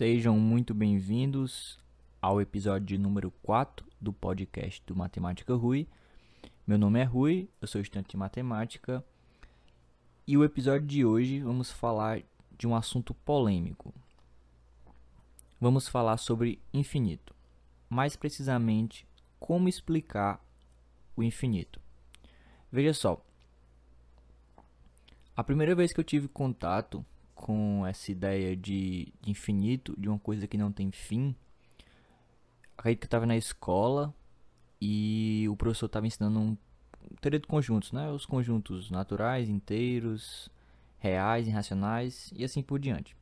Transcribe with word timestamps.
Sejam 0.00 0.38
muito 0.38 0.72
bem-vindos 0.72 1.78
ao 2.22 2.40
episódio 2.40 2.98
número 2.98 3.30
4 3.42 3.86
do 4.00 4.14
podcast 4.14 4.82
do 4.86 4.96
Matemática 4.96 5.54
Rui. 5.54 5.86
Meu 6.66 6.78
nome 6.78 7.00
é 7.00 7.04
Rui, 7.04 7.50
eu 7.60 7.68
sou 7.68 7.82
estudante 7.82 8.08
de 8.08 8.16
matemática 8.16 9.04
e 10.26 10.38
o 10.38 10.42
episódio 10.42 10.86
de 10.86 11.04
hoje 11.04 11.40
vamos 11.40 11.70
falar 11.70 12.22
de 12.56 12.66
um 12.66 12.74
assunto 12.74 13.12
polêmico. 13.12 13.92
Vamos 15.60 15.86
falar 15.86 16.16
sobre 16.16 16.58
infinito, 16.72 17.34
mais 17.86 18.16
precisamente 18.16 19.06
como 19.38 19.68
explicar 19.68 20.42
o 21.14 21.22
infinito. 21.22 21.78
Veja 22.72 22.94
só, 22.94 23.22
a 25.36 25.44
primeira 25.44 25.74
vez 25.74 25.92
que 25.92 26.00
eu 26.00 26.04
tive 26.04 26.26
contato 26.26 27.04
com 27.40 27.86
essa 27.86 28.12
ideia 28.12 28.54
de, 28.54 29.10
de 29.22 29.30
infinito, 29.30 29.98
de 29.98 30.08
uma 30.08 30.18
coisa 30.18 30.46
que 30.46 30.58
não 30.58 30.70
tem 30.70 30.90
fim, 30.90 31.34
acredito 32.76 33.00
que 33.00 33.04
eu 33.06 33.08
estava 33.08 33.24
na 33.24 33.36
escola 33.36 34.14
e 34.78 35.46
o 35.48 35.56
professor 35.56 35.86
estava 35.86 36.06
ensinando 36.06 36.38
um 36.38 36.56
teoria 37.18 37.40
de 37.40 37.46
conjuntos, 37.46 37.92
né? 37.92 38.10
Os 38.10 38.26
conjuntos 38.26 38.90
naturais, 38.90 39.48
inteiros, 39.48 40.50
reais, 40.98 41.48
irracionais 41.48 42.30
e 42.36 42.44
assim 42.44 42.62
por 42.62 42.78
diante. 42.78 43.16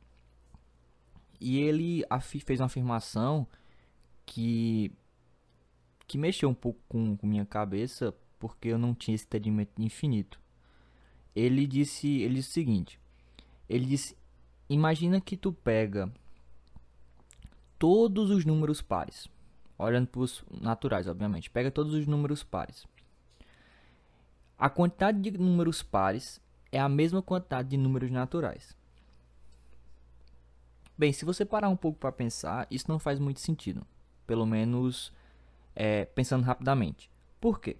E 1.39 1.59
ele 1.59 2.03
fez 2.45 2.59
uma 2.59 2.65
afirmação 2.65 3.47
que 4.25 4.91
que 6.05 6.17
mexeu 6.17 6.49
um 6.49 6.53
pouco 6.53 6.81
com, 6.89 7.15
com 7.15 7.25
minha 7.25 7.45
cabeça 7.45 8.13
porque 8.37 8.67
eu 8.67 8.77
não 8.77 8.93
tinha 8.93 9.15
esse 9.15 9.25
entendimento 9.25 9.81
infinito. 9.81 10.41
Ele 11.35 11.65
disse, 11.65 12.21
ele 12.21 12.35
disse 12.35 12.49
o 12.49 12.53
seguinte: 12.53 12.99
ele 13.69 13.85
disse: 13.85 14.17
Imagina 14.69 15.19
que 15.19 15.35
tu 15.35 15.51
pega 15.51 16.11
todos 17.79 18.29
os 18.29 18.45
números 18.45 18.81
pares, 18.81 19.27
olhando 19.77 20.07
para 20.07 20.21
os 20.21 20.43
naturais, 20.61 21.07
obviamente. 21.07 21.49
Pega 21.49 21.71
todos 21.71 21.93
os 21.93 22.05
números 22.05 22.43
pares. 22.43 22.85
A 24.57 24.69
quantidade 24.69 25.19
de 25.21 25.31
números 25.37 25.81
pares 25.81 26.39
é 26.71 26.79
a 26.79 26.89
mesma 26.89 27.21
quantidade 27.21 27.69
de 27.69 27.77
números 27.77 28.11
naturais. 28.11 28.77
Bem, 30.97 31.13
se 31.13 31.23
você 31.23 31.45
parar 31.45 31.69
um 31.69 31.77
pouco 31.77 31.97
para 31.97 32.11
pensar, 32.11 32.67
isso 32.69 32.85
não 32.89 32.99
faz 32.99 33.17
muito 33.17 33.39
sentido. 33.39 33.87
Pelo 34.27 34.45
menos 34.45 35.13
é, 35.73 36.03
pensando 36.05 36.43
rapidamente. 36.43 37.09
Por 37.39 37.59
quê? 37.61 37.77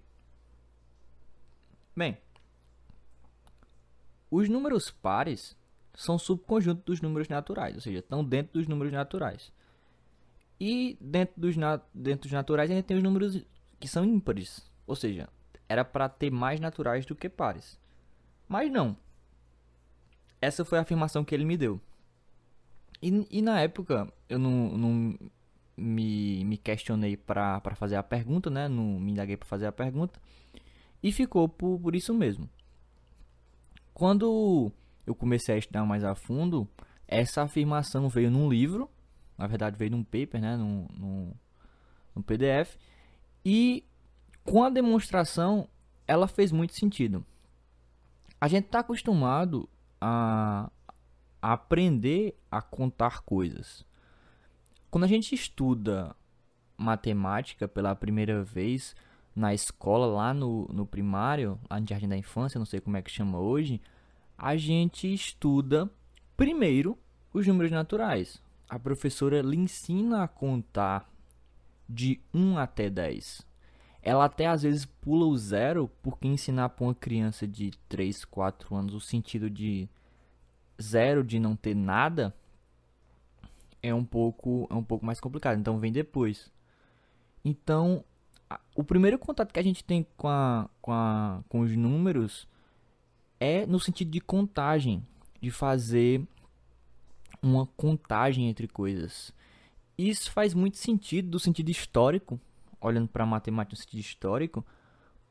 Bem, 1.94 2.18
os 4.32 4.48
números 4.48 4.90
pares 4.90 5.59
são 6.00 6.18
subconjuntos 6.18 6.86
dos 6.86 7.02
números 7.02 7.28
naturais, 7.28 7.76
ou 7.76 7.82
seja, 7.82 8.00
estão 8.00 8.24
dentro 8.24 8.54
dos 8.54 8.70
números 8.70 8.94
naturais. 8.94 9.52
E 10.58 10.98
dentro 11.02 11.34
dos, 11.36 11.58
dentro 11.94 12.22
dos 12.22 12.32
naturais 12.32 12.72
ainda 12.72 12.82
tem 12.82 12.96
os 12.96 13.04
números 13.04 13.44
que 13.82 13.88
são 13.88 14.06
ímpares, 14.06 14.66
ou 14.88 14.96
seja, 14.96 15.28
era 15.68 15.84
para 15.84 16.08
ter 16.08 16.32
mais 16.32 16.58
naturais 16.58 17.06
do 17.06 17.14
que 17.14 17.28
pares. 17.28 17.78
Mas 18.48 18.72
não. 18.72 18.96
Essa 20.42 20.64
foi 20.64 20.78
a 20.78 20.84
afirmação 20.84 21.26
que 21.26 21.36
ele 21.36 21.44
me 21.44 21.58
deu. 21.58 21.82
E, 23.02 23.28
e 23.30 23.42
na 23.42 23.60
época 23.60 24.08
eu 24.30 24.40
não, 24.40 24.78
não 24.78 25.20
me, 25.76 26.46
me 26.46 26.58
questionei 26.58 27.18
para 27.18 27.60
fazer 27.76 27.98
a 27.98 28.04
pergunta, 28.04 28.50
né? 28.50 28.70
Não 28.70 29.02
me 29.02 29.12
indaguei 29.12 29.36
para 29.36 29.50
fazer 29.50 29.66
a 29.66 29.72
pergunta. 29.72 30.18
E 31.04 31.12
ficou 31.12 31.50
por, 31.50 31.78
por 31.78 31.94
isso 31.94 32.14
mesmo. 32.14 32.50
Quando 33.94 34.72
eu 35.10 35.16
comecei 35.16 35.56
a 35.56 35.58
estudar 35.58 35.86
mais 35.86 36.04
a 36.04 36.14
fundo, 36.14 36.68
essa 37.08 37.42
afirmação 37.42 38.08
veio 38.08 38.30
num 38.30 38.50
livro, 38.50 38.90
na 39.38 39.48
verdade 39.48 39.78
veio 39.78 39.92
num 39.92 40.04
paper, 40.04 40.40
né, 40.40 40.56
num, 40.56 40.88
num, 40.94 41.34
num 42.16 42.22
PDF, 42.22 42.78
e 43.44 43.84
com 44.44 44.64
a 44.64 44.70
demonstração 44.70 45.68
ela 46.08 46.28
fez 46.28 46.52
muito 46.52 46.74
sentido. 46.74 47.26
A 48.40 48.48
gente 48.48 48.66
está 48.66 48.80
acostumado 48.80 49.68
a, 50.00 50.72
aprender 51.42 52.38
a 52.50 52.62
contar 52.62 53.22
coisas. 53.22 53.86
Quando 54.90 55.04
a 55.04 55.08
gente 55.08 55.36
estuda 55.36 56.16
matemática 56.78 57.68
pela 57.68 57.96
primeira 57.96 58.44
vez 58.44 58.96
na 59.36 59.54
escola, 59.54 60.06
lá 60.06 60.34
no, 60.34 60.68
no 60.68 60.86
primário, 60.86 61.60
lá 61.70 61.80
no 61.80 61.88
Jardim 61.88 62.08
da 62.08 62.18
Infância, 62.18 62.58
não 62.58 62.66
sei 62.66 62.80
como 62.80 62.98
é 62.98 63.02
que 63.02 63.12
chama 63.12 63.38
hoje, 63.40 63.82
a 64.40 64.56
gente 64.56 65.14
estuda 65.14 65.90
primeiro 66.38 66.98
os 67.34 67.46
números 67.46 67.72
naturais. 67.72 68.42
A 68.70 68.80
professora 68.80 69.42
lhe 69.42 69.58
ensina 69.58 70.24
a 70.24 70.28
contar 70.28 71.10
de 71.88 72.22
1 72.34 72.58
até 72.58 72.90
10. 72.90 73.46
Ela 74.02 74.26
até 74.26 74.48
às 74.48 74.64
vezes 74.64 74.86
pula 74.86 75.26
o 75.26 75.38
zero, 75.38 75.92
porque 76.02 76.28
ensinar 76.28 76.70
para 76.70 76.86
uma 76.86 76.96
criança 76.96 77.46
de 77.46 77.72
3, 77.90 78.24
4 78.26 78.74
anos 78.74 78.94
o 78.94 79.02
sentido 79.02 79.50
de 79.50 79.90
zero, 80.82 81.24
de 81.24 81.38
não 81.38 81.56
ter 81.56 81.76
nada, 81.76 82.34
é 83.84 83.94
um 83.94 84.06
pouco, 84.06 84.68
é 84.70 84.74
um 84.74 84.84
pouco 84.84 85.06
mais 85.06 85.20
complicado. 85.20 85.60
Então 85.60 85.78
vem 85.80 85.92
depois. 85.92 86.50
Então, 87.44 88.06
o 88.74 88.84
primeiro 88.84 89.20
contato 89.20 89.52
que 89.52 89.60
a 89.60 89.64
gente 89.64 89.84
tem 89.84 90.06
com, 90.16 90.30
a, 90.30 90.70
com, 90.82 90.94
a, 90.94 91.44
com 91.50 91.60
os 91.60 91.76
números 91.76 92.48
é 93.40 93.66
no 93.66 93.80
sentido 93.80 94.12
de 94.12 94.20
contagem, 94.20 95.06
de 95.42 95.50
fazer 95.52 96.26
uma 97.42 97.66
contagem 97.66 98.50
entre 98.50 98.68
coisas. 98.68 99.34
Isso 99.98 100.32
faz 100.32 100.54
muito 100.54 100.78
sentido 100.78 101.30
do 101.30 101.40
sentido 101.40 101.70
histórico, 101.70 102.40
olhando 102.82 103.08
para 103.08 103.24
a 103.24 103.28
matemática 103.28 103.76
no 103.76 103.82
sentido 103.82 104.00
histórico, 104.00 104.66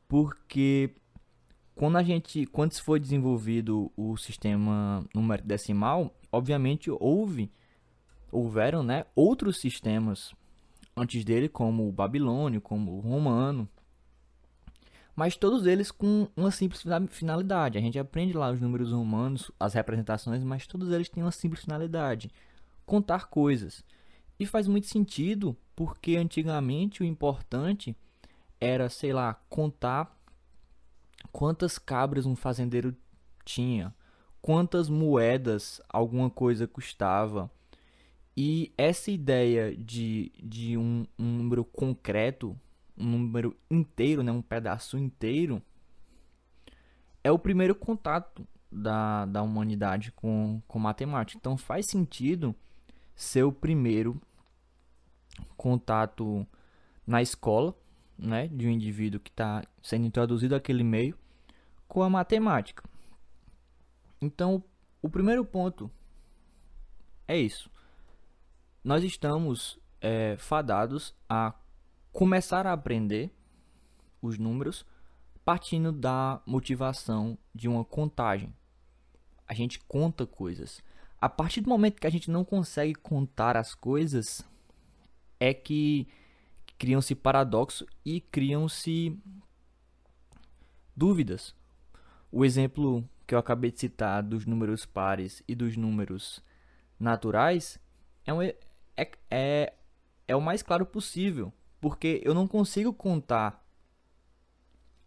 porque 0.07 0.91
quando 1.75 1.97
a 1.97 2.03
gente, 2.03 2.45
quando 2.47 2.73
se 2.73 2.81
foi 2.81 2.99
desenvolvido 2.99 3.91
o 3.95 4.17
sistema 4.17 5.05
numérico 5.13 5.47
decimal, 5.47 6.13
obviamente 6.31 6.89
houve 6.91 7.51
houveram, 8.31 8.83
né, 8.83 9.05
outros 9.15 9.59
sistemas 9.59 10.33
antes 10.95 11.23
dele, 11.23 11.49
como 11.49 11.87
o 11.87 11.91
babilônio, 11.91 12.61
como 12.61 12.95
o 12.95 12.99
romano, 12.99 13.67
mas 15.15 15.35
todos 15.35 15.65
eles 15.65 15.91
com 15.91 16.27
uma 16.35 16.51
simples 16.51 16.83
finalidade. 17.09 17.77
A 17.77 17.81
gente 17.81 17.99
aprende 17.99 18.33
lá 18.33 18.51
os 18.51 18.61
números 18.61 18.91
romanos, 18.91 19.51
as 19.59 19.73
representações, 19.73 20.43
mas 20.43 20.65
todos 20.65 20.91
eles 20.91 21.09
têm 21.09 21.23
uma 21.23 21.31
simples 21.31 21.63
finalidade: 21.63 22.29
contar 22.85 23.27
coisas. 23.27 23.83
E 24.39 24.45
faz 24.45 24.67
muito 24.67 24.87
sentido, 24.87 25.55
porque 25.75 26.15
antigamente 26.15 27.03
o 27.03 27.05
importante 27.05 27.95
era, 28.59 28.89
sei 28.89 29.11
lá, 29.11 29.33
contar 29.49 30.17
quantas 31.31 31.77
cabras 31.77 32.25
um 32.25 32.35
fazendeiro 32.35 32.95
tinha, 33.43 33.93
quantas 34.41 34.89
moedas 34.89 35.81
alguma 35.89 36.29
coisa 36.29 36.67
custava. 36.67 37.51
E 38.35 38.71
essa 38.77 39.11
ideia 39.11 39.75
de, 39.75 40.31
de 40.41 40.77
um, 40.77 41.05
um 41.17 41.25
número 41.25 41.65
concreto 41.65 42.57
um 42.99 43.05
número 43.05 43.55
inteiro, 43.69 44.21
né, 44.21 44.31
um 44.31 44.41
pedaço 44.41 44.97
inteiro, 44.97 45.61
é 47.23 47.31
o 47.31 47.39
primeiro 47.39 47.73
contato 47.73 48.47
da, 48.71 49.25
da 49.25 49.41
humanidade 49.41 50.11
com, 50.11 50.61
com 50.67 50.79
matemática. 50.79 51.39
Então 51.39 51.57
faz 51.57 51.85
sentido 51.85 52.55
ser 53.15 53.43
o 53.43 53.51
primeiro 53.51 54.21
contato 55.57 56.45
na 57.05 57.21
escola, 57.21 57.75
né, 58.17 58.47
de 58.47 58.67
um 58.67 58.71
indivíduo 58.71 59.19
que 59.19 59.29
está 59.29 59.63
sendo 59.81 60.05
introduzido 60.05 60.55
àquele 60.55 60.83
meio 60.83 61.17
com 61.87 62.03
a 62.03 62.09
matemática. 62.09 62.83
Então, 64.21 64.63
o 65.01 65.09
primeiro 65.09 65.45
ponto 65.45 65.89
é 67.27 67.37
isso. 67.37 67.71
Nós 68.83 69.03
estamos 69.03 69.79
é, 70.01 70.35
fadados 70.37 71.15
a 71.27 71.53
começar 72.11 72.65
a 72.67 72.73
aprender 72.73 73.31
os 74.21 74.37
números 74.37 74.85
partindo 75.43 75.91
da 75.91 76.41
motivação 76.45 77.37
de 77.55 77.67
uma 77.67 77.83
contagem. 77.83 78.53
A 79.47 79.53
gente 79.53 79.79
conta 79.79 80.25
coisas. 80.25 80.81
A 81.19 81.27
partir 81.27 81.61
do 81.61 81.69
momento 81.69 81.99
que 81.99 82.07
a 82.07 82.11
gente 82.11 82.29
não 82.29 82.45
consegue 82.45 82.93
contar 82.93 83.57
as 83.57 83.73
coisas, 83.73 84.47
é 85.39 85.53
que 85.53 86.07
criam-se 86.77 87.15
paradoxos 87.15 87.87
e 88.05 88.21
criam-se 88.21 89.17
dúvidas. 90.95 91.55
O 92.31 92.45
exemplo 92.45 93.03
que 93.25 93.33
eu 93.33 93.39
acabei 93.39 93.71
de 93.71 93.79
citar 93.79 94.21
dos 94.21 94.45
números 94.45 94.85
pares 94.85 95.41
e 95.47 95.55
dos 95.55 95.75
números 95.75 96.43
naturais 96.99 97.79
é, 98.25 98.33
um, 98.33 98.41
é, 98.41 98.55
é, 99.31 99.73
é 100.27 100.35
o 100.35 100.41
mais 100.41 100.61
claro 100.61 100.85
possível 100.85 101.51
porque 101.79 102.21
eu 102.23 102.33
não 102.33 102.47
consigo 102.47 102.93
contar 102.93 103.65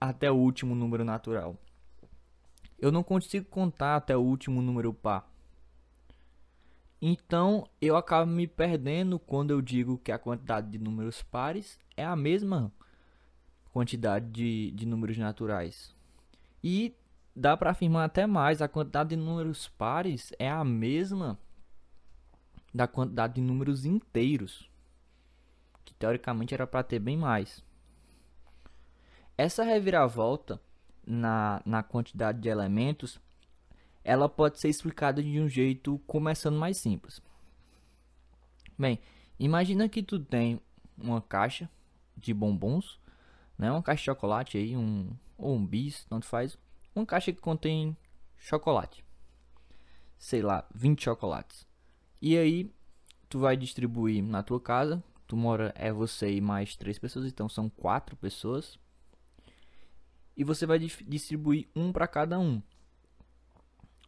até 0.01 0.31
o 0.31 0.35
último 0.35 0.75
número 0.75 1.05
natural. 1.05 1.57
Eu 2.79 2.91
não 2.91 3.03
consigo 3.03 3.47
contar 3.47 3.97
até 3.97 4.17
o 4.17 4.21
último 4.21 4.61
número 4.61 4.93
par. 4.93 5.31
Então 7.01 7.69
eu 7.81 7.97
acabo 7.97 8.31
me 8.31 8.47
perdendo 8.47 9.19
quando 9.19 9.51
eu 9.51 9.61
digo 9.61 9.99
que 9.99 10.13
a 10.13 10.19
quantidade 10.19 10.71
de 10.71 10.79
números 10.79 11.23
pares 11.23 11.79
é 11.97 12.05
a 12.05 12.17
mesma 12.17 12.73
quantidade 13.73 14.31
de, 14.31 14.71
de 14.73 14.87
números 14.87 15.19
naturais. 15.19 15.95
E 16.63 16.95
dá 17.35 17.57
para 17.57 17.71
afirmar 17.71 18.05
até 18.05 18.27
mais, 18.27 18.63
a 18.63 18.69
quantidade 18.69 19.11
de 19.11 19.17
números 19.17 19.69
pares 19.69 20.33
é 20.39 20.51
a 20.51 20.65
mesma 20.65 21.39
da 22.75 22.87
quantidade 22.87 23.35
de 23.35 23.41
números 23.41 23.85
inteiros, 23.85 24.71
que 25.85 25.95
teoricamente 25.95 26.55
era 26.55 26.67
para 26.67 26.83
ter 26.83 26.99
bem 26.99 27.17
mais. 27.17 27.63
Essa 29.37 29.65
reviravolta 29.65 30.61
na, 31.07 31.63
na 31.65 31.83
quantidade 31.83 32.41
de 32.41 32.49
elementos, 32.49 33.21
ela 34.05 34.29
pode 34.29 34.61
ser 34.61 34.69
explicada 34.69 35.23
de 35.23 35.41
um 35.41 35.49
jeito 35.49 35.99
começando 36.07 36.59
mais 36.59 36.77
simples. 36.79 37.21
Bem, 38.79 38.99
imagina 39.39 39.89
que 39.89 40.03
tu 40.03 40.19
tem 40.19 40.61
uma 40.97 41.21
caixa 41.21 41.69
de 42.17 42.33
bombons, 42.33 43.01
né? 43.59 43.71
Uma 43.71 43.83
caixa 43.83 44.01
de 44.01 44.07
chocolate 44.07 44.59
aí, 44.59 44.77
um 44.77 45.11
ou 45.37 45.57
um 45.57 45.67
bis, 45.67 46.05
tanto 46.05 46.27
faz. 46.27 46.59
Uma 46.95 47.07
caixa 47.07 47.33
que 47.33 47.41
contém 47.41 47.97
chocolate. 48.37 49.05
Sei 50.19 50.43
lá, 50.43 50.67
20 50.75 51.03
chocolates. 51.03 51.67
E 52.21 52.37
aí 52.37 52.73
tu 53.29 53.41
vai 53.41 53.57
distribuir 53.57 54.23
na 54.23 54.43
tua 54.43 54.61
casa. 54.61 55.03
Tu 55.33 55.37
mora 55.39 55.73
é 55.77 55.91
você 55.91 56.31
e 56.31 56.43
mais 56.43 56.77
três 56.77 56.99
pessoas, 56.99 57.25
então 57.25 57.49
são 57.49 57.71
quatro 57.71 58.15
pessoas 58.15 58.79
e 60.37 60.45
você 60.45 60.67
vai 60.67 60.79
distribuir 60.79 61.71
um 61.75 61.91
para 61.91 62.07
cada 62.07 62.39
um. 62.39 62.61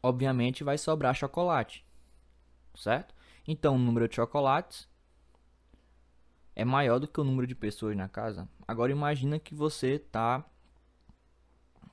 Obviamente 0.02 0.62
vai 0.62 0.76
sobrar 0.76 1.14
chocolate, 1.14 1.82
certo? 2.74 3.14
Então 3.48 3.76
o 3.76 3.78
número 3.78 4.06
de 4.06 4.16
chocolates 4.16 4.86
é 6.54 6.62
maior 6.62 6.98
do 6.98 7.08
que 7.08 7.18
o 7.18 7.24
número 7.24 7.46
de 7.46 7.54
pessoas 7.54 7.96
na 7.96 8.06
casa. 8.06 8.46
Agora 8.68 8.92
imagina 8.92 9.38
que 9.38 9.54
você 9.54 9.98
tá 9.98 10.44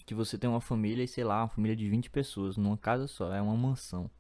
que 0.05 0.13
você 0.13 0.37
tem 0.37 0.49
uma 0.49 0.59
família 0.59 1.07
sei 1.07 1.23
lá, 1.23 1.43
uma 1.43 1.47
família 1.47 1.77
de 1.77 1.87
20 1.87 2.09
pessoas 2.09 2.57
numa 2.57 2.77
casa 2.77 3.07
só, 3.07 3.33
é 3.33 3.41
uma 3.41 3.55
mansão. 3.55 4.11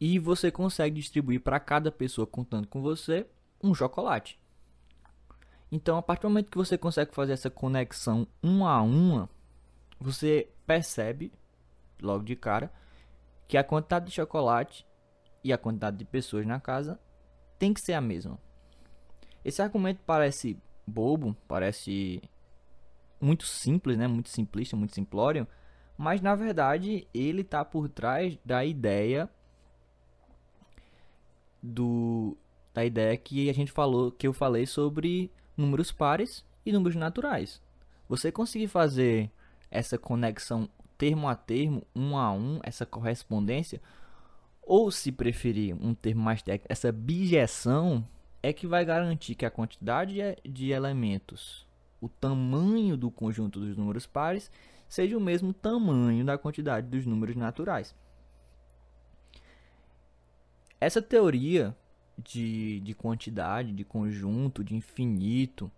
E 0.00 0.16
você 0.20 0.48
consegue 0.48 1.00
distribuir 1.00 1.40
para 1.40 1.58
cada 1.58 1.90
pessoa 1.90 2.24
contando 2.24 2.68
com 2.68 2.80
você 2.80 3.26
um 3.62 3.74
chocolate. 3.74 4.38
Então, 5.70 5.98
a 5.98 6.02
partir 6.02 6.22
do 6.22 6.30
momento 6.30 6.50
que 6.50 6.56
você 6.56 6.78
consegue 6.78 7.14
fazer 7.14 7.32
essa 7.32 7.50
conexão 7.50 8.26
uma 8.42 8.70
a 8.70 8.82
uma, 8.82 9.28
você 10.00 10.48
percebe 10.66 11.32
logo 12.00 12.24
de 12.24 12.36
cara 12.36 12.72
que 13.46 13.56
a 13.56 13.64
quantidade 13.64 14.06
de 14.06 14.12
chocolate 14.12 14.86
e 15.42 15.52
a 15.52 15.58
quantidade 15.58 15.96
de 15.96 16.04
pessoas 16.04 16.46
na 16.46 16.60
casa 16.60 16.98
tem 17.58 17.74
que 17.74 17.80
ser 17.80 17.94
a 17.94 18.00
mesma. 18.00 18.38
Esse 19.44 19.62
argumento 19.62 20.00
parece 20.06 20.58
bobo, 20.86 21.36
parece 21.46 22.22
muito 23.20 23.44
simples, 23.44 23.96
né? 23.96 24.06
Muito 24.06 24.28
simplista, 24.28 24.76
muito 24.76 24.94
simplório, 24.94 25.46
mas 25.96 26.20
na 26.20 26.34
verdade 26.34 27.06
ele 27.12 27.42
está 27.42 27.64
por 27.64 27.88
trás 27.88 28.38
da 28.44 28.64
ideia 28.64 29.28
do 31.62 32.36
da 32.78 32.84
ideia 32.84 33.16
que 33.16 33.50
a 33.50 33.52
gente 33.52 33.72
falou, 33.72 34.12
que 34.12 34.26
eu 34.26 34.32
falei 34.32 34.64
sobre 34.64 35.32
números 35.56 35.90
pares 35.90 36.44
e 36.64 36.70
números 36.70 36.94
naturais. 36.94 37.60
Você 38.08 38.30
conseguir 38.30 38.68
fazer 38.68 39.30
essa 39.68 39.98
conexão 39.98 40.68
termo 40.96 41.28
a 41.28 41.34
termo, 41.34 41.82
um 41.94 42.16
a 42.16 42.30
um, 42.32 42.60
essa 42.62 42.86
correspondência, 42.86 43.82
ou 44.62 44.92
se 44.92 45.10
preferir 45.10 45.74
um 45.74 45.92
termo 45.92 46.22
mais 46.22 46.40
técnico, 46.40 46.72
essa 46.72 46.92
bijeção, 46.92 48.06
é 48.40 48.52
que 48.52 48.66
vai 48.66 48.84
garantir 48.84 49.34
que 49.34 49.44
a 49.44 49.50
quantidade 49.50 50.20
de 50.44 50.70
elementos, 50.70 51.66
o 52.00 52.08
tamanho 52.08 52.96
do 52.96 53.10
conjunto 53.10 53.58
dos 53.58 53.76
números 53.76 54.06
pares, 54.06 54.52
seja 54.88 55.18
o 55.18 55.20
mesmo 55.20 55.52
tamanho 55.52 56.24
da 56.24 56.38
quantidade 56.38 56.86
dos 56.86 57.04
números 57.04 57.34
naturais. 57.34 57.92
Essa 60.80 61.02
teoria 61.02 61.76
de, 62.18 62.80
de 62.80 62.94
quantidade, 62.94 63.72
de 63.72 63.84
conjunto, 63.84 64.64
de 64.64 64.74
infinito, 64.74 65.70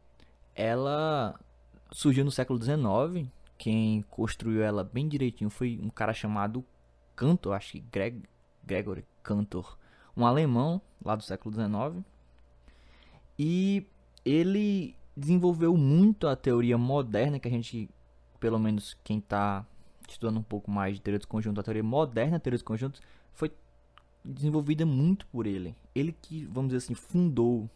ela 0.55 1.39
surgiu 1.93 2.25
no 2.25 2.31
século 2.31 2.61
XIX. 2.61 3.29
Quem 3.59 4.03
construiu 4.11 4.63
ela 4.63 4.83
bem 4.83 5.07
direitinho 5.07 5.51
foi 5.51 5.79
um 5.83 5.91
cara 5.91 6.15
chamado 6.15 6.65
Cantor, 7.15 7.55
acho 7.55 7.73
que 7.73 7.81
Greg, 7.81 8.23
Gregory 8.65 9.05
Cantor, 9.23 9.77
um 10.17 10.25
alemão 10.25 10.81
lá 11.05 11.15
do 11.15 11.23
século 11.23 11.55
XIX. 11.55 12.05
E 13.39 13.87
ele 14.25 14.97
desenvolveu 15.17 15.77
muito 15.77 16.27
a 16.27 16.37
teoria 16.37 16.79
moderna 16.79 17.39
que 17.39 17.49
a 17.49 17.51
gente, 17.51 17.91
pelo 18.39 18.59
menos 18.59 18.97
quem 19.05 19.19
está 19.19 19.67
estudando 20.09 20.39
um 20.39 20.43
pouco 20.43 20.71
mais 20.71 20.95
de 20.97 21.03
teoria 21.03 21.19
dos 21.19 21.27
conjuntos, 21.27 21.61
a 21.61 21.63
teoria 21.63 21.83
moderna 21.83 22.33
da 22.33 22.41
teoria 22.41 22.57
dos 22.57 22.63
conjuntos 22.63 23.01
foi 23.33 23.53
desenvolvida 24.25 24.85
muito 24.85 25.27
por 25.27 25.47
ele. 25.47 25.75
Ele 25.95 26.13
que, 26.13 26.45
vamos 26.47 26.73
dizer 26.73 26.85
assim, 26.85 26.95
fundou 26.95 27.69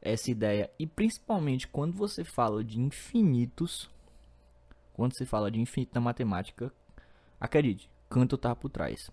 essa 0.00 0.30
ideia. 0.30 0.70
E 0.78 0.86
principalmente 0.86 1.66
quando 1.66 1.94
você 1.94 2.24
fala 2.24 2.62
de 2.62 2.78
infinitos, 2.78 3.90
quando 4.92 5.16
você 5.16 5.24
fala 5.24 5.50
de 5.50 5.60
infinito 5.60 5.94
na 5.94 6.00
matemática, 6.00 6.72
acredite, 7.40 7.90
Cantor 8.08 8.36
está 8.36 8.54
por 8.54 8.68
trás. 8.68 9.10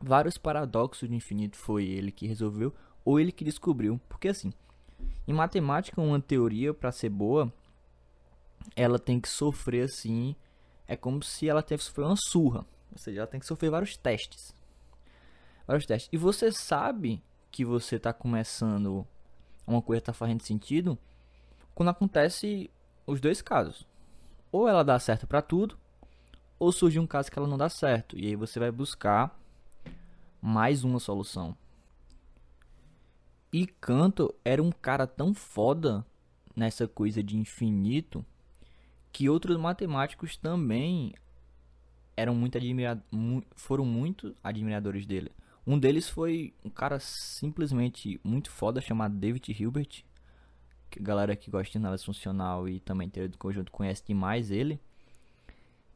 Vários 0.00 0.38
paradoxos 0.38 1.08
de 1.08 1.14
infinito 1.14 1.56
foi 1.56 1.84
ele 1.84 2.12
que 2.12 2.26
resolveu 2.26 2.72
ou 3.04 3.18
ele 3.18 3.32
que 3.32 3.44
descobriu, 3.44 4.00
porque 4.08 4.28
assim, 4.28 4.52
em 5.26 5.32
matemática 5.32 6.00
uma 6.00 6.20
teoria 6.20 6.72
para 6.72 6.92
ser 6.92 7.08
boa, 7.08 7.52
ela 8.76 8.98
tem 8.98 9.18
que 9.18 9.28
sofrer 9.28 9.84
assim, 9.84 10.36
é 10.86 10.96
como 10.96 11.22
se 11.22 11.48
ela 11.48 11.62
tivesse 11.62 11.86
sofrer 11.86 12.04
uma 12.04 12.16
surra, 12.16 12.64
ou 12.92 12.98
seja, 12.98 13.20
ela 13.20 13.26
tem 13.26 13.40
que 13.40 13.46
sofrer 13.46 13.70
vários 13.70 13.96
testes 13.96 14.54
vários 15.68 15.86
testes. 15.86 16.08
E 16.12 16.16
você 16.16 16.50
sabe 16.50 17.22
que 17.52 17.64
você 17.64 17.96
está 17.96 18.12
começando 18.12 19.06
uma 19.66 19.82
coisa 19.82 19.98
está 19.98 20.14
fazendo 20.14 20.42
sentido 20.42 20.98
quando 21.74 21.90
acontece 21.90 22.70
os 23.06 23.20
dois 23.20 23.42
casos. 23.42 23.86
Ou 24.50 24.66
ela 24.66 24.82
dá 24.82 24.98
certo 24.98 25.26
para 25.26 25.42
tudo, 25.42 25.78
ou 26.58 26.72
surge 26.72 26.98
um 26.98 27.06
caso 27.06 27.30
que 27.30 27.38
ela 27.38 27.46
não 27.46 27.58
dá 27.58 27.68
certo. 27.68 28.18
E 28.18 28.26
aí 28.26 28.34
você 28.34 28.58
vai 28.58 28.72
buscar 28.72 29.38
mais 30.40 30.84
uma 30.84 30.98
solução. 30.98 31.54
E 33.52 33.66
Canto 33.66 34.34
era 34.44 34.62
um 34.62 34.72
cara 34.72 35.06
tão 35.06 35.34
foda 35.34 36.04
nessa 36.56 36.88
coisa 36.88 37.22
de 37.22 37.36
infinito 37.36 38.24
que 39.12 39.28
outros 39.28 39.56
matemáticos 39.56 40.36
também 40.36 41.14
eram 42.16 42.34
muito 42.34 42.58
admirados, 42.58 43.04
foram 43.54 43.84
muito 43.84 44.34
admiradores 44.42 45.06
dele. 45.06 45.30
Um 45.68 45.78
deles 45.78 46.08
foi 46.08 46.54
um 46.64 46.70
cara 46.70 46.98
simplesmente 46.98 48.18
muito 48.24 48.50
foda 48.50 48.80
chamado 48.80 49.14
David 49.14 49.52
Hilbert. 49.52 50.02
Que 50.88 50.98
a 50.98 51.02
galera 51.02 51.36
que 51.36 51.50
gosta 51.50 51.70
de 51.70 51.76
análise 51.76 52.06
funcional 52.06 52.66
e 52.66 52.80
também 52.80 53.06
teoria 53.06 53.28
do 53.28 53.36
conjunto 53.36 53.70
conhece 53.70 54.02
demais 54.06 54.50
ele. 54.50 54.80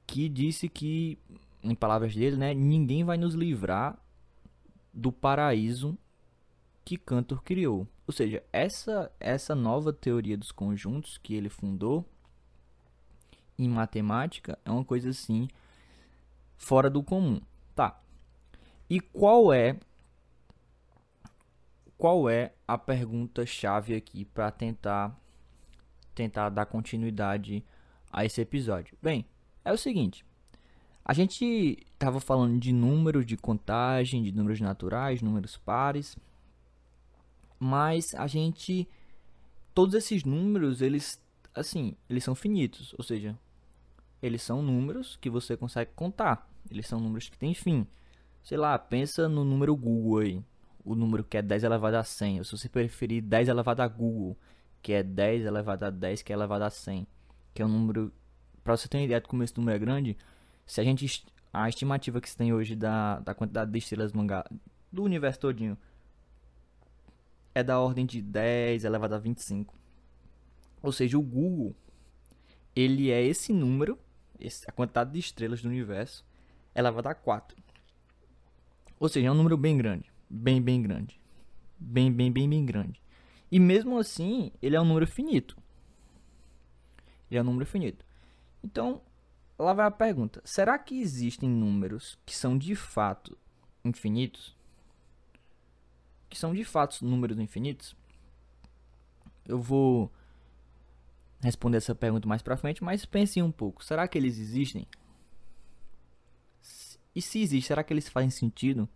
Que 0.06 0.28
disse 0.28 0.68
que, 0.68 1.18
em 1.62 1.74
palavras 1.74 2.14
dele, 2.14 2.36
né, 2.36 2.52
ninguém 2.52 3.02
vai 3.02 3.16
nos 3.16 3.32
livrar 3.32 3.98
do 4.92 5.10
paraíso 5.10 5.96
que 6.84 6.98
Cantor 6.98 7.42
criou. 7.42 7.88
Ou 8.06 8.12
seja, 8.12 8.42
essa, 8.52 9.10
essa 9.18 9.54
nova 9.54 9.90
teoria 9.90 10.36
dos 10.36 10.52
conjuntos 10.52 11.16
que 11.16 11.32
ele 11.32 11.48
fundou 11.48 12.04
em 13.58 13.70
matemática 13.70 14.58
é 14.66 14.70
uma 14.70 14.84
coisa 14.84 15.08
assim 15.08 15.48
fora 16.58 16.90
do 16.90 17.02
comum. 17.02 17.40
E 18.92 19.00
qual 19.00 19.54
é 19.54 19.80
qual 21.96 22.28
é 22.28 22.52
a 22.68 22.76
pergunta 22.76 23.46
chave 23.46 23.94
aqui 23.94 24.22
para 24.22 24.50
tentar 24.50 25.18
tentar 26.14 26.50
dar 26.50 26.66
continuidade 26.66 27.64
a 28.12 28.22
esse 28.22 28.42
episódio? 28.42 28.94
Bem, 29.00 29.24
é 29.64 29.72
o 29.72 29.78
seguinte, 29.78 30.26
a 31.02 31.14
gente 31.14 31.78
estava 31.94 32.20
falando 32.20 32.60
de 32.60 32.70
números 32.70 33.24
de 33.24 33.34
contagem, 33.34 34.22
de 34.22 34.30
números 34.30 34.60
naturais, 34.60 35.22
números 35.22 35.56
pares, 35.56 36.18
mas 37.58 38.14
a 38.14 38.26
gente 38.26 38.86
todos 39.72 39.94
esses 39.94 40.22
números, 40.22 40.82
eles 40.82 41.18
assim, 41.54 41.96
eles 42.10 42.22
são 42.22 42.34
finitos, 42.34 42.94
ou 42.98 43.02
seja, 43.02 43.38
eles 44.22 44.42
são 44.42 44.60
números 44.60 45.16
que 45.16 45.30
você 45.30 45.56
consegue 45.56 45.92
contar, 45.94 46.46
eles 46.70 46.86
são 46.86 47.00
números 47.00 47.30
que 47.30 47.38
têm 47.38 47.54
fim 47.54 47.86
sei 48.42 48.58
lá, 48.58 48.78
pensa 48.78 49.28
no 49.28 49.44
número 49.44 49.76
Google 49.76 50.18
aí. 50.18 50.42
O 50.84 50.94
número 50.94 51.22
que 51.22 51.36
é 51.36 51.42
10 51.42 51.64
elevado 51.64 51.96
a 51.96 52.04
100. 52.04 52.38
Ou 52.38 52.44
se 52.44 52.56
você 52.56 52.68
preferir 52.68 53.22
10 53.22 53.48
elevado 53.48 53.80
a 53.80 53.88
Google, 53.88 54.36
que 54.80 54.92
é 54.92 55.02
10 55.02 55.46
elevado 55.46 55.84
a 55.84 55.90
10, 55.90 56.22
que 56.22 56.32
é 56.32 56.36
elevado 56.36 56.64
a 56.64 56.70
100. 56.70 57.06
Que 57.54 57.62
é 57.62 57.64
um 57.64 57.68
número. 57.68 58.12
Pra 58.64 58.76
você 58.76 58.88
ter 58.88 58.96
uma 58.98 59.04
ideia 59.04 59.20
de 59.20 59.28
como 59.28 59.42
esse 59.42 59.56
número 59.56 59.76
é 59.76 59.78
grande, 59.78 60.16
se 60.66 60.80
a 60.80 60.84
gente 60.84 61.24
a 61.52 61.68
estimativa 61.68 62.20
que 62.20 62.30
se 62.30 62.36
tem 62.36 62.52
hoje 62.52 62.74
da, 62.74 63.20
da 63.20 63.34
quantidade 63.34 63.70
de 63.70 63.78
estrelas 63.78 64.12
no, 64.12 64.26
do 64.90 65.02
universo 65.02 65.40
todinho 65.40 65.76
é 67.54 67.62
da 67.62 67.78
ordem 67.78 68.06
de 68.06 68.22
10 68.22 68.84
elevado 68.84 69.14
a 69.14 69.18
25. 69.18 69.74
Ou 70.82 70.90
seja, 70.90 71.18
o 71.18 71.22
Google 71.22 71.74
ele 72.74 73.10
é 73.10 73.22
esse 73.22 73.52
número, 73.52 73.98
a 74.66 74.72
quantidade 74.72 75.12
de 75.12 75.18
estrelas 75.18 75.60
do 75.60 75.68
universo 75.68 76.24
elevado 76.74 77.08
a 77.08 77.14
4. 77.14 77.56
Ou 79.02 79.08
seja, 79.08 79.26
é 79.26 79.30
um 79.32 79.34
número 79.34 79.56
bem 79.56 79.76
grande, 79.76 80.12
bem 80.30 80.62
bem 80.62 80.80
grande. 80.80 81.20
Bem 81.76 82.12
bem 82.12 82.30
bem 82.30 82.48
bem 82.48 82.64
grande. 82.64 83.02
E 83.50 83.58
mesmo 83.58 83.98
assim, 83.98 84.52
ele 84.62 84.76
é 84.76 84.80
um 84.80 84.84
número 84.84 85.08
finito. 85.08 85.56
Ele 87.28 87.38
é 87.38 87.42
um 87.42 87.46
número 87.46 87.66
finito. 87.66 88.06
Então, 88.62 89.02
lá 89.58 89.72
vai 89.72 89.86
a 89.86 89.90
pergunta: 89.90 90.40
será 90.44 90.78
que 90.78 91.00
existem 91.00 91.48
números 91.48 92.16
que 92.24 92.32
são 92.32 92.56
de 92.56 92.76
fato 92.76 93.36
infinitos? 93.84 94.56
Que 96.28 96.38
são 96.38 96.54
de 96.54 96.64
fato 96.64 97.04
números 97.04 97.40
infinitos? 97.40 97.96
Eu 99.44 99.60
vou 99.60 100.12
responder 101.40 101.78
essa 101.78 101.92
pergunta 101.92 102.28
mais 102.28 102.40
pra 102.40 102.56
frente, 102.56 102.84
mas 102.84 103.04
pense 103.04 103.42
um 103.42 103.50
pouco: 103.50 103.84
será 103.84 104.06
que 104.06 104.16
eles 104.16 104.38
existem? 104.38 104.86
E 107.14 107.20
se 107.20 107.40
existe, 107.40 107.68
será 107.68 107.82
que 107.84 107.92
eles 107.92 108.08
fazem 108.08 108.30
sentido? 108.30 108.88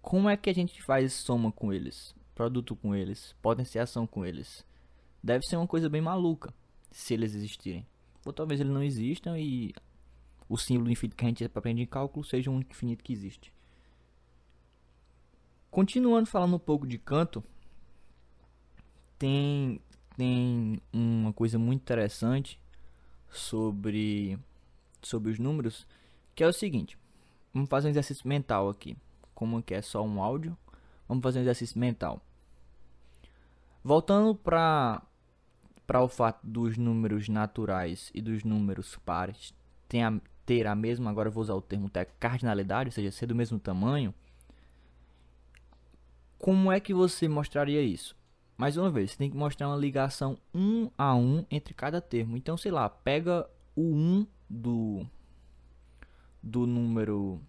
Como 0.00 0.28
é 0.28 0.36
que 0.36 0.48
a 0.48 0.54
gente 0.54 0.82
faz 0.82 1.12
soma 1.12 1.52
com 1.52 1.72
eles? 1.72 2.14
produto 2.40 2.74
com 2.74 2.94
eles, 2.94 3.36
potenciação 3.42 4.06
com 4.06 4.24
eles. 4.24 4.64
Deve 5.22 5.44
ser 5.44 5.56
uma 5.56 5.66
coisa 5.66 5.90
bem 5.90 6.00
maluca, 6.00 6.54
se 6.90 7.12
eles 7.12 7.34
existirem. 7.34 7.86
Ou 8.24 8.32
talvez 8.32 8.58
eles 8.60 8.72
não 8.72 8.82
existam 8.82 9.38
e 9.38 9.74
o 10.48 10.56
símbolo 10.56 10.90
infinito 10.90 11.16
que 11.16 11.24
a 11.26 11.28
gente 11.28 11.44
aprende 11.44 11.82
em 11.82 11.86
cálculo 11.86 12.24
seja 12.24 12.50
o 12.50 12.54
único 12.54 12.70
infinito 12.70 13.04
que 13.04 13.12
existe. 13.12 13.52
Continuando 15.70 16.30
falando 16.30 16.56
um 16.56 16.58
pouco 16.58 16.86
de 16.86 16.96
canto, 16.96 17.44
tem, 19.18 19.78
tem 20.16 20.80
uma 20.94 21.34
coisa 21.34 21.58
muito 21.58 21.82
interessante 21.82 22.58
sobre, 23.28 24.38
sobre 25.02 25.30
os 25.30 25.38
números, 25.38 25.86
que 26.34 26.42
é 26.42 26.48
o 26.48 26.54
seguinte. 26.54 26.96
Vamos 27.52 27.68
fazer 27.68 27.88
um 27.88 27.90
exercício 27.90 28.28
mental 28.28 28.68
aqui. 28.68 28.96
Como 29.34 29.62
que 29.62 29.74
é 29.74 29.82
só 29.82 30.02
um 30.04 30.22
áudio, 30.22 30.56
vamos 31.08 31.22
fazer 31.22 31.38
um 31.38 31.42
exercício 31.42 31.78
mental. 31.78 32.20
Voltando 33.82 34.34
para 34.34 35.02
para 35.86 36.02
o 36.04 36.08
fato 36.08 36.46
dos 36.46 36.78
números 36.78 37.28
naturais 37.28 38.12
e 38.14 38.22
dos 38.22 38.44
números 38.44 38.96
pares 39.04 39.52
ter 39.88 40.02
a, 40.02 40.20
ter 40.46 40.64
a 40.68 40.74
mesma, 40.76 41.10
agora 41.10 41.28
eu 41.28 41.32
vou 41.32 41.42
usar 41.42 41.54
o 41.54 41.60
termo 41.60 41.90
cardinalidade, 42.20 42.90
ou 42.90 42.92
seja, 42.92 43.10
ser 43.10 43.26
do 43.26 43.34
mesmo 43.34 43.58
tamanho, 43.58 44.14
como 46.38 46.70
é 46.70 46.78
que 46.78 46.94
você 46.94 47.28
mostraria 47.28 47.82
isso? 47.82 48.16
Mais 48.56 48.76
uma 48.76 48.88
vez, 48.88 49.10
você 49.10 49.18
tem 49.18 49.30
que 49.30 49.36
mostrar 49.36 49.66
uma 49.66 49.76
ligação 49.76 50.38
um 50.54 50.88
a 50.96 51.14
um 51.14 51.44
entre 51.50 51.74
cada 51.74 52.00
termo. 52.00 52.36
Então, 52.36 52.56
sei 52.56 52.70
lá, 52.70 52.88
pega 52.88 53.48
o 53.74 53.82
1 53.82 54.26
do, 54.48 55.06
do 56.42 56.66
número 56.66 57.40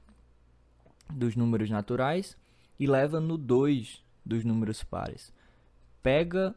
dos 1.10 1.36
números 1.36 1.70
naturais 1.70 2.38
e 2.80 2.88
leva 2.88 3.20
no 3.20 3.38
2 3.38 4.04
dos 4.26 4.44
números 4.44 4.84
pares 4.84 5.34
pega 6.02 6.56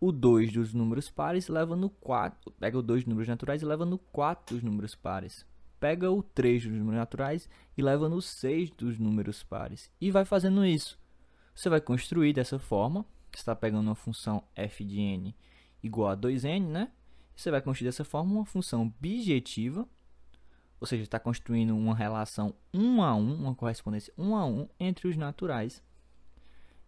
o 0.00 0.12
2 0.12 0.52
dos 0.52 0.74
números 0.74 1.10
pares 1.10 1.48
e 1.48 1.52
leva 1.52 1.74
no 1.74 1.90
4. 1.90 2.52
Pega 2.52 2.78
o 2.78 2.82
2 2.82 3.02
dos 3.02 3.08
números 3.08 3.28
naturais 3.28 3.62
e 3.62 3.66
leva 3.66 3.84
no 3.84 3.98
4 3.98 4.54
dos 4.54 4.62
números 4.62 4.94
pares. 4.94 5.46
Pega 5.80 6.10
o 6.10 6.22
3 6.22 6.64
dos 6.64 6.72
números 6.72 6.98
naturais 6.98 7.48
e 7.76 7.82
leva 7.82 8.08
no 8.08 8.20
6 8.20 8.70
dos 8.70 8.98
números 8.98 9.42
pares. 9.42 9.90
E 10.00 10.10
vai 10.10 10.24
fazendo 10.24 10.64
isso. 10.64 10.98
Você 11.54 11.68
vai 11.68 11.80
construir 11.80 12.32
dessa 12.32 12.58
forma. 12.58 13.04
Você 13.32 13.40
está 13.40 13.54
pegando 13.54 13.86
uma 13.86 13.94
função 13.94 14.42
f 14.54 14.84
de 14.84 15.00
n 15.00 15.34
igual 15.82 16.10
a 16.10 16.16
2n, 16.16 16.66
né? 16.66 16.90
Você 17.36 17.50
vai 17.50 17.60
construir 17.60 17.88
dessa 17.88 18.04
forma 18.04 18.32
uma 18.32 18.44
função 18.44 18.92
bijetiva. 19.00 19.88
Ou 20.80 20.86
seja, 20.86 21.02
está 21.02 21.18
construindo 21.18 21.76
uma 21.76 21.94
relação 21.94 22.54
1 22.72 23.02
a 23.02 23.14
1, 23.14 23.34
uma 23.34 23.54
correspondência 23.54 24.12
1 24.16 24.36
a 24.36 24.46
1 24.46 24.68
entre 24.78 25.08
os 25.08 25.16
naturais 25.16 25.82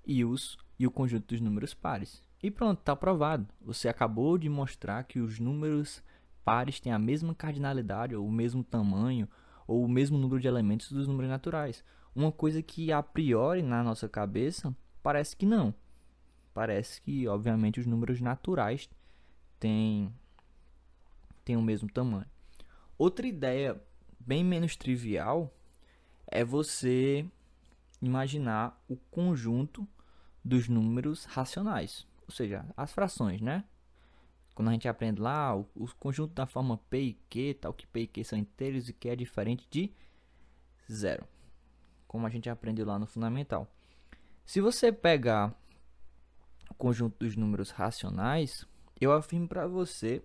e 0.07 0.25
os 0.25 0.57
e 0.79 0.87
o 0.87 0.91
conjunto 0.91 1.27
dos 1.27 1.41
números 1.41 1.75
pares. 1.75 2.23
E 2.43 2.51
pronto, 2.51 2.79
está 2.79 2.97
provado. 2.97 3.47
Você 3.61 3.87
acabou 3.87 4.39
de 4.39 4.49
mostrar 4.49 5.05
que 5.05 5.21
os 5.21 5.39
números 5.39 6.03
pares 6.43 6.81
têm 6.81 6.91
a 6.91 6.99
mesma 6.99 7.35
cardinalidade, 7.35 8.17
ou 8.17 8.27
o 8.27 8.33
mesmo 8.33 8.65
tamanho, 8.65 9.29
ou 9.67 9.85
o 9.85 9.89
mesmo 9.89 10.17
número 10.17 10.41
de 10.41 10.49
elementos 10.49 10.91
dos 10.91 11.07
números 11.07 11.31
naturais. 11.31 11.85
Uma 12.15 12.33
coisa 12.33 12.63
que 12.63 12.91
a 12.91 13.03
priori 13.03 13.63
na 13.63 13.83
nossa 13.83 14.09
cabeça 14.09 14.75
parece 15.03 15.37
que 15.37 15.45
não. 15.45 15.75
Parece 16.55 17.01
que, 17.03 17.29
obviamente, 17.29 17.79
os 17.79 17.87
números 17.87 18.23
naturais 18.23 18.89
têm, 19.59 20.11
têm 21.45 21.57
o 21.57 21.63
mesmo 21.63 21.91
tamanho. 21.93 22.27
Outra 23.01 23.27
ideia 23.27 23.83
bem 24.19 24.45
menos 24.45 24.77
trivial 24.77 25.51
é 26.27 26.45
você 26.45 27.25
imaginar 27.99 28.79
o 28.87 28.95
conjunto 28.95 29.89
dos 30.45 30.69
números 30.69 31.25
racionais, 31.25 32.07
ou 32.27 32.31
seja, 32.31 32.63
as 32.77 32.93
frações, 32.93 33.41
né? 33.41 33.65
Quando 34.55 34.69
a 34.69 34.73
gente 34.73 34.87
aprende 34.87 35.19
lá 35.19 35.57
o, 35.57 35.67
o 35.75 35.89
conjunto 35.95 36.35
da 36.35 36.45
forma 36.45 36.77
P 36.91 37.01
e 37.01 37.15
Q, 37.31 37.55
tal 37.63 37.73
que 37.73 37.87
P 37.87 38.01
e 38.01 38.07
Q 38.07 38.23
são 38.23 38.39
inteiros 38.39 38.91
e 38.91 38.93
Q 38.93 39.09
é 39.09 39.17
diferente 39.17 39.67
de 39.71 39.91
zero, 40.93 41.27
como 42.07 42.27
a 42.27 42.29
gente 42.29 42.51
aprendeu 42.51 42.85
lá 42.85 42.99
no 42.99 43.07
fundamental. 43.07 43.67
Se 44.45 44.61
você 44.61 44.93
pegar 44.93 45.59
o 46.69 46.75
conjunto 46.75 47.17
dos 47.21 47.35
números 47.35 47.71
racionais, 47.71 48.67
eu 49.01 49.11
afirmo 49.11 49.49
para 49.49 49.67
você 49.67 50.23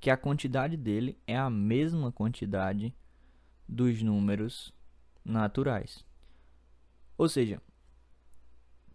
que 0.00 0.10
a 0.10 0.16
quantidade 0.16 0.76
dele 0.76 1.18
é 1.26 1.36
a 1.36 1.50
mesma 1.50 2.12
quantidade 2.12 2.94
dos 3.68 4.02
números 4.02 4.72
naturais. 5.24 6.04
Ou 7.18 7.28
seja, 7.28 7.60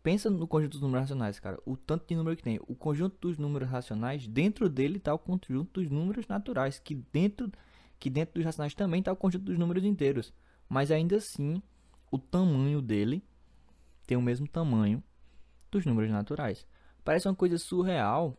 pensa 0.04 0.30
no 0.30 0.48
conjunto 0.48 0.74
dos 0.74 0.82
números 0.82 1.04
racionais, 1.04 1.40
cara. 1.40 1.60
O 1.66 1.76
tanto 1.76 2.08
de 2.08 2.16
número 2.16 2.36
que 2.36 2.44
tem. 2.44 2.60
O 2.68 2.76
conjunto 2.76 3.18
dos 3.20 3.38
números 3.38 3.70
racionais, 3.70 4.28
dentro 4.28 4.70
dele 4.70 4.98
está 4.98 5.14
o 5.14 5.20
conjunto 5.20 5.82
dos 5.82 5.90
números 5.90 6.28
naturais, 6.28 6.80
que 6.80 6.96
dentro 6.96 7.52
que 8.00 8.10
dentro 8.10 8.34
dos 8.34 8.46
racionais 8.46 8.74
também 8.74 9.00
está 9.00 9.12
o 9.12 9.16
conjunto 9.16 9.46
dos 9.46 9.60
números 9.60 9.84
inteiros. 9.84 10.34
Mas 10.68 10.90
ainda 10.90 11.18
assim, 11.18 11.62
o 12.10 12.18
tamanho 12.18 12.82
dele 12.82 13.24
tem 14.08 14.18
o 14.18 14.22
mesmo 14.22 14.48
tamanho 14.48 15.04
dos 15.70 15.86
números 15.86 16.10
naturais. 16.10 16.66
Parece 17.04 17.28
uma 17.28 17.36
coisa 17.36 17.60
surreal, 17.60 18.36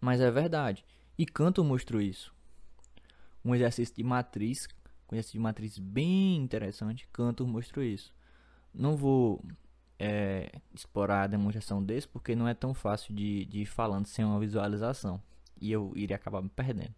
mas 0.00 0.20
é 0.20 0.30
verdade. 0.30 0.84
E 1.18 1.26
Cantor 1.26 1.64
mostrou 1.64 2.00
isso. 2.00 2.32
Um 3.44 3.54
exercício 3.54 3.94
de 3.94 4.04
matriz, 4.04 4.68
um 5.10 5.16
exercício 5.16 5.38
de 5.38 5.42
matriz 5.42 5.78
bem 5.78 6.36
interessante, 6.36 7.08
Cantor 7.12 7.46
mostrou 7.46 7.84
isso. 7.84 8.14
Não 8.72 8.96
vou 8.96 9.44
é, 9.98 10.52
explorar 10.72 11.24
a 11.24 11.26
demonstração 11.26 11.82
desse 11.82 12.06
porque 12.06 12.36
não 12.36 12.46
é 12.46 12.54
tão 12.54 12.72
fácil 12.72 13.14
de, 13.14 13.44
de 13.46 13.62
ir 13.62 13.66
falando 13.66 14.06
sem 14.06 14.24
uma 14.24 14.38
visualização 14.38 15.20
e 15.60 15.72
eu 15.72 15.92
iria 15.96 16.16
acabar 16.16 16.40
me 16.40 16.48
perdendo. 16.48 16.94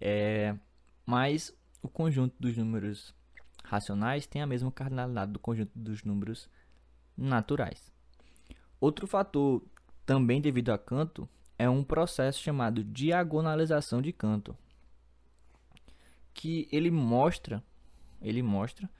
É, 0.00 0.56
mas 1.04 1.52
o 1.82 1.88
conjunto 1.88 2.34
dos 2.38 2.56
números 2.56 3.12
racionais 3.64 4.26
tem 4.26 4.40
a 4.40 4.46
mesma 4.46 4.70
cardinalidade 4.70 5.32
do 5.32 5.38
conjunto 5.38 5.72
dos 5.74 6.04
números 6.04 6.48
naturais. 7.16 7.92
Outro 8.80 9.06
fator 9.06 9.62
também 10.06 10.40
devido 10.40 10.70
a 10.70 10.78
Canto 10.78 11.28
é 11.62 11.70
um 11.70 11.84
processo 11.84 12.40
chamado 12.40 12.82
diagonalização 12.82 14.02
de 14.02 14.12
Canto, 14.12 14.56
que 16.34 16.66
ele 16.72 16.90
mostra, 16.90 17.62
ele 18.20 18.42
mostra 18.42 18.90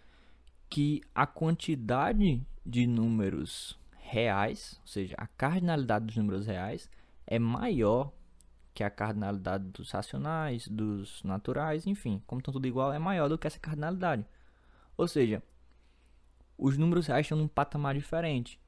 que 0.71 1.01
a 1.13 1.27
quantidade 1.27 2.41
de 2.65 2.87
números 2.87 3.77
reais, 3.99 4.79
ou 4.81 4.87
seja, 4.87 5.17
a 5.19 5.27
cardinalidade 5.27 6.07
dos 6.07 6.17
números 6.17 6.47
reais 6.47 6.89
é 7.27 7.37
maior 7.37 8.13
que 8.73 8.85
a 8.85 8.91
cardinalidade 8.91 9.65
dos 9.65 9.91
racionais, 9.91 10.69
dos 10.69 11.21
naturais, 11.25 11.85
enfim, 11.85 12.23
como 12.29 12.39
estão 12.39 12.55
tudo 12.55 12.69
igual, 12.69 12.93
é 12.93 12.99
maior 13.01 13.29
do 13.29 13.37
que 13.37 13.49
essa 13.49 13.59
cardinalidade. 13.59 14.25
Ou 14.97 15.09
seja, 15.09 15.43
os 16.57 16.79
números 16.79 17.09
reais 17.09 17.27
estão 17.27 17.39
num 17.39 17.49
patamar 17.49 17.97
diferente. 17.97 18.61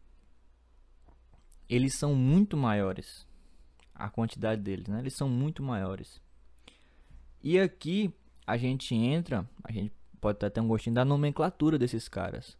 Eles 1.68 1.96
são 1.96 2.12
muito 2.12 2.56
maiores. 2.56 3.24
A 3.94 4.08
quantidade 4.08 4.60
deles, 4.60 4.88
né? 4.88 4.98
Eles 4.98 5.14
são 5.14 5.28
muito 5.28 5.62
maiores. 5.62 6.20
E 7.42 7.58
aqui 7.58 8.12
a 8.46 8.56
gente 8.56 8.94
entra, 8.94 9.48
a 9.62 9.70
gente 9.70 9.92
pode 10.20 10.36
até 10.36 10.50
ter 10.50 10.60
um 10.60 10.68
gostinho 10.68 10.94
da 10.94 11.04
nomenclatura 11.04 11.78
desses 11.78 12.08
caras. 12.08 12.56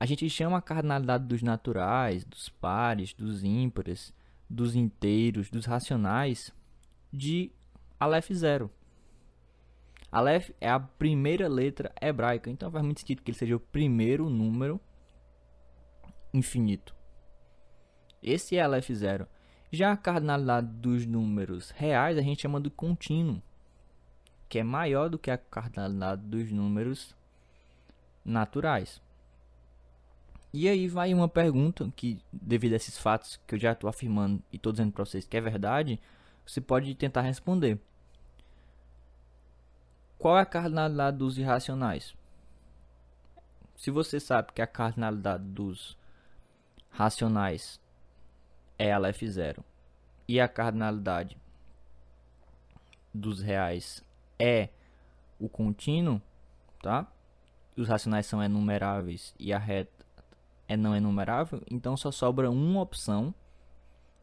A 0.00 0.06
gente 0.06 0.30
chama 0.30 0.58
a 0.58 0.62
cardinalidade 0.62 1.24
dos 1.24 1.42
naturais, 1.42 2.24
dos 2.24 2.48
pares, 2.48 3.12
dos 3.12 3.42
ímpares, 3.42 4.14
dos 4.48 4.76
inteiros, 4.76 5.50
dos 5.50 5.66
racionais 5.66 6.52
de 7.12 7.50
Aleph 7.98 8.30
zero. 8.32 8.70
Aleph 10.10 10.50
é 10.60 10.70
a 10.70 10.80
primeira 10.80 11.48
letra 11.48 11.92
hebraica, 12.00 12.48
então 12.48 12.70
faz 12.70 12.84
muito 12.84 13.00
sentido 13.00 13.22
que 13.22 13.30
ele 13.30 13.38
seja 13.38 13.56
o 13.56 13.60
primeiro 13.60 14.30
número 14.30 14.80
infinito. 16.32 16.94
Esse 18.22 18.56
é 18.56 18.62
Aleph 18.62 18.90
zero. 18.92 19.26
Já 19.70 19.92
a 19.92 19.96
cardinalidade 19.96 20.66
dos 20.66 21.04
números 21.04 21.70
reais 21.70 22.16
a 22.16 22.22
gente 22.22 22.40
chama 22.40 22.60
de 22.60 22.70
contínuo, 22.70 23.42
que 24.48 24.58
é 24.58 24.62
maior 24.62 25.10
do 25.10 25.18
que 25.18 25.30
a 25.30 25.36
cardinalidade 25.36 26.22
dos 26.22 26.50
números 26.50 27.14
naturais. 28.24 29.00
E 30.52 30.66
aí 30.66 30.88
vai 30.88 31.12
uma 31.12 31.28
pergunta 31.28 31.92
que, 31.94 32.18
devido 32.32 32.72
a 32.72 32.76
esses 32.76 32.96
fatos 32.96 33.38
que 33.46 33.54
eu 33.54 33.58
já 33.58 33.72
estou 33.72 33.90
afirmando 33.90 34.42
e 34.50 34.56
estou 34.56 34.72
dizendo 34.72 34.92
para 34.92 35.04
vocês 35.04 35.26
que 35.26 35.36
é 35.36 35.40
verdade, 35.40 36.00
você 36.46 36.62
pode 36.62 36.94
tentar 36.94 37.20
responder. 37.20 37.78
Qual 40.18 40.38
é 40.38 40.40
a 40.40 40.46
cardinalidade 40.46 41.18
dos 41.18 41.36
irracionais? 41.36 42.14
Se 43.76 43.90
você 43.90 44.18
sabe 44.18 44.52
que 44.54 44.62
a 44.62 44.66
cardinalidade 44.66 45.44
dos 45.44 45.96
racionais 46.90 47.78
é 48.78 48.92
a 48.92 49.00
F0 49.00 49.58
e 50.26 50.40
a 50.40 50.46
cardinalidade 50.46 51.36
dos 53.12 53.40
reais 53.40 54.04
é 54.38 54.68
o 55.38 55.48
contínuo, 55.48 56.20
tá? 56.82 57.06
Os 57.76 57.88
racionais 57.88 58.26
são 58.26 58.42
enumeráveis 58.42 59.34
e 59.38 59.52
a 59.52 59.58
reta 59.58 60.04
é 60.68 60.76
não 60.76 60.94
enumerável, 60.94 61.62
então 61.70 61.96
só 61.96 62.10
sobra 62.10 62.50
uma 62.50 62.80
opção 62.80 63.34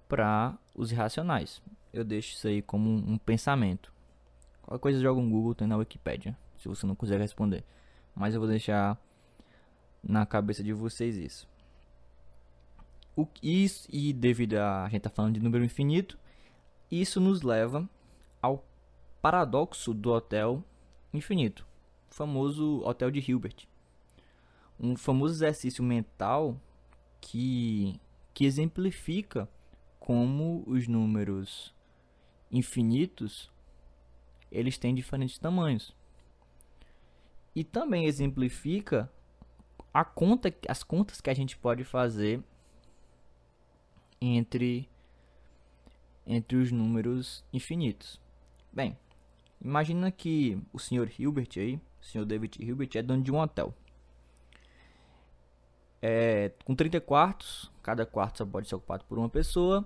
para 0.08 0.58
os 0.76 0.92
irracionais. 0.92 1.62
Eu 1.92 2.04
deixo 2.04 2.36
isso 2.36 2.48
aí 2.48 2.62
como 2.62 2.90
um, 2.90 3.14
um 3.14 3.18
pensamento. 3.18 3.92
Qualquer 4.62 4.82
coisa 4.82 5.00
joga 5.00 5.22
no 5.22 5.30
Google, 5.30 5.56
tem 5.56 5.68
na 5.68 5.78
Wikipedia, 5.78 6.38
se 6.58 6.68
você 6.68 6.86
não 6.86 6.96
quiser 6.96 7.20
responder. 7.20 7.64
Mas 8.14 8.34
eu 8.34 8.40
vou 8.40 8.50
deixar 8.50 8.98
na 10.04 10.26
cabeça 10.26 10.64
de 10.64 10.74
vocês 10.74 11.18
isso. 11.18 11.48
O, 13.16 13.28
isso 13.42 13.88
e 13.92 14.12
devido 14.12 14.56
a, 14.56 14.84
a 14.86 14.90
gente 14.90 15.02
tá 15.02 15.10
falando 15.10 15.36
de 15.36 15.40
número 15.40 15.64
infinito, 15.64 16.18
isso 16.92 17.20
nos 17.20 17.42
leva 17.42 17.90
ao 18.42 18.64
paradoxo 19.22 19.94
do 19.94 20.12
hotel 20.12 20.64
infinito, 21.14 21.66
famoso 22.10 22.82
hotel 22.84 23.10
de 23.10 23.20
Hilbert. 23.20 23.68
Um 24.80 24.98
famoso 24.98 25.36
exercício 25.36 25.84
mental 25.84 26.60
que, 27.22 28.00
que 28.34 28.46
exemplifica 28.46 29.48
como 30.00 30.64
os 30.68 30.88
números 30.88 31.74
infinitos 32.52 33.50
eles 34.52 34.78
têm 34.78 34.94
diferentes 34.94 35.38
tamanhos. 35.38 35.96
E 37.56 37.64
também 37.64 38.06
exemplifica 38.06 39.12
a 39.94 40.04
conta, 40.04 40.54
as 40.68 40.84
contas 40.84 41.22
que 41.22 41.30
a 41.30 41.34
gente 41.34 41.58
pode 41.58 41.84
fazer 41.84 42.44
entre 44.20 44.90
entre 46.26 46.58
os 46.58 46.72
números 46.72 47.44
infinitos. 47.54 48.20
Bem, 48.74 48.98
imagina 49.62 50.12
que 50.12 50.60
o 50.74 50.80
senhor 50.80 51.10
Hilbert 51.18 51.50
aí, 51.58 51.76
o 52.02 52.06
senhor 52.06 52.26
David 52.26 52.58
Hilbert 52.60 52.90
é 52.96 53.02
dono 53.04 53.22
de 53.22 53.32
um 53.32 53.40
hotel. 53.40 53.74
É, 56.02 56.52
com 56.64 56.76
30 56.76 57.00
quartos, 57.02 57.72
cada 57.82 58.06
quarto 58.06 58.40
só 58.40 58.46
pode 58.46 58.68
ser 58.68 58.76
ocupado 58.76 59.06
por 59.06 59.18
uma 59.18 59.30
pessoa. 59.30 59.86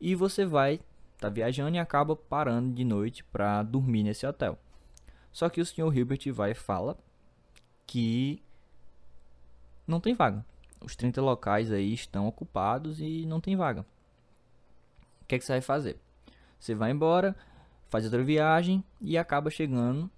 E 0.00 0.14
você 0.14 0.44
vai 0.44 0.80
tá 1.18 1.28
viajando 1.28 1.76
e 1.76 1.78
acaba 1.78 2.14
parando 2.14 2.74
de 2.74 2.84
noite 2.84 3.24
para 3.24 3.62
dormir 3.62 4.02
nesse 4.02 4.26
hotel. 4.26 4.58
Só 5.32 5.48
que 5.48 5.60
o 5.60 5.66
senhor 5.66 5.94
Hilbert 5.94 6.32
vai 6.32 6.52
e 6.52 6.54
fala 6.54 6.98
que 7.86 8.42
não 9.86 10.00
tem 10.00 10.14
vaga. 10.14 10.44
Os 10.86 10.96
30 10.96 11.20
locais 11.20 11.70
aí 11.70 11.92
estão 11.92 12.26
ocupados 12.26 12.98
e 12.98 13.26
não 13.26 13.42
tem 13.42 13.56
vaga. 13.56 13.84
O 15.20 15.26
que, 15.26 15.34
é 15.34 15.38
que 15.38 15.44
você 15.44 15.52
vai 15.52 15.60
fazer? 15.60 15.98
Você 16.58 16.74
vai 16.74 16.92
embora, 16.92 17.36
faz 17.88 18.04
outra 18.04 18.22
viagem 18.22 18.82
e 19.02 19.18
acaba 19.18 19.50
chegando 19.50 20.10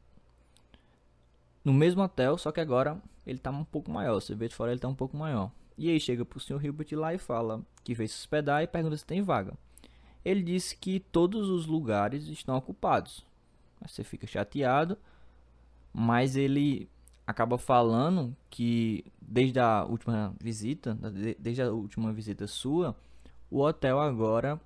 no 1.64 1.72
mesmo 1.72 2.02
hotel, 2.02 2.38
só 2.38 2.52
que 2.52 2.61
agora 2.61 2.96
ele 3.26 3.38
está 3.38 3.50
um 3.50 3.64
pouco 3.64 3.90
maior. 3.90 4.20
Você 4.20 4.35
vê 4.35 4.46
de 4.46 4.54
fora 4.54 4.70
ele 4.70 4.78
está 4.78 4.87
um 4.87 4.94
pouco 4.94 5.16
maior. 5.16 5.50
E 5.76 5.90
aí 5.90 5.98
chega 5.98 6.24
pro 6.24 6.38
senhor 6.38 6.64
Hilbert 6.64 6.88
lá 6.92 7.12
e 7.12 7.18
fala 7.18 7.62
que 7.83 7.94
veio 7.94 8.09
se 8.09 8.16
hospedar 8.16 8.62
e 8.62 8.68
pergunta 8.68 8.96
se 8.96 9.04
tem 9.04 9.22
vaga 9.22 9.54
ele 10.24 10.42
disse 10.42 10.76
que 10.76 11.00
todos 11.00 11.48
os 11.48 11.66
lugares 11.66 12.26
estão 12.26 12.57
ocupados. 12.57 13.24
Você 13.81 14.02
fica 14.04 14.26
chateado, 14.26 14.98
mas 15.92 16.37
ele 16.37 16.88
acaba 17.28 17.58
falando 17.58 18.34
que 18.48 19.04
desde 19.20 19.60
a 19.60 19.84
última 19.84 20.34
visita, 20.40 20.94
desde 21.38 21.62
a 21.62 21.70
última 21.70 22.12
visita 22.12 22.46
sua, 22.46 22.96
o 23.50 23.60
hotel 23.60 24.00
agora 24.00 24.60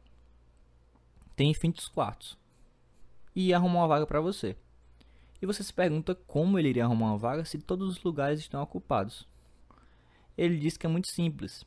tem 1.34 1.50
infinitos 1.50 1.88
quartos 1.88 2.38
e 3.34 3.52
arrumou 3.52 3.82
uma 3.82 3.88
vaga 3.88 4.06
para 4.06 4.20
você. 4.20 4.56
E 5.40 5.46
você 5.46 5.62
se 5.64 5.72
pergunta 5.72 6.14
como 6.14 6.58
ele 6.58 6.68
iria 6.68 6.84
arrumar 6.84 7.06
uma 7.06 7.18
vaga 7.18 7.44
se 7.44 7.58
todos 7.58 7.88
os 7.88 8.02
lugares 8.04 8.38
estão 8.38 8.62
ocupados. 8.62 9.26
Ele 10.38 10.56
diz 10.56 10.76
que 10.76 10.86
é 10.86 10.88
muito 10.88 11.08
simples 11.08 11.66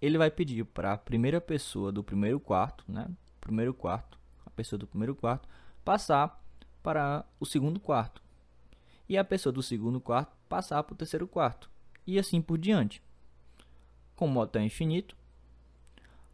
ele 0.00 0.18
vai 0.18 0.30
pedir 0.30 0.64
para 0.64 0.92
a 0.92 0.98
primeira 0.98 1.40
pessoa 1.40 1.90
do 1.90 2.04
primeiro 2.04 2.38
quarto, 2.38 2.84
né? 2.86 3.08
Primeiro 3.40 3.72
quarto, 3.72 4.18
a 4.44 4.50
pessoa 4.50 4.78
do 4.78 4.86
primeiro 4.86 5.14
quarto, 5.14 5.48
passar 5.84 6.42
para 6.82 7.24
o 7.40 7.46
segundo 7.46 7.80
quarto. 7.80 8.22
E 9.08 9.16
a 9.16 9.24
pessoa 9.24 9.52
do 9.52 9.62
segundo 9.62 10.00
quarto 10.00 10.36
passar 10.48 10.82
para 10.82 10.94
o 10.94 10.96
terceiro 10.96 11.26
quarto. 11.26 11.70
E 12.06 12.18
assim 12.18 12.40
por 12.40 12.58
diante. 12.58 13.02
Com 14.14 14.26
o 14.26 14.30
moto 14.30 14.56
é 14.56 14.64
infinito, 14.64 15.16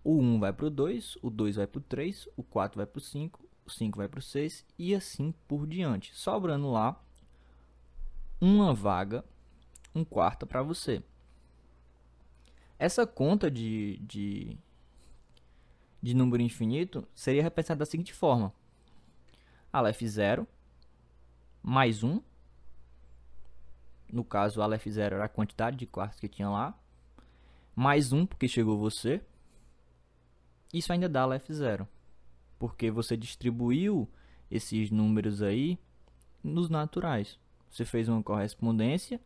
o 0.05 0.19
1 0.19 0.41
vai 0.41 0.53
para 0.53 0.67
o 0.67 0.71
2, 0.71 1.19
o 1.23 1.31
2 1.31 1.57
vai 1.57 1.67
para 1.67 1.79
o 1.79 1.83
3, 1.83 2.29
o 2.37 2.43
4 2.43 2.77
vai 2.77 2.87
para 2.87 2.99
o 2.99 3.01
5, 3.01 3.45
o 3.65 3.71
5 3.71 3.99
vai 3.99 4.09
para 4.09 4.19
o 4.19 4.23
6 4.23 4.65
e 4.79 4.95
assim 4.95 5.33
por 5.47 5.67
diante. 5.67 6.15
Sobrando 6.15 6.71
lá 6.71 7.01
uma 8.41 8.75
vaga, 8.75 9.25
um 9.95 10.05
quarto 10.05 10.47
para 10.47 10.63
você. 10.63 11.03
Essa 12.79 13.07
conta 13.07 13.49
de, 13.49 13.99
de, 13.99 14.59
de 16.03 16.15
número 16.15 16.43
infinito 16.43 17.07
seria 17.15 17.43
representada 17.43 17.79
da 17.79 17.87
seguinte 17.87 18.13
forma. 18.13 18.53
Aleph 19.73 20.03
0 20.03 20.47
mais 21.63 22.03
1. 22.03 22.21
No 24.13 24.23
caso, 24.23 24.61
Aleph 24.61 24.87
0 24.87 25.17
era 25.17 25.25
a 25.25 25.29
quantidade 25.29 25.77
de 25.77 25.87
quartos 25.87 26.21
que 26.21 26.29
tinha 26.29 26.51
lá. 26.51 26.79
Mais 27.75 28.13
1, 28.13 28.27
porque 28.27 28.47
chegou 28.47 28.79
você. 28.79 29.23
Isso 30.73 30.93
ainda 30.93 31.09
dá 31.09 31.23
Aleph 31.23 31.51
0. 31.51 31.89
Porque 32.59 32.91
você 32.91 33.17
distribuiu 33.17 34.07
esses 34.51 34.91
números 34.91 35.41
aí 35.41 35.79
nos 36.45 36.69
naturais. 36.69 37.39
Você 37.71 37.87
fez 37.87 38.07
uma 38.07 38.23
correspondência 38.23 39.19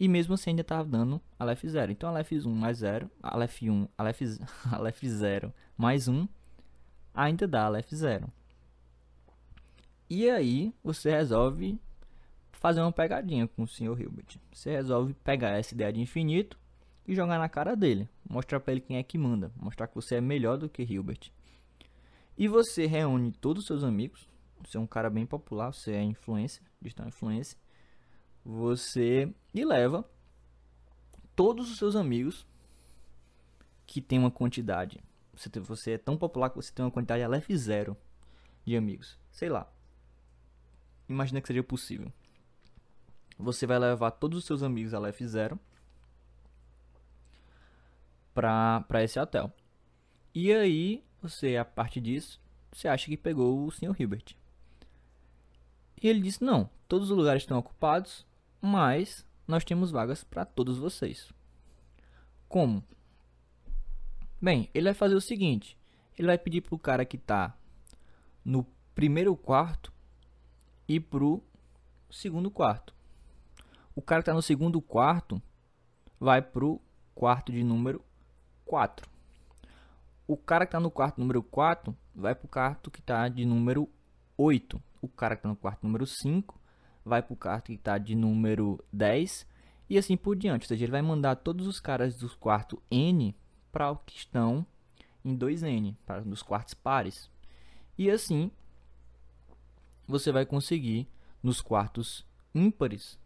e 0.00 0.08
mesmo 0.08 0.34
assim 0.34 0.50
ainda 0.50 0.62
estava 0.62 0.88
dando 0.88 1.20
Aleph 1.38 1.62
0. 1.64 1.92
Então 1.92 2.08
Aleph 2.08 2.32
1 2.32 2.50
mais 2.52 2.78
0, 2.78 3.08
Aleph 3.22 3.62
1, 3.62 3.86
Aleph, 3.96 4.20
Aleph 4.72 5.04
0 5.04 5.54
mais 5.76 6.08
1 6.08 6.26
ainda 7.14 7.46
dá 7.46 7.66
Aleph 7.66 7.90
0. 7.92 8.32
E 10.08 10.28
aí 10.28 10.74
você 10.82 11.10
resolve 11.10 11.78
fazer 12.60 12.80
uma 12.80 12.92
pegadinha 12.92 13.48
com 13.48 13.64
o 13.64 13.66
Sr. 13.66 14.00
Hilbert. 14.00 14.38
Você 14.52 14.70
resolve 14.70 15.12
pegar 15.14 15.50
essa 15.50 15.74
ideia 15.74 15.92
de 15.92 16.00
infinito 16.00 16.56
e 17.08 17.14
jogar 17.14 17.38
na 17.38 17.48
cara 17.48 17.74
dele. 17.74 18.08
Mostrar 18.28 18.60
para 18.60 18.72
ele 18.72 18.80
quem 18.80 18.96
é 18.96 19.02
que 19.02 19.18
manda. 19.18 19.50
Mostrar 19.56 19.88
que 19.88 19.96
você 19.96 20.14
é 20.14 20.20
melhor 20.20 20.56
do 20.56 20.68
que 20.68 20.82
Hilbert. 20.82 21.32
E 22.38 22.46
você 22.46 22.86
reúne 22.86 23.32
todos 23.32 23.62
os 23.62 23.66
seus 23.66 23.82
amigos. 23.82 24.28
Você 24.64 24.76
é 24.76 24.80
um 24.80 24.86
cara 24.86 25.10
bem 25.10 25.26
popular, 25.26 25.72
você 25.72 25.92
é 25.92 26.02
influência, 26.02 26.62
digital 26.80 27.08
influência 27.08 27.58
você 28.44 29.32
e 29.52 29.64
leva 29.64 30.08
todos 31.36 31.70
os 31.70 31.78
seus 31.78 31.96
amigos 31.96 32.46
que 33.86 34.00
tem 34.00 34.18
uma 34.18 34.30
quantidade. 34.30 35.02
Você, 35.34 35.48
você 35.60 35.92
é 35.92 35.98
tão 35.98 36.16
popular 36.16 36.50
que 36.50 36.56
você 36.56 36.72
tem 36.72 36.84
uma 36.84 36.90
quantidade 36.90 37.22
Aleph 37.22 37.50
zero 37.52 37.96
de 38.64 38.76
amigos. 38.76 39.18
Sei 39.30 39.48
lá. 39.48 39.70
Imagina 41.08 41.40
que 41.40 41.48
seja 41.48 41.62
possível. 41.62 42.12
Você 43.40 43.66
vai 43.66 43.78
levar 43.78 44.12
todos 44.12 44.38
os 44.38 44.44
seus 44.44 44.62
amigos 44.62 44.94
Aleph 44.94 45.20
zero 45.22 45.58
para 48.34 49.02
esse 49.02 49.18
hotel. 49.18 49.52
E 50.34 50.52
aí, 50.52 51.04
você, 51.20 51.56
a 51.56 51.64
partir 51.64 52.00
disso, 52.00 52.40
você 52.72 52.86
acha 52.88 53.06
que 53.06 53.16
pegou 53.16 53.66
o 53.66 53.70
Sr. 53.70 53.94
Hilbert. 53.98 54.36
E 56.02 56.08
ele 56.08 56.20
disse: 56.20 56.42
Não, 56.42 56.70
todos 56.86 57.10
os 57.10 57.16
lugares 57.16 57.42
estão 57.42 57.58
ocupados 57.58 58.24
mas 58.60 59.26
nós 59.46 59.64
temos 59.64 59.90
vagas 59.90 60.22
para 60.22 60.44
todos 60.44 60.78
vocês. 60.78 61.32
Como? 62.48 62.84
Bem, 64.40 64.68
ele 64.74 64.84
vai 64.84 64.94
fazer 64.94 65.14
o 65.14 65.20
seguinte: 65.20 65.78
ele 66.18 66.26
vai 66.26 66.38
pedir 66.38 66.60
para 66.60 66.74
o 66.74 66.78
cara 66.78 67.04
que 67.04 67.16
está 67.16 67.56
no 68.44 68.66
primeiro 68.94 69.34
quarto 69.36 69.92
ir 70.86 71.00
pro 71.00 71.42
segundo 72.10 72.50
quarto. 72.50 72.94
O 74.00 74.02
cara 74.02 74.22
que 74.22 74.30
está 74.30 74.32
no 74.32 74.40
segundo 74.40 74.80
quarto 74.80 75.42
vai 76.18 76.40
pro 76.40 76.80
quarto 77.14 77.52
de 77.52 77.62
número 77.62 78.02
4. 78.64 79.06
O 80.26 80.38
cara 80.38 80.64
que 80.64 80.68
está 80.68 80.80
no 80.80 80.90
quarto 80.90 81.20
número 81.20 81.42
4 81.42 81.94
vai 82.14 82.34
pro 82.34 82.48
quarto 82.48 82.90
que 82.90 83.00
está 83.00 83.28
de 83.28 83.44
número 83.44 83.86
8. 84.38 84.82
O 85.02 85.06
cara 85.06 85.36
que 85.36 85.40
está 85.40 85.50
no 85.50 85.54
quarto 85.54 85.86
número 85.86 86.06
5 86.06 86.58
vai 87.04 87.20
pro 87.20 87.36
quarto 87.36 87.66
que 87.66 87.74
está 87.74 87.98
de 87.98 88.14
número 88.14 88.82
10 88.90 89.46
e 89.90 89.98
assim 89.98 90.16
por 90.16 90.34
diante. 90.34 90.64
Ou 90.64 90.68
seja, 90.68 90.86
ele 90.86 90.92
vai 90.92 91.02
mandar 91.02 91.36
todos 91.36 91.66
os 91.66 91.78
caras 91.78 92.16
do 92.16 92.34
quarto 92.38 92.82
N 92.90 93.36
para 93.70 93.90
o 93.90 93.98
que 93.98 94.16
estão 94.16 94.64
em 95.22 95.36
2N, 95.36 95.94
para 96.06 96.22
os 96.22 96.42
quartos 96.42 96.72
pares. 96.72 97.30
E 97.98 98.10
assim 98.10 98.50
você 100.08 100.32
vai 100.32 100.46
conseguir 100.46 101.06
nos 101.42 101.60
quartos 101.60 102.26
ímpares 102.54 103.20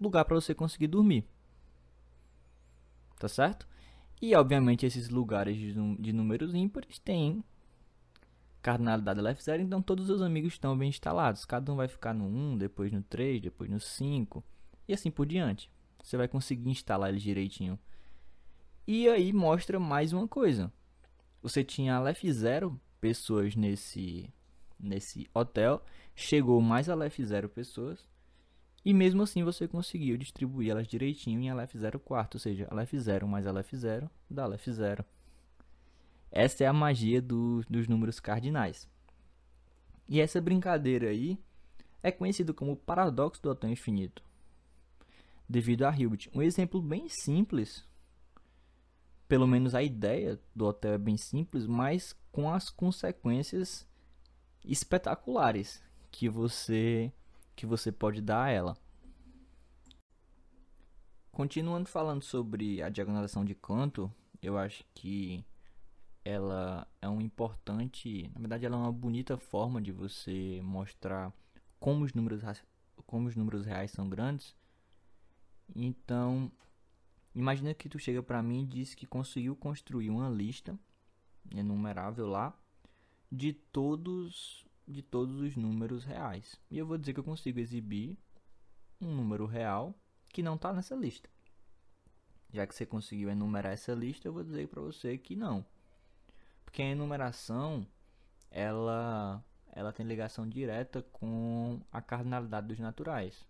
lugar 0.00 0.24
para 0.24 0.34
você 0.34 0.54
conseguir 0.54 0.86
dormir. 0.88 1.24
Tá 3.18 3.28
certo? 3.28 3.66
E 4.20 4.34
obviamente 4.34 4.86
esses 4.86 5.08
lugares 5.08 5.56
de, 5.56 6.12
números 6.12 6.54
ímpares 6.54 6.98
têm 6.98 7.44
cardinalidade 8.62 9.20
LF0, 9.20 9.60
então 9.60 9.80
todos 9.82 10.10
os 10.10 10.22
amigos 10.22 10.54
estão 10.54 10.76
bem 10.76 10.88
instalados. 10.88 11.44
Cada 11.44 11.72
um 11.72 11.76
vai 11.76 11.86
ficar 11.86 12.14
no 12.14 12.24
1, 12.24 12.58
depois 12.58 12.92
no 12.92 13.02
3, 13.02 13.40
depois 13.40 13.70
no 13.70 13.78
5 13.78 14.42
e 14.88 14.94
assim 14.94 15.10
por 15.10 15.26
diante. 15.26 15.70
Você 16.02 16.16
vai 16.16 16.28
conseguir 16.28 16.70
instalar 16.70 17.10
eles 17.10 17.22
direitinho. 17.22 17.78
E 18.86 19.08
aí 19.08 19.32
mostra 19.32 19.78
mais 19.78 20.12
uma 20.12 20.26
coisa. 20.26 20.72
Você 21.42 21.62
tinha 21.62 21.98
LF0 21.98 22.78
pessoas 23.00 23.54
nesse 23.54 24.32
nesse 24.78 25.26
hotel, 25.32 25.82
chegou 26.14 26.60
mais 26.60 26.86
LF0 26.86 27.48
pessoas 27.48 28.06
e 28.86 28.94
mesmo 28.94 29.24
assim 29.24 29.42
você 29.42 29.66
conseguiu 29.66 30.16
distribuir 30.16 30.70
elas 30.70 30.86
direitinho 30.86 31.40
em 31.40 31.50
LF0 31.50 31.98
quarto, 31.98 32.36
ou 32.36 32.38
seja, 32.38 32.68
LF0 32.68 33.26
mais 33.26 33.44
LF0 33.44 34.08
dá 34.30 34.48
LF0. 34.48 35.04
Essa 36.30 36.62
é 36.62 36.66
a 36.68 36.72
magia 36.72 37.20
do, 37.20 37.64
dos 37.68 37.88
números 37.88 38.20
cardinais. 38.20 38.88
E 40.08 40.20
essa 40.20 40.40
brincadeira 40.40 41.08
aí 41.08 41.36
é 42.00 42.12
conhecido 42.12 42.54
como 42.54 42.72
o 42.72 42.76
paradoxo 42.76 43.42
do 43.42 43.50
hotel 43.50 43.70
infinito, 43.70 44.22
devido 45.48 45.82
a 45.82 45.90
Hilbert. 45.90 46.28
Um 46.32 46.40
exemplo 46.40 46.80
bem 46.80 47.08
simples, 47.08 47.84
pelo 49.26 49.48
menos 49.48 49.74
a 49.74 49.82
ideia 49.82 50.38
do 50.54 50.64
hotel 50.64 50.92
é 50.92 50.98
bem 50.98 51.16
simples, 51.16 51.66
mas 51.66 52.14
com 52.30 52.48
as 52.48 52.70
consequências 52.70 53.84
espetaculares 54.64 55.82
que 56.08 56.28
você 56.28 57.12
que 57.56 57.66
você 57.66 57.90
pode 57.90 58.20
dar 58.20 58.44
a 58.44 58.50
ela. 58.50 58.76
Continuando 61.32 61.88
falando 61.88 62.22
sobre 62.22 62.82
a 62.82 62.88
diagonalização 62.88 63.44
de 63.44 63.54
canto, 63.54 64.12
eu 64.42 64.56
acho 64.56 64.84
que 64.94 65.44
ela 66.24 66.86
é 67.00 67.08
um 67.08 67.20
importante, 67.20 68.30
na 68.34 68.40
verdade 68.40 68.66
ela 68.66 68.76
é 68.76 68.80
uma 68.80 68.92
bonita 68.92 69.36
forma 69.36 69.80
de 69.80 69.92
você 69.92 70.60
mostrar 70.62 71.32
como 71.78 72.04
os 72.04 72.12
números 72.12 72.42
como 73.06 73.28
os 73.28 73.36
números 73.36 73.64
reais 73.64 73.90
são 73.90 74.08
grandes. 74.08 74.54
Então, 75.74 76.50
imagina 77.34 77.74
que 77.74 77.88
tu 77.88 77.98
chega 77.98 78.22
para 78.22 78.42
mim 78.42 78.62
e 78.62 78.66
diz 78.66 78.94
que 78.94 79.06
conseguiu 79.06 79.54
construir 79.54 80.10
uma 80.10 80.28
lista 80.28 80.78
enumerável 81.50 82.26
lá 82.26 82.58
de 83.30 83.52
todos 83.52 84.65
de 84.86 85.02
todos 85.02 85.40
os 85.40 85.56
números 85.56 86.04
reais. 86.04 86.60
E 86.70 86.78
eu 86.78 86.86
vou 86.86 86.96
dizer 86.96 87.12
que 87.12 87.20
eu 87.20 87.24
consigo 87.24 87.58
exibir 87.58 88.16
um 89.00 89.14
número 89.14 89.46
real 89.46 89.94
que 90.32 90.42
não 90.42 90.54
está 90.54 90.72
nessa 90.72 90.94
lista. 90.94 91.28
Já 92.52 92.66
que 92.66 92.74
você 92.74 92.86
conseguiu 92.86 93.28
enumerar 93.28 93.72
essa 93.72 93.92
lista, 93.92 94.28
eu 94.28 94.32
vou 94.32 94.44
dizer 94.44 94.68
para 94.68 94.80
você 94.80 95.18
que 95.18 95.34
não. 95.34 95.64
Porque 96.64 96.82
a 96.82 96.86
enumeração, 96.86 97.86
ela, 98.50 99.44
ela 99.72 99.92
tem 99.92 100.06
ligação 100.06 100.48
direta 100.48 101.02
com 101.12 101.80
a 101.90 102.00
cardinalidade 102.00 102.68
dos 102.68 102.78
naturais. 102.78 103.44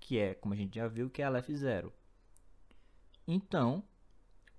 Que 0.00 0.18
é, 0.18 0.34
como 0.34 0.54
a 0.54 0.56
gente 0.56 0.74
já 0.74 0.88
viu, 0.88 1.08
que 1.08 1.22
é 1.22 1.26
a 1.26 1.30
F0. 1.30 1.92
Então, 3.26 3.84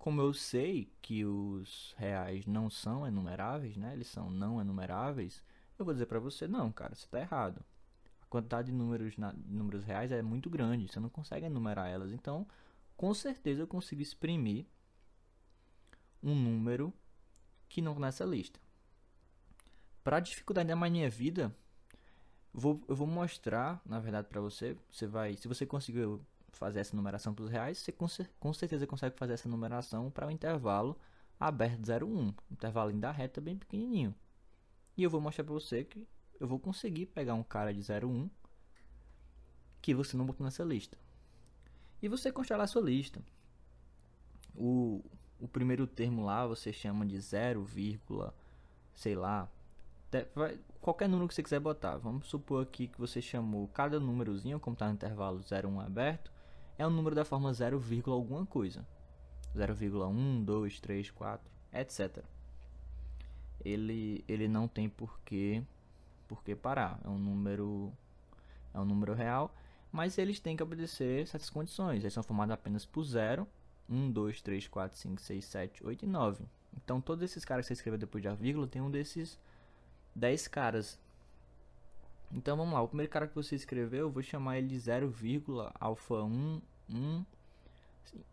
como 0.02 0.20
eu 0.20 0.34
sei 0.34 0.92
que 1.00 1.24
os 1.24 1.94
reais 1.96 2.48
não 2.48 2.72
são 2.72 3.06
enumeráveis, 3.06 3.78
né? 3.78 3.94
Eles 3.94 4.08
são 4.08 4.32
não 4.32 4.60
enumeráveis, 4.60 5.44
eu 5.78 5.86
vou 5.86 5.94
dizer 5.94 6.08
para 6.08 6.20
você, 6.20 6.48
não, 6.48 6.72
cara, 6.72 6.96
você 6.96 7.06
está 7.06 7.20
errado. 7.20 7.64
A 8.20 8.26
quantidade 8.26 8.72
de 8.72 8.74
números, 8.74 9.16
na, 9.16 9.32
de 9.32 9.54
números 9.54 9.84
reais 9.84 10.12
é 10.12 10.20
muito 10.24 10.50
grande, 10.50 10.92
você 10.92 11.00
não 11.00 11.08
consegue 11.08 11.46
enumerar 11.46 11.88
elas. 11.88 12.12
Então, 12.12 12.48
com 12.98 13.14
certeza 13.14 13.62
eu 13.62 13.68
consigo 13.68 14.02
exprimir 14.02 14.66
um 16.24 16.34
número 16.34 16.92
que 17.70 17.80
não 17.80 17.94
tá 17.94 18.00
nessa 18.00 18.26
lista. 18.26 18.60
Para 20.04 20.20
dificuldade 20.20 20.68
da 20.68 20.76
minha 20.76 21.12
vida, 21.12 21.56
vou, 22.52 22.84
eu 22.88 22.96
vou 22.96 23.06
mostrar, 23.06 23.80
na 23.86 24.00
verdade, 24.00 24.28
para 24.28 24.42
você. 24.42 24.76
Você 24.92 25.06
vai, 25.06 25.38
se 25.38 25.48
você 25.48 25.64
conseguiu 25.64 26.26
fazer 26.52 26.80
essa 26.80 26.96
numeração 26.96 27.34
para 27.34 27.44
os 27.46 27.52
reais, 27.52 27.78
você 27.78 27.92
com, 27.92 28.06
com, 28.40 28.54
certeza 28.54 28.86
consegue 28.86 29.18
fazer 29.18 29.34
essa 29.34 29.50
numeração 29.50 30.12
para 30.12 30.28
o 30.28 30.32
intervalo 30.32 30.98
aberto 31.40 31.82
0,1, 31.82 32.34
intervalo 32.52 32.94
da 32.94 33.12
reta 33.12 33.42
bem 33.42 33.58
pequenininho. 33.58 34.14
E 34.96 35.04
eu 35.04 35.10
vou 35.10 35.20
mostrar 35.20 35.44
para 35.44 35.54
você 35.54 35.84
que 35.84 36.08
eu 36.40 36.48
vou 36.48 36.60
conseguir 36.60 37.08
pegar 37.08 37.34
um 37.34 37.44
cara 37.44 37.74
de 37.74 37.80
0,1 37.80 38.30
que 39.82 39.94
você 39.96 40.16
não 40.16 40.26
botou 40.26 40.46
nessa 40.46 40.64
lista. 40.64 40.98
E 42.02 42.08
você 42.08 42.32
constrói 42.32 42.62
a 42.62 42.68
sua 42.68 42.82
lista. 42.82 43.22
O, 44.56 45.04
o 45.40 45.48
primeiro 45.48 45.88
termo 45.88 46.24
lá 46.24 46.46
você 46.46 46.72
chama 46.72 47.06
de 47.06 47.20
0, 47.20 47.68
sei 48.94 49.16
lá, 49.16 49.50
qualquer 50.82 51.08
número 51.08 51.28
que 51.28 51.36
você 51.36 51.44
quiser 51.44 51.60
botar. 51.60 51.98
Vamos 51.98 52.28
supor 52.28 52.64
aqui 52.64 52.88
que 52.88 53.00
você 53.00 53.22
chamou 53.22 53.68
cada 53.70 54.00
númerozinho, 54.00 54.60
como 54.60 54.74
está 54.74 54.88
no 54.88 54.94
intervalo 54.94 55.42
0, 55.42 55.70
1 55.70 55.80
aberto, 55.80 56.32
é 56.77 56.86
um 56.86 56.89
número 56.89 57.15
da 57.15 57.25
forma 57.25 57.53
0, 57.53 57.81
alguma 58.07 58.45
coisa. 58.45 58.86
0,1, 59.55 60.43
2, 60.43 60.79
3, 60.79 61.12
4, 61.12 61.51
etc. 61.73 62.23
Ele, 63.63 64.23
ele 64.27 64.47
não 64.47 64.67
tem 64.67 64.89
porquê, 64.89 65.62
porquê 66.27 66.55
parar. 66.55 66.99
É 67.03 67.10
um 67.10 67.17
número 67.17 67.91
é 68.73 68.79
um 68.79 68.86
número 68.86 69.13
real, 69.13 69.53
mas 69.91 70.17
eles 70.17 70.39
têm 70.39 70.55
que 70.55 70.63
obedecer 70.63 71.27
certas 71.27 71.49
condições. 71.49 72.03
Eles 72.03 72.13
são 72.13 72.23
formados 72.23 72.53
apenas 72.53 72.86
por 72.86 73.03
0, 73.03 73.47
1, 73.89 74.12
2, 74.12 74.41
3, 74.41 74.67
4, 74.67 74.97
5, 74.97 75.21
6, 75.21 75.45
7, 75.45 75.86
8 75.86 76.05
e 76.05 76.07
9. 76.07 76.45
Então 76.77 77.01
todos 77.01 77.23
esses 77.23 77.43
caras 77.43 77.65
que 77.65 77.67
você 77.67 77.73
escreveu 77.73 77.99
depois 77.99 78.23
da 78.23 78.34
vírgula 78.34 78.67
tem 78.67 78.81
um 78.81 78.89
desses 78.89 79.38
10 80.15 80.47
caras 80.47 80.97
então 82.34 82.56
vamos 82.56 82.74
lá, 82.74 82.82
o 82.82 82.88
primeiro 82.88 83.12
cara 83.12 83.28
que 83.28 83.36
você 83.36 83.56
escreveu, 83.56 84.02
eu 84.02 84.12
vou 84.12 84.24
chamar 84.24 84.58
ele 84.58 84.67
de 84.67 84.80
0, 84.80 85.13
alfa 85.80 86.24
1, 86.24 86.62
1, 86.89 87.26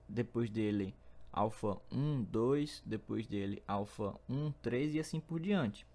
depois 0.09 0.49
dele 0.51 0.95
alfa 1.33 1.79
1, 1.93 2.25
2, 2.25 2.83
depois 2.85 3.27
dele 3.27 3.63
alfa 3.67 4.15
1, 4.29 4.53
3 4.63 4.95
e 4.95 5.01
assim 5.01 5.21
por 5.21 5.41
diante. 5.41 5.87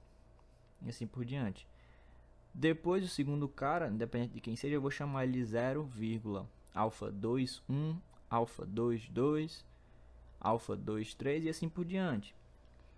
E 0.81 0.89
assim 0.89 1.07
por 1.07 1.25
diante. 1.25 1.67
Depois 2.53 3.03
o 3.03 3.07
segundo 3.07 3.47
cara, 3.47 3.87
independente 3.87 4.33
de 4.33 4.41
quem 4.41 4.55
seja, 4.55 4.75
eu 4.75 4.81
vou 4.81 4.91
chamar 4.91 5.23
ele 5.23 5.33
de 5.33 5.45
0, 5.45 5.89
alfa 6.73 7.11
2, 7.11 7.63
1, 7.69 7.97
alfa 8.29 8.65
2, 8.65 9.09
2, 9.09 9.65
alfa 10.39 10.75
2, 10.75 11.13
3 11.13 11.45
e 11.45 11.49
assim 11.49 11.69
por 11.69 11.85
diante. 11.85 12.35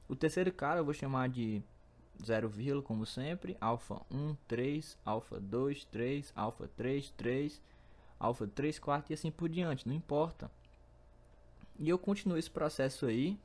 O 0.07 0.15
terceiro 0.15 0.51
cara 0.51 0.79
eu 0.81 0.85
vou 0.85 0.93
chamar 0.93 1.29
de 1.29 1.63
0, 2.23 2.81
como 2.83 3.05
sempre, 3.05 3.57
alfa 3.59 4.01
1, 4.11 4.35
3, 4.47 4.97
alfa 5.05 5.39
2, 5.39 5.85
3, 5.85 6.33
alfa 6.35 6.67
3, 6.75 7.09
3, 7.11 7.61
alfa 8.19 8.47
3 8.47 8.79
quarto 8.79 9.11
e 9.11 9.13
assim 9.13 9.31
por 9.31 9.49
diante, 9.49 9.87
não 9.87 9.93
importa. 9.93 10.49
E 11.77 11.89
eu 11.89 11.97
continuo 11.97 12.37
esse 12.37 12.49
processo 12.49 13.05
aí 13.05 13.37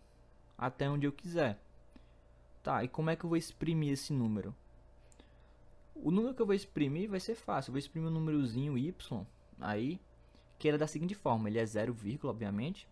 até 0.57 0.89
onde 0.89 1.07
eu 1.07 1.13
quiser. 1.13 1.59
Tá, 2.63 2.85
e 2.85 2.89
como 2.89 3.11
é 3.11 3.17
que 3.17 3.25
eu 3.25 3.29
vou 3.29 3.37
exprimir 3.37 3.93
esse 3.93 4.13
número? 4.13 4.55
O 5.95 6.11
número 6.11 6.35
que 6.35 6.43
eu 6.43 6.47
vou 6.47 6.55
exprimir 6.55 7.09
vai 7.09 7.21
ser 7.21 7.35
fácil, 7.35 7.71
eu 7.71 7.73
vou 7.73 7.79
exprimir 7.79 8.09
um 8.09 8.13
númerozinho 8.13 8.77
y 8.77 8.95
aí, 9.61 10.01
que 10.59 10.69
é 10.69 10.79
da 10.79 10.87
seguinte 10.87 11.15
forma, 11.15 11.49
ele 11.49 11.59
é 11.59 11.65
0, 11.65 11.97
obviamente. 12.25 12.87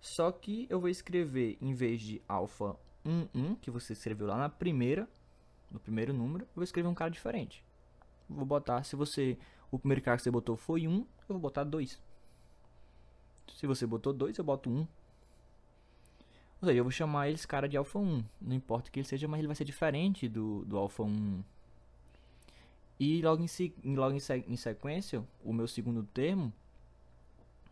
Só 0.00 0.30
que 0.30 0.66
eu 0.70 0.80
vou 0.80 0.88
escrever, 0.88 1.56
em 1.60 1.74
vez 1.74 2.00
de 2.00 2.22
alfa 2.28 2.76
1, 3.06 3.28
1, 3.34 3.54
que 3.56 3.70
você 3.70 3.92
escreveu 3.92 4.26
lá 4.26 4.36
na 4.36 4.48
primeira, 4.48 5.08
no 5.70 5.78
primeiro 5.78 6.12
número, 6.12 6.44
eu 6.44 6.56
vou 6.56 6.64
escrever 6.64 6.88
um 6.88 6.94
cara 6.94 7.10
diferente. 7.10 7.62
Vou 8.28 8.44
botar, 8.44 8.82
se 8.82 8.96
você, 8.96 9.38
o 9.70 9.78
primeiro 9.78 10.02
cara 10.02 10.16
que 10.16 10.22
você 10.22 10.30
botou 10.30 10.56
foi 10.56 10.88
1, 10.88 10.92
eu 10.92 11.06
vou 11.28 11.38
botar 11.38 11.64
2. 11.64 12.00
Se 13.54 13.66
você 13.66 13.86
botou 13.86 14.12
2, 14.12 14.36
eu 14.36 14.44
boto 14.44 14.68
1. 14.68 14.86
Ou 16.62 16.68
seja, 16.68 16.78
eu 16.78 16.84
vou 16.84 16.90
chamar 16.90 17.30
esse 17.30 17.46
cara 17.46 17.68
de 17.68 17.76
alfa 17.76 17.98
1. 17.98 18.24
Não 18.40 18.56
importa 18.56 18.88
o 18.88 18.92
que 18.92 19.00
ele 19.00 19.06
seja, 19.06 19.28
mas 19.28 19.38
ele 19.38 19.46
vai 19.46 19.56
ser 19.56 19.64
diferente 19.64 20.28
do, 20.28 20.64
do 20.64 20.76
alfa 20.76 21.02
1. 21.02 21.42
E 22.98 23.20
logo 23.22 23.44
em, 23.44 23.94
logo 23.94 24.16
em, 24.16 24.20
em 24.48 24.56
sequência, 24.56 25.22
o 25.44 25.52
meu 25.52 25.68
segundo 25.68 26.02
termo, 26.02 26.52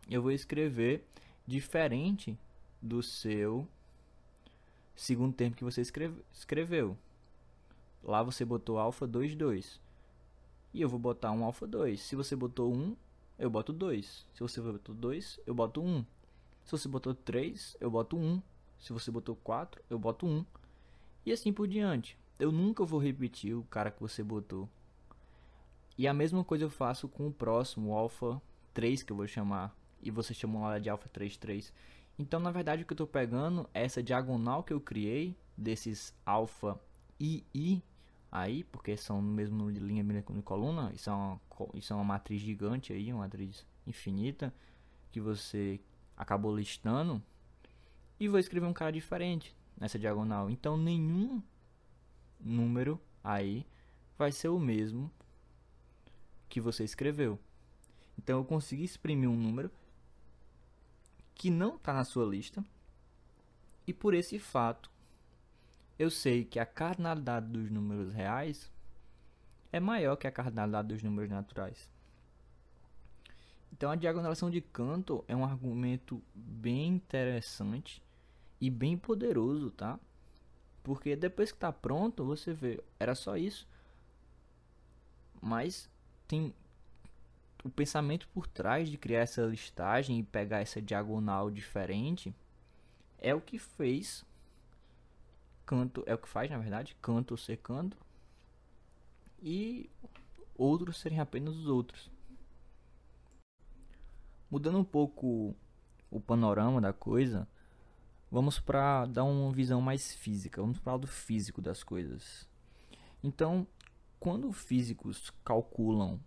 eu 0.09 0.21
vou 0.21 0.31
escrever 0.31 1.03
diferente 1.47 2.37
do 2.81 3.01
seu 3.01 3.67
segundo 4.95 5.33
termo 5.33 5.55
que 5.55 5.63
você 5.63 5.81
escreve, 5.81 6.21
escreveu. 6.31 6.97
Lá 8.03 8.21
você 8.23 8.45
botou 8.45 8.77
alfa 8.77 9.07
2, 9.07 9.35
2. 9.35 9.81
E 10.73 10.81
eu 10.81 10.89
vou 10.89 10.99
botar 10.99 11.31
um 11.31 11.43
alfa 11.43 11.65
2. 11.65 12.01
Se 12.01 12.15
você 12.15 12.35
botou 12.35 12.73
1, 12.73 12.95
eu 13.39 13.49
boto 13.49 13.73
2. 13.73 14.25
Se 14.33 14.39
você 14.41 14.61
botou 14.61 14.93
2, 14.93 15.39
eu 15.45 15.53
boto 15.53 15.81
1. 15.81 16.05
Se 16.63 16.71
você 16.71 16.87
botou 16.87 17.13
3, 17.13 17.77
eu 17.79 17.89
boto 17.89 18.17
1. 18.17 18.41
Se 18.79 18.93
você 18.93 19.09
botou 19.11 19.35
4, 19.35 19.81
eu 19.89 19.97
boto 19.97 20.25
1. 20.25 20.45
E 21.25 21.31
assim 21.31 21.51
por 21.51 21.67
diante. 21.67 22.17
Eu 22.37 22.51
nunca 22.51 22.85
vou 22.85 22.99
repetir 22.99 23.55
o 23.55 23.63
cara 23.63 23.89
que 23.89 24.01
você 24.01 24.21
botou. 24.21 24.69
E 25.97 26.07
a 26.07 26.13
mesma 26.13 26.43
coisa 26.43 26.65
eu 26.65 26.69
faço 26.69 27.07
com 27.07 27.27
o 27.27 27.33
próximo, 27.33 27.91
o 27.91 27.93
alfa 27.93 28.41
3 28.73 29.01
que 29.01 29.11
eu 29.11 29.17
vou 29.17 29.27
chamar. 29.27 29.75
E 30.01 30.11
você 30.11 30.33
chamou 30.33 30.61
lá 30.61 30.77
de 30.77 30.89
alfa 30.89 31.07
33. 31.09 31.73
Então, 32.17 32.39
na 32.39 32.51
verdade, 32.51 32.83
o 32.83 32.85
que 32.85 32.93
eu 32.93 32.95
estou 32.95 33.07
pegando 33.07 33.69
é 33.73 33.83
essa 33.83 34.01
diagonal 34.01 34.63
que 34.63 34.73
eu 34.73 34.79
criei 34.79 35.35
desses 35.57 36.13
alfa 36.25 36.79
e 37.19 37.43
i 37.53 37.83
aí, 38.31 38.63
porque 38.65 38.95
são 38.97 39.21
no 39.21 39.31
mesmo 39.31 39.69
linha 39.69 40.03
de 40.03 40.41
coluna. 40.41 40.91
Isso 40.93 41.09
é, 41.09 41.13
uma, 41.13 41.39
isso 41.73 41.93
é 41.93 41.95
uma 41.95 42.05
matriz 42.05 42.41
gigante 42.41 42.93
aí, 42.93 43.11
uma 43.11 43.23
matriz 43.23 43.65
infinita 43.85 44.53
que 45.11 45.19
você 45.19 45.79
acabou 46.15 46.55
listando. 46.55 47.21
E 48.19 48.27
vou 48.27 48.39
escrever 48.39 48.65
um 48.65 48.73
cara 48.73 48.91
diferente 48.91 49.55
nessa 49.77 49.99
diagonal. 49.99 50.49
Então, 50.49 50.77
nenhum 50.77 51.41
número 52.39 52.99
aí 53.23 53.65
vai 54.17 54.31
ser 54.31 54.49
o 54.49 54.59
mesmo 54.59 55.11
que 56.47 56.61
você 56.61 56.83
escreveu. 56.83 57.39
Então 58.17 58.39
eu 58.39 58.45
consegui 58.45 58.83
exprimir 58.83 59.29
um 59.29 59.35
número 59.35 59.69
que 61.35 61.51
não 61.51 61.75
está 61.75 61.93
na 61.93 62.03
sua 62.03 62.25
lista. 62.25 62.63
E 63.85 63.93
por 63.93 64.13
esse 64.13 64.39
fato, 64.39 64.89
eu 65.99 66.09
sei 66.09 66.43
que 66.43 66.57
a 66.59 66.65
cardinalidade 66.65 67.47
dos 67.47 67.69
números 67.69 68.13
reais 68.13 68.71
é 69.71 69.79
maior 69.79 70.15
que 70.15 70.25
a 70.25 70.31
cardinalidade 70.31 70.87
dos 70.87 71.03
números 71.03 71.29
naturais. 71.29 71.89
Então 73.71 73.91
a 73.91 73.95
diagonalização 73.95 74.49
de 74.49 74.61
Cantor 74.61 75.23
é 75.27 75.35
um 75.35 75.43
argumento 75.43 76.23
bem 76.33 76.87
interessante 76.87 78.01
e 78.59 78.69
bem 78.69 78.97
poderoso, 78.97 79.69
tá? 79.69 79.99
Porque 80.81 81.15
depois 81.15 81.51
que 81.51 81.57
está 81.57 81.73
pronto, 81.73 82.23
você 82.23 82.53
vê, 82.53 82.81
era 82.97 83.13
só 83.13 83.35
isso. 83.35 83.67
Mas 85.41 85.89
tem 86.27 86.53
o 87.65 87.69
pensamento 87.69 88.27
por 88.29 88.47
trás 88.47 88.89
de 88.89 88.97
criar 88.97 89.21
essa 89.21 89.41
listagem 89.41 90.19
e 90.19 90.23
pegar 90.23 90.59
essa 90.59 90.81
diagonal 90.81 91.49
diferente 91.49 92.33
é 93.17 93.33
o 93.33 93.41
que 93.41 93.57
fez 93.57 94.23
canto 95.65 96.03
é 96.05 96.13
o 96.13 96.17
que 96.17 96.29
faz 96.29 96.49
na 96.49 96.59
verdade 96.59 96.95
canto 97.01 97.35
ser 97.35 97.57
canto 97.57 97.97
e 99.41 99.89
outros 100.55 101.01
serem 101.01 101.19
apenas 101.19 101.55
os 101.55 101.67
outros 101.67 102.09
mudando 104.49 104.77
um 104.77 104.83
pouco 104.83 105.55
o 106.09 106.21
panorama 106.21 106.79
da 106.79 106.93
coisa 106.93 107.47
Vamos 108.35 108.59
para 108.59 109.05
dar 109.05 109.23
uma 109.23 109.51
visão 109.53 109.79
mais 109.79 110.13
física, 110.13 110.59
vamos 110.59 110.77
para 110.79 110.91
o 110.91 110.95
lado 110.95 111.07
físico 111.07 111.61
das 111.61 111.83
coisas. 111.83 112.45
Então, 113.23 113.65
quando 114.19 114.51
físicos 114.51 115.31
calculam 115.43 116.19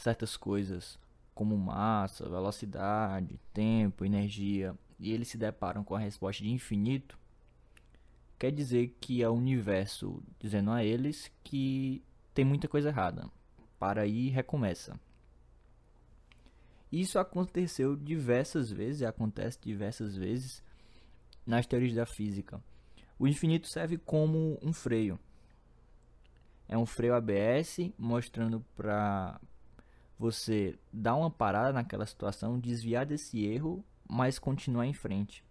certas 0.00 0.36
coisas 0.36 0.98
como 1.34 1.56
massa, 1.56 2.28
velocidade, 2.28 3.40
tempo, 3.52 4.04
energia, 4.04 4.74
e 4.98 5.12
eles 5.12 5.28
se 5.28 5.38
deparam 5.38 5.82
com 5.82 5.94
a 5.94 5.98
resposta 5.98 6.42
de 6.42 6.50
infinito, 6.50 7.18
quer 8.38 8.52
dizer 8.52 8.94
que 9.00 9.22
é 9.22 9.28
o 9.28 9.34
universo 9.34 10.22
dizendo 10.38 10.70
a 10.70 10.84
eles 10.84 11.30
que 11.42 12.02
tem 12.34 12.44
muita 12.44 12.68
coisa 12.68 12.88
errada. 12.88 13.28
Para 13.78 14.02
aí 14.02 14.28
recomeça. 14.28 15.00
Isso 16.92 17.18
aconteceu 17.18 17.96
diversas 17.96 18.70
vezes, 18.70 19.02
acontece 19.02 19.58
diversas 19.62 20.16
vezes 20.16 20.62
nas 21.46 21.66
teorias 21.66 21.94
da 21.94 22.04
física. 22.04 22.62
O 23.18 23.26
infinito 23.26 23.68
serve 23.68 23.96
como 23.96 24.58
um 24.62 24.72
freio. 24.72 25.18
É 26.68 26.76
um 26.76 26.86
freio 26.86 27.14
ABS 27.14 27.78
mostrando 27.96 28.64
para 28.76 29.40
você 30.20 30.78
dar 30.92 31.16
uma 31.16 31.30
parada 31.30 31.72
naquela 31.72 32.04
situação, 32.04 32.60
desviar 32.60 33.06
desse 33.06 33.42
erro, 33.42 33.82
mas 34.06 34.38
continuar 34.38 34.84
em 34.84 34.92
frente. 34.92 35.42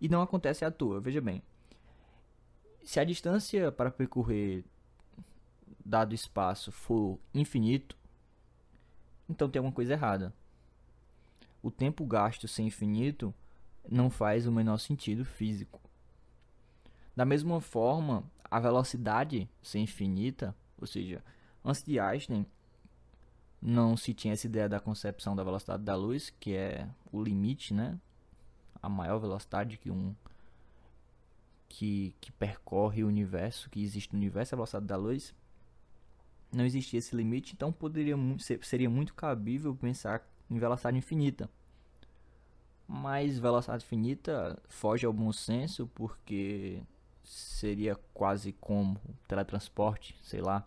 E 0.00 0.08
não 0.08 0.20
acontece 0.20 0.64
à 0.64 0.70
toa, 0.70 1.00
veja 1.00 1.20
bem. 1.20 1.40
Se 2.82 2.98
a 2.98 3.04
distância 3.04 3.70
para 3.70 3.88
percorrer 3.88 4.64
dado 5.84 6.12
espaço 6.12 6.72
for 6.72 7.20
infinito, 7.32 7.96
então 9.28 9.48
tem 9.48 9.60
alguma 9.60 9.74
coisa 9.74 9.92
errada. 9.92 10.34
O 11.62 11.70
tempo 11.70 12.04
gasto 12.04 12.48
ser 12.48 12.62
infinito 12.62 13.32
não 13.88 14.10
faz 14.10 14.44
o 14.44 14.50
menor 14.50 14.78
sentido 14.78 15.24
físico. 15.24 15.80
Da 17.14 17.24
mesma 17.24 17.60
forma, 17.60 18.24
a 18.42 18.58
velocidade 18.58 19.48
ser 19.62 19.78
infinita, 19.78 20.52
ou 20.76 20.86
seja, 20.86 21.22
antes 21.64 21.84
de 21.84 22.00
Einstein 22.00 22.44
não 23.60 23.96
se 23.96 24.14
tinha 24.14 24.34
essa 24.34 24.46
ideia 24.46 24.68
da 24.68 24.80
concepção 24.80 25.34
da 25.34 25.42
velocidade 25.42 25.82
da 25.82 25.94
luz, 25.96 26.30
que 26.38 26.54
é 26.54 26.88
o 27.12 27.22
limite, 27.22 27.74
né? 27.74 27.98
A 28.80 28.88
maior 28.88 29.18
velocidade 29.18 29.76
que 29.76 29.90
um 29.90 30.14
que, 31.68 32.14
que 32.20 32.32
percorre 32.32 33.04
o 33.04 33.08
universo, 33.08 33.68
que 33.68 33.82
existe 33.82 34.12
no 34.12 34.18
universo, 34.18 34.54
a 34.54 34.56
velocidade 34.56 34.86
da 34.86 34.96
luz. 34.96 35.34
Não 36.50 36.64
existia 36.64 36.98
esse 36.98 37.14
limite, 37.14 37.52
então 37.54 37.70
poderia 37.70 38.16
seria 38.62 38.88
muito 38.88 39.12
cabível 39.14 39.74
pensar 39.74 40.26
em 40.50 40.58
velocidade 40.58 40.96
infinita. 40.96 41.50
Mas 42.86 43.38
velocidade 43.38 43.84
infinita 43.84 44.58
foge 44.66 45.04
ao 45.04 45.12
bom 45.12 45.30
senso 45.30 45.86
porque 45.94 46.82
seria 47.22 47.96
quase 48.14 48.52
como 48.52 48.98
teletransporte, 49.26 50.16
sei 50.22 50.40
lá. 50.40 50.66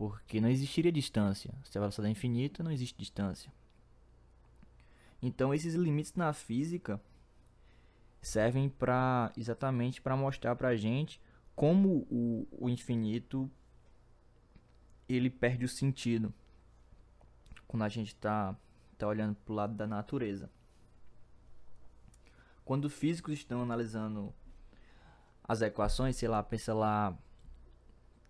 Porque 0.00 0.40
não 0.40 0.48
existiria 0.48 0.90
distância. 0.90 1.52
Se 1.62 1.76
a 1.76 1.80
velocidade 1.82 2.08
é 2.08 2.12
infinita, 2.12 2.62
não 2.62 2.70
existe 2.70 2.96
distância. 2.96 3.52
Então 5.20 5.52
esses 5.52 5.74
limites 5.74 6.14
na 6.14 6.32
física 6.32 6.98
servem 8.22 8.70
para 8.70 9.30
exatamente 9.36 10.00
para 10.00 10.16
mostrar 10.16 10.56
para 10.56 10.68
a 10.68 10.74
gente 10.74 11.20
como 11.54 12.06
o, 12.10 12.48
o 12.50 12.70
infinito 12.70 13.50
ele 15.06 15.28
perde 15.28 15.66
o 15.66 15.68
sentido 15.68 16.32
quando 17.68 17.82
a 17.82 17.88
gente 17.90 18.14
está 18.14 18.56
tá 18.96 19.06
olhando 19.06 19.34
para 19.34 19.52
o 19.52 19.54
lado 19.54 19.74
da 19.74 19.86
natureza. 19.86 20.50
Quando 22.64 22.88
físicos 22.88 23.34
estão 23.34 23.60
analisando 23.60 24.32
as 25.44 25.60
equações, 25.60 26.16
sei 26.16 26.30
lá, 26.30 26.42
pensa 26.42 26.72
lá 26.72 27.14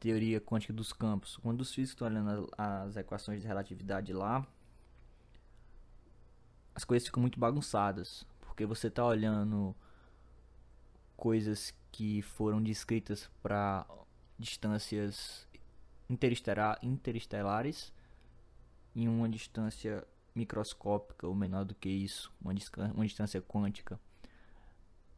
teoria 0.01 0.41
quântica 0.41 0.73
dos 0.73 0.93
campos. 0.93 1.37
Quando 1.37 1.61
os 1.61 1.73
físicos 1.73 1.93
estão 1.93 2.09
olhando 2.09 2.51
as 2.59 2.97
equações 2.97 3.41
de 3.41 3.47
relatividade 3.47 4.13
lá, 4.13 4.45
as 6.75 6.83
coisas 6.85 7.07
ficam 7.07 7.21
muito 7.21 7.39
bagunçadas, 7.39 8.27
porque 8.41 8.67
você 8.67 8.89
está 8.89 9.05
olhando 9.05 9.77
coisas 11.17 11.73
que 11.93 12.23
foram 12.23 12.61
descritas 12.61 13.31
para 13.43 13.87
distâncias 14.39 15.47
interestelares 16.83 17.93
em 18.97 19.07
uma 19.07 19.29
distância 19.29 20.05
microscópica 20.35 21.29
ou 21.29 21.35
menor 21.35 21.65
do 21.65 21.75
que 21.75 21.89
isso, 21.89 22.33
uma, 22.41 22.53
uma 22.95 23.07
distância 23.07 23.41
quântica 23.41 24.01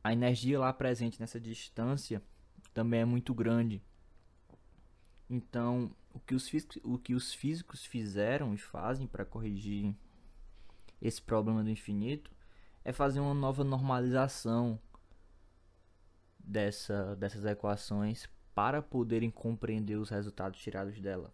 a 0.03 0.12
energia 0.12 0.59
lá 0.59 0.73
presente 0.73 1.21
nessa 1.21 1.38
distância 1.38 2.23
também 2.75 3.01
é 3.01 3.05
muito 3.05 3.33
grande. 3.35 3.83
Então, 5.35 5.90
o 6.12 6.21
que 6.21 6.35
os 6.35 6.47
físicos, 6.47 6.79
o 6.85 6.99
que 6.99 7.14
os 7.14 7.33
físicos 7.33 7.87
fizeram 7.87 8.53
e 8.53 8.59
fazem 8.59 9.07
para 9.07 9.25
corrigir 9.25 9.97
esse 11.01 11.23
problema 11.23 11.64
do 11.64 11.71
infinito 11.71 12.31
é 12.85 12.92
fazer 12.92 13.18
uma 13.18 13.33
nova 13.33 13.64
normalização 13.64 14.79
dessa, 16.38 17.16
dessas 17.16 17.47
equações 17.47 18.29
para 18.55 18.83
poderem 18.83 19.31
compreender 19.31 19.97
os 19.97 20.11
resultados 20.11 20.61
tirados 20.61 21.01
dela. 21.01 21.33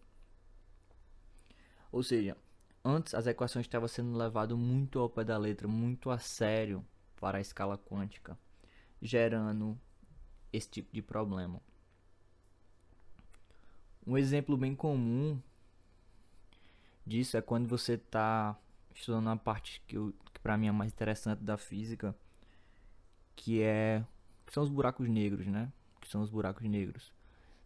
Ou 1.91 2.01
seja, 2.01 2.37
antes 2.85 3.13
as 3.13 3.27
equações 3.27 3.65
estavam 3.65 3.89
sendo 3.89 4.17
levadas 4.17 4.57
muito 4.57 4.97
ao 4.97 5.09
pé 5.09 5.25
da 5.25 5.37
letra, 5.37 5.67
muito 5.67 6.09
a 6.09 6.17
sério 6.17 6.85
para 7.19 7.39
a 7.39 7.41
escala 7.41 7.77
quântica 7.77 8.39
gerando 9.01 9.77
esse 10.53 10.69
tipo 10.69 10.93
de 10.93 11.01
problema. 11.01 11.61
Um 14.09 14.17
exemplo 14.17 14.57
bem 14.57 14.73
comum 14.73 15.39
disso 17.05 17.37
é 17.37 17.41
quando 17.43 17.67
você 17.67 17.93
está 17.93 18.57
estudando 18.91 19.27
uma 19.27 19.37
parte 19.37 19.83
que, 19.85 19.95
que 20.33 20.39
para 20.41 20.57
mim 20.57 20.65
é 20.65 20.71
mais 20.71 20.91
interessante 20.91 21.43
da 21.43 21.59
física, 21.59 22.15
que 23.35 23.61
é 23.61 24.03
que 24.47 24.53
são 24.53 24.63
os 24.63 24.69
buracos 24.69 25.07
negros, 25.07 25.45
né? 25.45 25.71
Que 26.01 26.09
são 26.09 26.23
os 26.23 26.29
buracos 26.31 26.67
negros. 26.67 27.13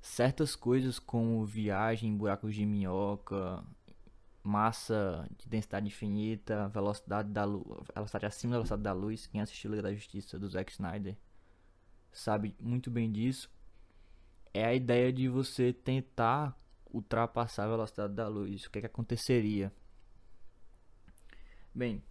Certas 0.02 0.54
coisas 0.54 1.00
como 1.00 1.46
viagem 1.46 2.10
em 2.10 2.18
buracos 2.18 2.54
de 2.54 2.66
minhoca, 2.66 3.64
massa 4.44 5.26
de 5.38 5.48
densidade 5.48 5.88
infinita, 5.88 6.68
velocidade 6.68 7.30
da 7.30 7.46
luz, 7.46 7.66
velocidade 7.96 8.26
acima 8.26 8.52
da 8.52 8.58
velocidade 8.58 8.84
da 8.84 8.92
luz, 8.92 9.28
quem 9.28 9.40
assistiu 9.40 9.72
Liga 9.72 9.84
da 9.84 9.94
Justiça 9.94 10.38
do 10.38 10.50
Zack 10.50 10.74
Snyder 10.74 11.16
sabe 12.12 12.54
muito 12.60 12.92
bem 12.92 13.10
disso. 13.10 13.50
É 14.54 14.66
a 14.66 14.74
ideia 14.74 15.12
de 15.12 15.28
você 15.28 15.74
tentar 15.74 16.58
ultrapassar 16.92 17.66
a 17.66 17.70
velocidade 17.70 18.14
da 18.14 18.28
luz. 18.28 18.66
O 18.66 18.70
que, 18.72 18.78
é 18.78 18.82
que 18.82 18.88
aconteceria? 18.88 19.74
Bem, 21.74 22.04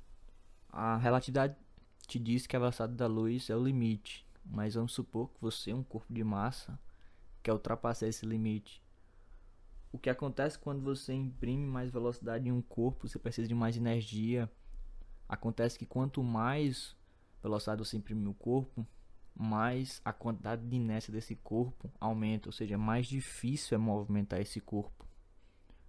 a 0.68 0.96
relatividade 0.96 1.54
te 2.06 2.18
diz 2.18 2.46
que 2.46 2.56
a 2.56 2.58
velocidade 2.58 2.94
da 2.94 3.06
luz 3.06 3.48
é 3.48 3.54
o 3.54 3.62
limite, 3.62 4.26
mas 4.44 4.74
vamos 4.74 4.92
supor 4.92 5.28
que 5.28 5.40
você 5.40 5.70
é 5.70 5.74
um 5.74 5.84
corpo 5.84 6.12
de 6.12 6.24
massa 6.24 6.78
quer 7.42 7.52
ultrapassar 7.52 8.06
esse 8.06 8.24
limite. 8.24 8.82
O 9.90 9.98
que 9.98 10.08
acontece 10.08 10.58
quando 10.58 10.82
você 10.82 11.12
imprime 11.12 11.66
mais 11.66 11.90
velocidade 11.90 12.48
em 12.48 12.52
um 12.52 12.62
corpo, 12.62 13.08
você 13.08 13.18
precisa 13.18 13.48
de 13.48 13.54
mais 13.54 13.76
energia. 13.76 14.50
Acontece 15.28 15.78
que 15.78 15.84
quanto 15.84 16.22
mais 16.22 16.96
velocidade 17.42 17.84
você 17.84 17.96
imprime 17.96 18.22
no 18.22 18.32
corpo, 18.32 18.86
mais 19.34 20.00
a 20.04 20.12
quantidade 20.12 20.66
de 20.66 20.76
inércia 20.76 21.12
desse 21.12 21.34
corpo 21.36 21.90
aumenta, 22.00 22.48
ou 22.48 22.52
seja, 22.52 22.76
mais 22.76 23.06
difícil 23.06 23.74
é 23.74 23.78
movimentar 23.78 24.40
esse 24.40 24.60
corpo. 24.60 25.06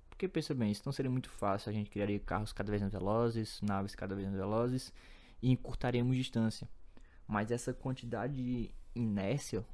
Porque 0.09 0.27
pensa 0.27 0.53
bem, 0.53 0.71
isso 0.71 0.83
não 0.85 0.93
seria 0.93 1.11
muito 1.11 1.29
fácil, 1.29 1.69
a 1.69 1.73
gente 1.73 1.89
criaria 1.89 2.19
carros 2.19 2.53
cada 2.53 2.69
vez 2.69 2.81
mais 2.81 2.93
velozes, 2.93 3.59
naves 3.61 3.95
cada 3.95 4.15
vez 4.15 4.27
mais 4.27 4.39
velozes 4.39 4.93
e 5.41 5.51
encurtaríamos 5.51 6.15
distância. 6.15 6.67
Mas 7.27 7.51
essa 7.51 7.73
quantidade 7.73 8.35
de 8.35 8.71
inércia, 8.95 9.65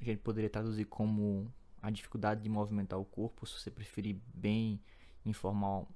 a 0.00 0.04
gente 0.04 0.18
poderia 0.18 0.50
traduzir 0.50 0.84
como 0.84 1.52
a 1.80 1.90
dificuldade 1.90 2.42
de 2.42 2.48
movimentar 2.48 2.98
o 2.98 3.04
corpo, 3.04 3.46
se 3.46 3.58
você 3.58 3.70
preferir 3.70 4.20
bem 4.34 4.80
informar 5.24 5.86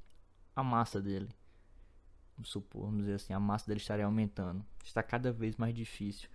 a 0.54 0.62
massa 0.62 1.00
dele. 1.00 1.28
Vamos 2.36 2.50
supor, 2.50 2.86
vamos 2.86 3.00
dizer 3.00 3.14
assim, 3.14 3.32
a 3.32 3.40
massa 3.40 3.66
dele 3.66 3.80
estaria 3.80 4.04
aumentando. 4.04 4.64
Está 4.84 5.02
cada 5.02 5.30
vez 5.30 5.56
mais 5.56 5.74
difícil. 5.74 6.28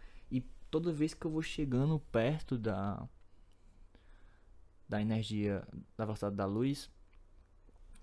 Toda 0.76 0.92
vez 0.92 1.14
que 1.14 1.26
eu 1.26 1.32
vou 1.32 1.42
chegando 1.42 1.98
perto 2.12 2.58
da 2.58 3.08
da 4.90 5.02
energia 5.02 5.66
da 5.96 6.04
velocidade 6.04 6.36
da 6.36 6.46
luz, 6.46 6.92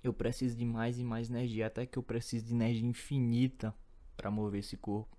eu 0.02 0.10
preciso 0.10 0.56
de 0.56 0.64
mais 0.64 0.98
e 0.98 1.04
mais 1.04 1.28
energia, 1.28 1.66
até 1.66 1.84
que 1.84 1.98
eu 1.98 2.02
preciso 2.02 2.46
de 2.46 2.54
energia 2.54 2.88
infinita 2.88 3.74
para 4.16 4.30
mover 4.30 4.60
esse 4.60 4.74
corpo. 4.78 5.14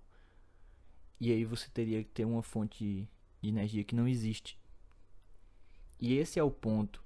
E 1.20 1.30
aí 1.30 1.44
você 1.44 1.70
teria 1.70 2.02
que 2.02 2.10
ter 2.10 2.24
uma 2.24 2.42
fonte 2.42 3.08
de 3.40 3.48
energia 3.48 3.84
que 3.84 3.94
não 3.94 4.08
existe. 4.08 4.58
E 6.00 6.14
esse 6.14 6.40
é 6.40 6.42
o 6.42 6.50
ponto. 6.50 7.04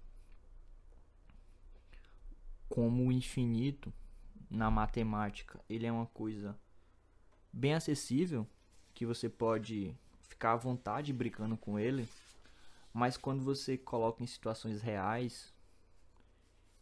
Como 2.70 3.06
o 3.06 3.12
infinito 3.12 3.92
na 4.48 4.70
matemática, 4.70 5.62
ele 5.68 5.84
é 5.84 5.92
uma 5.92 6.06
coisa 6.06 6.58
bem 7.52 7.74
acessível 7.74 8.48
que 8.94 9.04
você 9.04 9.28
pode 9.28 9.94
ficar 10.38 10.52
à 10.52 10.56
vontade 10.56 11.12
brincando 11.12 11.56
com 11.56 11.80
ele, 11.80 12.08
mas 12.92 13.16
quando 13.16 13.42
você 13.42 13.76
coloca 13.76 14.22
em 14.22 14.26
situações 14.26 14.80
reais, 14.80 15.52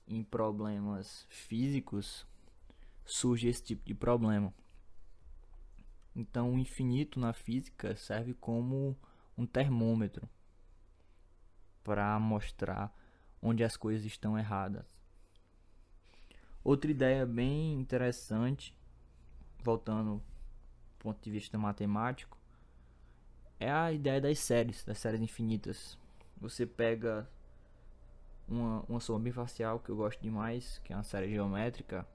em 0.06 0.22
problemas 0.22 1.24
físicos, 1.30 2.26
surge 3.02 3.48
esse 3.48 3.62
tipo 3.62 3.82
de 3.86 3.94
problema. 3.94 4.52
Então, 6.14 6.52
o 6.52 6.58
infinito 6.58 7.18
na 7.18 7.32
física 7.32 7.96
serve 7.96 8.34
como 8.34 8.94
um 9.38 9.46
termômetro 9.46 10.28
para 11.82 12.20
mostrar 12.20 12.94
onde 13.40 13.64
as 13.64 13.74
coisas 13.74 14.04
estão 14.04 14.38
erradas. 14.38 14.84
Outra 16.62 16.90
ideia 16.90 17.24
bem 17.24 17.72
interessante, 17.72 18.76
voltando 19.62 20.16
do 20.16 20.22
ponto 20.98 21.22
de 21.22 21.30
vista 21.30 21.56
matemático, 21.56 22.35
é 23.58 23.70
a 23.70 23.92
ideia 23.92 24.20
das 24.20 24.38
séries, 24.38 24.84
das 24.84 24.98
séries 24.98 25.20
infinitas. 25.20 25.98
Você 26.38 26.66
pega 26.66 27.28
uma, 28.46 28.84
uma 28.88 29.00
soma 29.00 29.18
bifacial 29.18 29.78
que 29.78 29.90
eu 29.90 29.96
gosto 29.96 30.20
demais, 30.20 30.80
que 30.84 30.92
é 30.92 30.96
uma 30.96 31.02
série 31.02 31.30
geométrica, 31.30 32.06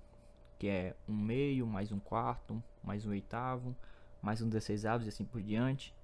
que 0.59 0.67
é 0.67 0.95
um 1.07 1.15
meio, 1.15 1.65
mais 1.65 1.91
um 1.91 1.99
quarto, 1.99 2.61
mais 2.83 3.05
um 3.05 3.09
oitavo, 3.09 3.75
mais 4.21 4.41
um 4.41 4.49
16 4.49 4.85
avos 4.85 5.05
e 5.07 5.09
assim 5.09 5.25
por 5.25 5.41
diante. 5.41 5.95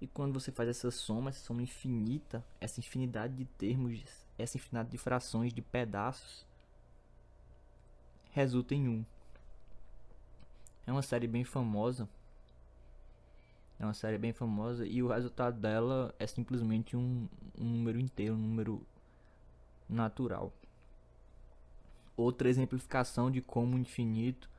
E 0.00 0.06
quando 0.06 0.32
você 0.32 0.50
faz 0.50 0.68
essa 0.68 0.90
soma, 0.90 1.28
essa 1.28 1.44
soma 1.44 1.62
infinita, 1.62 2.42
essa 2.58 2.80
infinidade 2.80 3.34
de 3.34 3.44
termos, 3.44 4.02
essa 4.38 4.56
infinidade 4.56 4.90
de 4.90 4.96
frações, 4.96 5.52
de 5.52 5.60
pedaços, 5.60 6.46
resulta 8.30 8.74
em 8.74 8.88
um. 8.88 9.04
É 10.86 10.92
uma 10.92 11.02
série 11.02 11.28
bem 11.28 11.44
famosa 11.44 12.08
é 13.80 13.84
uma 13.84 13.94
série 13.94 14.18
bem 14.18 14.30
famosa 14.30 14.86
e 14.86 15.02
o 15.02 15.08
resultado 15.08 15.58
dela 15.58 16.14
é 16.18 16.26
simplesmente 16.26 16.94
um, 16.94 17.26
um 17.58 17.64
número 17.64 17.98
inteiro, 17.98 18.34
um 18.34 18.38
número 18.38 18.86
natural. 19.88 20.52
Outra 22.14 22.50
exemplificação 22.50 23.30
de 23.30 23.40
como 23.40 23.76
o 23.76 23.78
infinito 23.78 24.50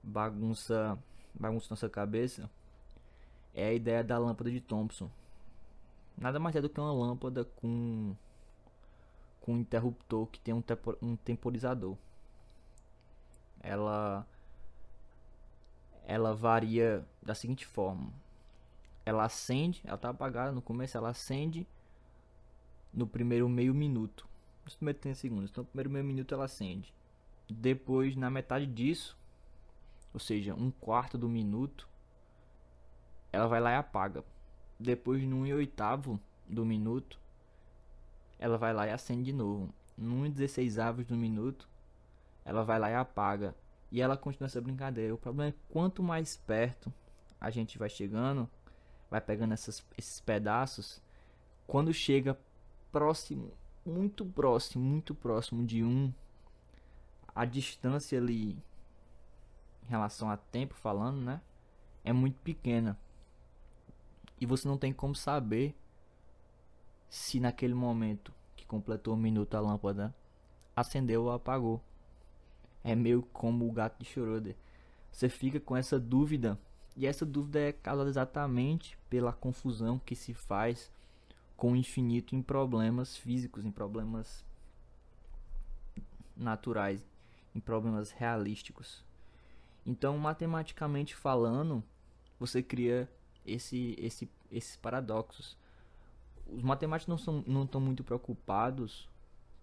bagunça, 0.00 0.96
bagunça 1.34 1.66
nossa 1.70 1.88
cabeça 1.88 2.48
é 3.52 3.66
a 3.66 3.72
ideia 3.72 4.04
da 4.04 4.16
lâmpada 4.16 4.48
de 4.48 4.60
Thomson. 4.60 5.10
Nada 6.16 6.38
mais 6.38 6.54
é 6.54 6.60
do 6.60 6.68
que 6.68 6.78
uma 6.78 6.92
lâmpada 6.92 7.44
com, 7.44 8.14
com 9.40 9.54
um 9.54 9.58
interruptor 9.58 10.28
que 10.28 10.38
tem 10.38 10.54
um, 10.54 10.62
tempor, 10.62 10.96
um 11.02 11.16
temporizador. 11.16 11.96
Ela, 13.60 14.24
ela 16.06 16.32
varia 16.32 17.04
da 17.20 17.34
seguinte 17.34 17.66
forma 17.66 18.12
ela 19.08 19.24
acende, 19.24 19.80
ela 19.84 19.96
tá 19.96 20.10
apagada 20.10 20.52
no 20.52 20.60
começo, 20.60 20.98
ela 20.98 21.08
acende 21.08 21.66
no 22.92 23.06
primeiro 23.06 23.48
meio 23.48 23.72
minuto. 23.72 24.28
Nos 24.66 24.76
primeiros 24.76 25.00
30 25.00 25.18
segundos. 25.18 25.50
Então, 25.50 25.64
no 25.64 25.68
primeiro 25.68 25.88
meio 25.88 26.04
minuto 26.04 26.34
ela 26.34 26.44
acende. 26.44 26.94
Depois, 27.48 28.14
na 28.16 28.28
metade 28.28 28.66
disso, 28.66 29.18
ou 30.12 30.20
seja, 30.20 30.54
um 30.54 30.70
quarto 30.70 31.16
do 31.16 31.26
minuto, 31.26 31.88
ela 33.32 33.46
vai 33.46 33.60
lá 33.60 33.72
e 33.72 33.76
apaga. 33.76 34.22
Depois, 34.78 35.22
no 35.22 35.36
1 35.36 35.54
oitavo 35.54 36.20
do 36.46 36.66
minuto, 36.66 37.18
ela 38.38 38.58
vai 38.58 38.74
lá 38.74 38.86
e 38.86 38.90
acende 38.90 39.22
de 39.22 39.32
novo. 39.32 39.72
No 39.96 40.28
16 40.28 40.78
avos 40.78 41.06
do 41.06 41.16
minuto, 41.16 41.66
ela 42.44 42.62
vai 42.62 42.78
lá 42.78 42.90
e 42.90 42.94
apaga. 42.94 43.56
E 43.90 44.02
ela 44.02 44.18
continua 44.18 44.48
essa 44.48 44.60
brincadeira. 44.60 45.14
O 45.14 45.18
problema 45.18 45.48
é 45.48 45.72
quanto 45.72 46.02
mais 46.02 46.36
perto 46.36 46.92
a 47.40 47.48
gente 47.48 47.78
vai 47.78 47.88
chegando, 47.88 48.50
vai 49.10 49.20
pegando 49.20 49.54
essas, 49.54 49.84
esses 49.96 50.20
pedaços. 50.20 51.02
Quando 51.66 51.92
chega 51.92 52.38
próximo, 52.90 53.52
muito 53.84 54.24
próximo, 54.24 54.84
muito 54.84 55.14
próximo 55.14 55.64
de 55.64 55.82
um, 55.82 56.12
a 57.34 57.44
distância 57.44 58.18
ali 58.18 58.52
em 59.82 59.88
relação 59.88 60.30
a 60.30 60.36
tempo 60.36 60.74
falando, 60.74 61.20
né, 61.20 61.40
é 62.04 62.12
muito 62.12 62.40
pequena. 62.40 62.98
E 64.40 64.46
você 64.46 64.68
não 64.68 64.78
tem 64.78 64.92
como 64.92 65.14
saber 65.14 65.74
se 67.08 67.40
naquele 67.40 67.74
momento 67.74 68.32
que 68.56 68.66
completou 68.66 69.14
um 69.14 69.18
minuto 69.18 69.56
a 69.56 69.60
lâmpada 69.60 70.14
acendeu 70.76 71.24
ou 71.24 71.32
apagou. 71.32 71.82
É 72.84 72.94
meio 72.94 73.22
como 73.32 73.68
o 73.68 73.72
gato 73.72 73.98
de 73.98 74.08
Schrödinger. 74.08 74.56
Você 75.10 75.28
fica 75.28 75.58
com 75.58 75.76
essa 75.76 75.98
dúvida 75.98 76.58
e 76.96 77.06
essa 77.06 77.24
dúvida 77.24 77.60
é 77.60 77.72
causada 77.72 78.10
exatamente 78.10 78.98
pela 79.08 79.32
confusão 79.32 79.98
que 79.98 80.16
se 80.16 80.34
faz 80.34 80.90
com 81.56 81.72
o 81.72 81.76
infinito 81.76 82.34
em 82.34 82.42
problemas 82.42 83.16
físicos, 83.16 83.64
em 83.64 83.70
problemas 83.70 84.44
naturais, 86.36 87.04
em 87.54 87.60
problemas 87.60 88.10
realísticos. 88.10 89.04
Então, 89.84 90.18
matematicamente 90.18 91.14
falando, 91.14 91.82
você 92.38 92.62
cria 92.62 93.10
esse, 93.44 93.96
esse, 93.98 94.30
esses 94.50 94.76
paradoxos. 94.76 95.56
Os 96.46 96.62
matemáticos 96.62 97.08
não, 97.08 97.18
são, 97.18 97.44
não 97.46 97.64
estão 97.64 97.80
muito 97.80 98.04
preocupados 98.04 99.08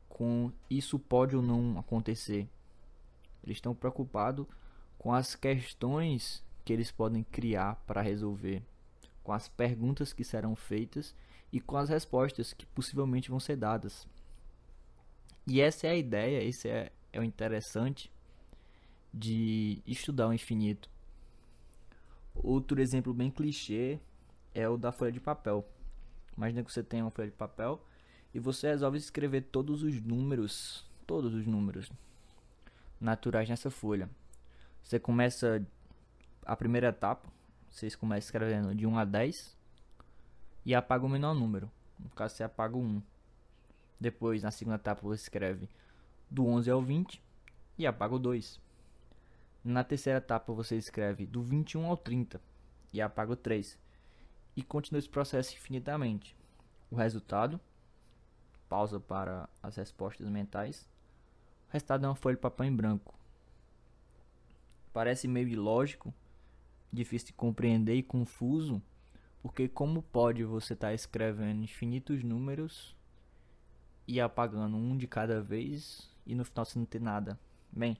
com 0.10 0.52
isso 0.70 0.98
pode 0.98 1.36
ou 1.36 1.42
não 1.42 1.78
acontecer. 1.78 2.50
Eles 3.44 3.58
estão 3.58 3.76
preocupados 3.76 4.46
com 4.98 5.14
as 5.14 5.36
questões 5.36 6.45
que 6.66 6.74
eles 6.74 6.92
podem 6.92 7.24
criar 7.24 7.76
para 7.86 8.02
resolver, 8.02 8.64
com 9.24 9.32
as 9.32 9.48
perguntas 9.48 10.12
que 10.12 10.24
serão 10.24 10.56
feitas 10.56 11.16
e 11.54 11.62
com 11.62 11.78
as 11.78 11.90
respostas 11.90 12.52
que 12.52 12.66
possivelmente 12.66 13.30
vão 13.30 13.40
ser 13.40 13.56
dadas. 13.56 14.08
E 15.48 15.62
essa 15.62 15.86
é 15.86 15.92
a 15.92 15.96
ideia, 15.96 16.44
esse 16.44 16.68
é, 16.68 16.92
é 17.14 17.20
o 17.20 17.24
interessante 17.24 18.12
de 19.14 19.82
estudar 19.86 20.28
o 20.28 20.34
infinito. 20.34 20.90
Outro 22.34 22.82
exemplo 22.82 23.14
bem 23.14 23.30
clichê 23.30 24.00
é 24.54 24.68
o 24.68 24.76
da 24.76 24.92
folha 24.92 25.12
de 25.12 25.20
papel. 25.20 25.64
Imagina 26.36 26.64
que 26.64 26.74
você 26.74 26.84
tem 26.84 27.02
uma 27.02 27.12
folha 27.12 27.30
de 27.30 27.36
papel 27.36 27.80
e 28.34 28.40
você 28.40 28.68
resolve 28.68 28.98
escrever 28.98 29.42
todos 29.44 29.84
os 29.84 30.02
números, 30.02 30.84
todos 31.06 31.34
os 31.34 31.46
números 31.46 31.90
naturais 33.00 33.48
nessa 33.48 33.70
folha. 33.70 34.10
Você 34.84 35.00
começa 35.00 35.66
a 36.46 36.56
primeira 36.56 36.90
etapa, 36.90 37.28
vocês 37.72 37.96
começam 37.96 38.28
escrevendo 38.28 38.76
de 38.76 38.86
1 38.86 39.00
a 39.00 39.04
10 39.04 39.58
e 40.66 40.76
apaga 40.76 41.06
o 41.06 41.10
menor 41.10 41.34
número. 41.34 41.70
No 42.00 42.10
caso, 42.12 42.36
você 42.36 42.44
apaga 42.44 42.78
o 42.78 42.82
1. 42.82 43.02
Depois, 44.00 44.44
na 44.44 44.52
segunda 44.52 44.76
etapa, 44.76 45.02
você 45.02 45.24
escreve 45.24 45.68
do 46.30 46.46
11 46.46 46.70
ao 46.70 46.82
20 46.82 47.22
e 47.78 47.88
apaga 47.88 48.16
o 48.16 48.20
2. 48.20 48.62
Na 49.64 49.84
terceira 49.84 50.20
etapa, 50.20 50.54
você 50.54 50.78
escreve 50.78 51.26
do 51.26 51.42
21 51.42 51.88
ao 51.88 51.98
30 51.98 52.40
e 52.94 53.02
apaga 53.02 53.34
o 53.34 53.36
3. 53.36 53.78
E 54.56 54.62
continua 54.62 55.00
esse 55.00 55.10
processo 55.10 55.56
infinitamente. 55.56 56.36
O 56.92 56.96
resultado, 56.96 57.60
pausa 58.70 59.00
para 59.00 59.50
as 59.64 59.76
respostas 59.76 60.28
mentais. 60.28 60.88
O 61.70 61.74
resultado 61.74 62.06
é 62.06 62.10
uma 62.10 62.16
folha 62.16 62.36
de 62.36 62.42
papel 62.42 62.68
em 62.68 62.76
branco. 62.76 63.16
Parece 64.94 65.28
meio 65.28 65.48
ilógico, 65.48 66.14
difícil 66.96 67.28
de 67.28 67.34
compreender 67.34 67.96
e 67.96 68.04
confuso, 68.04 68.82
porque 69.42 69.68
como 69.68 70.02
pode 70.02 70.44
você 70.44 70.74
estar 70.74 70.88
tá 70.88 70.94
escrevendo 70.94 71.64
infinitos 71.64 72.24
números 72.24 72.96
e 74.08 74.20
apagando 74.20 74.76
um 74.76 74.98
de 74.98 75.08
cada 75.08 75.42
vez 75.42 76.10
e 76.26 76.34
no 76.34 76.44
final 76.44 76.66
você 76.66 76.80
não 76.80 76.86
ter 76.86 77.02
nada? 77.02 77.40
Bem, 77.72 77.98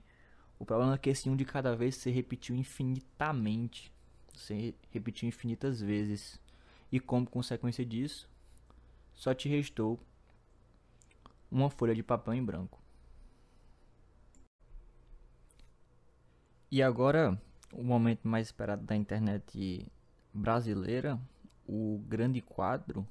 o 0.58 0.64
problema 0.64 0.94
é 0.94 0.98
que 0.98 1.10
esse 1.10 1.28
um 1.28 1.36
de 1.36 1.44
cada 1.44 1.76
vez 1.76 1.96
se 1.96 2.10
repetiu 2.10 2.56
infinitamente. 2.56 3.92
Você 4.34 4.74
repetiu 4.90 5.28
infinitas 5.28 5.80
vezes. 5.80 6.40
E 6.90 6.98
como 6.98 7.26
consequência 7.26 7.84
disso, 7.84 8.28
só 9.14 9.34
te 9.34 9.48
restou 9.48 9.98
uma 11.50 11.70
folha 11.70 11.94
de 11.94 12.02
papel 12.02 12.34
em 12.34 12.44
branco. 12.44 12.80
E 16.70 16.82
agora, 16.82 17.40
o 17.72 17.82
momento 17.82 18.26
mais 18.26 18.46
esperado 18.46 18.82
da 18.84 18.96
internet 18.96 19.86
brasileira, 20.32 21.18
o 21.66 22.02
grande 22.06 22.40
quadro 22.40 23.06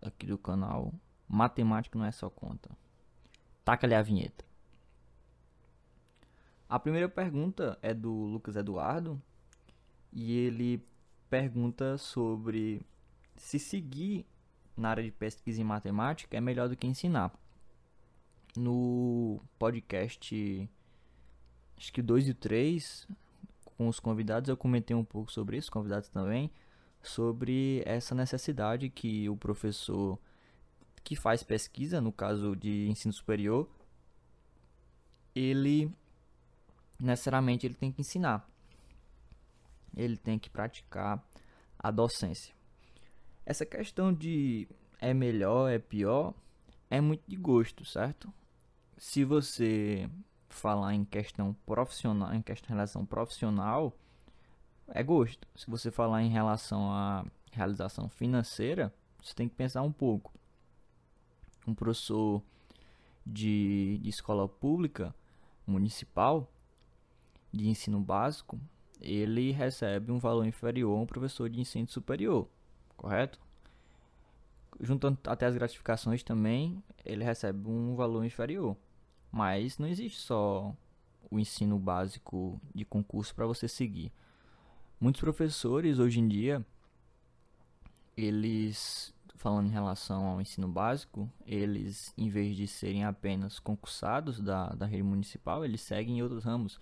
aqui 0.00 0.26
do 0.26 0.38
canal, 0.38 0.92
Matemática 1.28 1.98
não 1.98 2.04
é 2.04 2.10
só 2.10 2.28
conta. 2.28 2.70
Taca-lhe 3.64 3.94
a 3.94 4.02
vinheta. 4.02 4.44
A 6.68 6.78
primeira 6.78 7.08
pergunta 7.08 7.78
é 7.82 7.94
do 7.94 8.10
Lucas 8.10 8.56
Eduardo 8.56 9.20
e 10.12 10.36
ele 10.36 10.84
pergunta 11.28 11.96
sobre 11.98 12.80
se 13.36 13.58
seguir 13.58 14.26
na 14.76 14.90
área 14.90 15.04
de 15.04 15.10
pesquisa 15.10 15.60
em 15.60 15.64
matemática 15.64 16.36
é 16.36 16.40
melhor 16.40 16.68
do 16.68 16.76
que 16.76 16.86
ensinar. 16.86 17.32
No 18.56 19.40
podcast, 19.58 20.68
acho 21.76 21.92
que 21.92 22.02
2 22.02 22.28
e 22.28 22.34
3, 22.34 23.06
com 23.80 23.88
os 23.88 23.98
convidados, 23.98 24.50
eu 24.50 24.58
comentei 24.58 24.94
um 24.94 25.02
pouco 25.02 25.32
sobre 25.32 25.56
isso, 25.56 25.72
convidados 25.72 26.10
também, 26.10 26.50
sobre 27.02 27.82
essa 27.86 28.14
necessidade 28.14 28.90
que 28.90 29.26
o 29.26 29.34
professor 29.34 30.18
que 31.02 31.16
faz 31.16 31.42
pesquisa, 31.42 31.98
no 31.98 32.12
caso 32.12 32.54
de 32.54 32.90
ensino 32.90 33.10
superior, 33.10 33.66
ele 35.34 35.90
necessariamente 36.98 37.66
ele 37.66 37.74
tem 37.74 37.90
que 37.90 38.02
ensinar. 38.02 38.46
Ele 39.96 40.18
tem 40.18 40.38
que 40.38 40.50
praticar 40.50 41.26
a 41.78 41.90
docência. 41.90 42.54
Essa 43.46 43.64
questão 43.64 44.12
de 44.12 44.68
é 45.00 45.14
melhor, 45.14 45.70
é 45.70 45.78
pior, 45.78 46.34
é 46.90 47.00
muito 47.00 47.22
de 47.26 47.36
gosto, 47.36 47.82
certo? 47.86 48.30
Se 48.98 49.24
você 49.24 50.06
falar 50.54 50.94
em 50.94 51.04
questão 51.04 51.54
profissional, 51.64 52.34
em 52.34 52.42
questão 52.42 52.68
relação 52.68 53.06
profissional, 53.06 53.96
é 54.88 55.02
gosto. 55.02 55.46
Se 55.54 55.70
você 55.70 55.90
falar 55.90 56.22
em 56.22 56.28
relação 56.28 56.92
à 56.92 57.24
realização 57.52 58.08
financeira, 58.08 58.92
você 59.22 59.34
tem 59.34 59.48
que 59.48 59.54
pensar 59.54 59.82
um 59.82 59.92
pouco. 59.92 60.32
Um 61.66 61.74
professor 61.74 62.42
de, 63.24 63.98
de 64.02 64.08
escola 64.08 64.48
pública 64.48 65.14
municipal, 65.66 66.50
de 67.52 67.68
ensino 67.68 68.00
básico, 68.00 68.58
ele 69.00 69.50
recebe 69.52 70.12
um 70.12 70.18
valor 70.18 70.46
inferior 70.46 70.98
a 70.98 71.02
um 71.02 71.06
professor 71.06 71.48
de 71.48 71.60
ensino 71.60 71.88
superior, 71.88 72.48
correto? 72.96 73.38
Juntando 74.80 75.18
até 75.26 75.46
as 75.46 75.54
gratificações 75.54 76.22
também, 76.22 76.82
ele 77.04 77.24
recebe 77.24 77.68
um 77.68 77.94
valor 77.94 78.24
inferior. 78.24 78.76
Mas 79.30 79.78
não 79.78 79.86
existe 79.86 80.18
só 80.18 80.74
o 81.30 81.38
ensino 81.38 81.78
básico 81.78 82.60
de 82.74 82.84
concurso 82.84 83.34
para 83.34 83.46
você 83.46 83.68
seguir. 83.68 84.12
Muitos 85.00 85.20
professores 85.20 85.98
hoje 85.98 86.20
em 86.20 86.28
dia, 86.28 86.64
eles, 88.16 89.14
falando 89.36 89.68
em 89.68 89.72
relação 89.72 90.26
ao 90.26 90.40
ensino 90.40 90.68
básico, 90.68 91.30
eles, 91.46 92.12
em 92.18 92.28
vez 92.28 92.56
de 92.56 92.66
serem 92.66 93.04
apenas 93.04 93.58
concursados 93.58 94.40
da, 94.40 94.70
da 94.70 94.86
rede 94.86 95.02
municipal, 95.02 95.64
eles 95.64 95.80
seguem 95.80 96.18
em 96.18 96.22
outros 96.22 96.44
ramos 96.44 96.78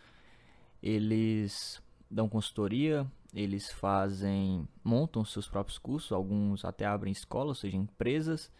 eles 0.83 1.83
dão 2.11 2.29
consultoria, 2.29 3.07
eles 3.35 3.71
fazem, 3.71 4.67
montam 4.83 5.25
seus 5.25 5.49
próprios 5.49 5.79
cursos, 5.79 6.13
alguns 6.13 6.65
até 6.65 6.87
abrem 6.87 7.13
escolas, 7.13 7.49
ou 7.49 7.55
seja, 7.55 7.77
empresas. 7.77 8.51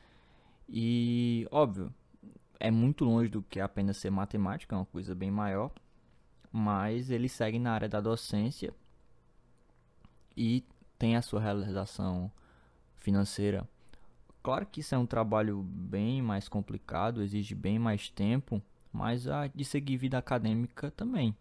E 0.69 1.47
óbvio, 1.51 1.93
é 2.61 2.71
muito 2.71 3.05
longe 3.05 3.29
do 3.29 3.43
que 3.43 3.61
apenas 3.61 3.97
ser 3.97 4.11
matemática, 4.11 4.75
é 4.75 4.79
uma 4.79 4.87
coisa 4.87 5.15
bem 5.15 5.31
maior, 5.31 5.71
mas 6.51 7.11
eles 7.11 7.33
seguem 7.33 7.61
na 7.61 7.73
área 7.73 7.89
da 7.89 8.01
docência 8.01 8.75
e 10.37 10.65
tem 10.99 11.17
a 11.17 11.23
sua 11.23 11.41
realização 11.41 12.31
financeira. 12.97 13.69
Claro 14.43 14.67
que 14.67 14.81
isso 14.81 14.95
é 14.95 14.99
um 14.99 15.07
trabalho 15.07 15.63
bem 15.63 16.23
mais 16.23 16.49
complicado, 16.49 17.23
exige 17.23 17.55
bem 17.55 17.79
mais 17.79 18.09
tempo, 18.09 18.63
mas 18.93 19.29
a 19.29 19.47
de 19.47 19.65
seguir 19.65 19.97
vida 19.97 20.19
acadêmica 20.19 20.91
também. 20.91 21.37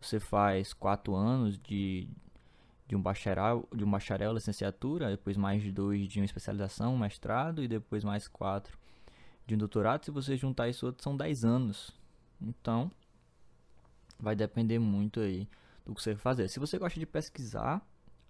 Você 0.00 0.18
faz 0.18 0.72
quatro 0.72 1.14
anos 1.14 1.58
de, 1.58 2.08
de 2.86 2.96
um 2.96 3.02
bacharel, 3.02 3.68
de 3.74 3.84
um 3.84 3.90
bacharel, 3.90 4.32
licenciatura, 4.32 5.10
depois 5.10 5.36
mais 5.36 5.62
dois 5.72 6.08
de 6.08 6.20
uma 6.20 6.24
especialização, 6.24 6.94
um 6.94 6.98
mestrado 6.98 7.62
e 7.62 7.68
depois 7.68 8.02
mais 8.04 8.28
quatro 8.28 8.78
de 9.46 9.54
um 9.54 9.58
doutorado. 9.58 10.04
Se 10.04 10.10
você 10.10 10.36
juntar 10.36 10.68
isso 10.68 10.86
outro, 10.86 11.02
são 11.02 11.16
dez 11.16 11.44
anos. 11.44 11.92
Então, 12.40 12.90
vai 14.18 14.34
depender 14.34 14.78
muito 14.78 15.20
aí 15.20 15.48
do 15.84 15.94
que 15.94 16.02
você 16.02 16.14
vai 16.14 16.20
fazer. 16.20 16.48
Se 16.48 16.58
você 16.58 16.78
gosta 16.78 16.98
de 16.98 17.06
pesquisar, 17.06 17.86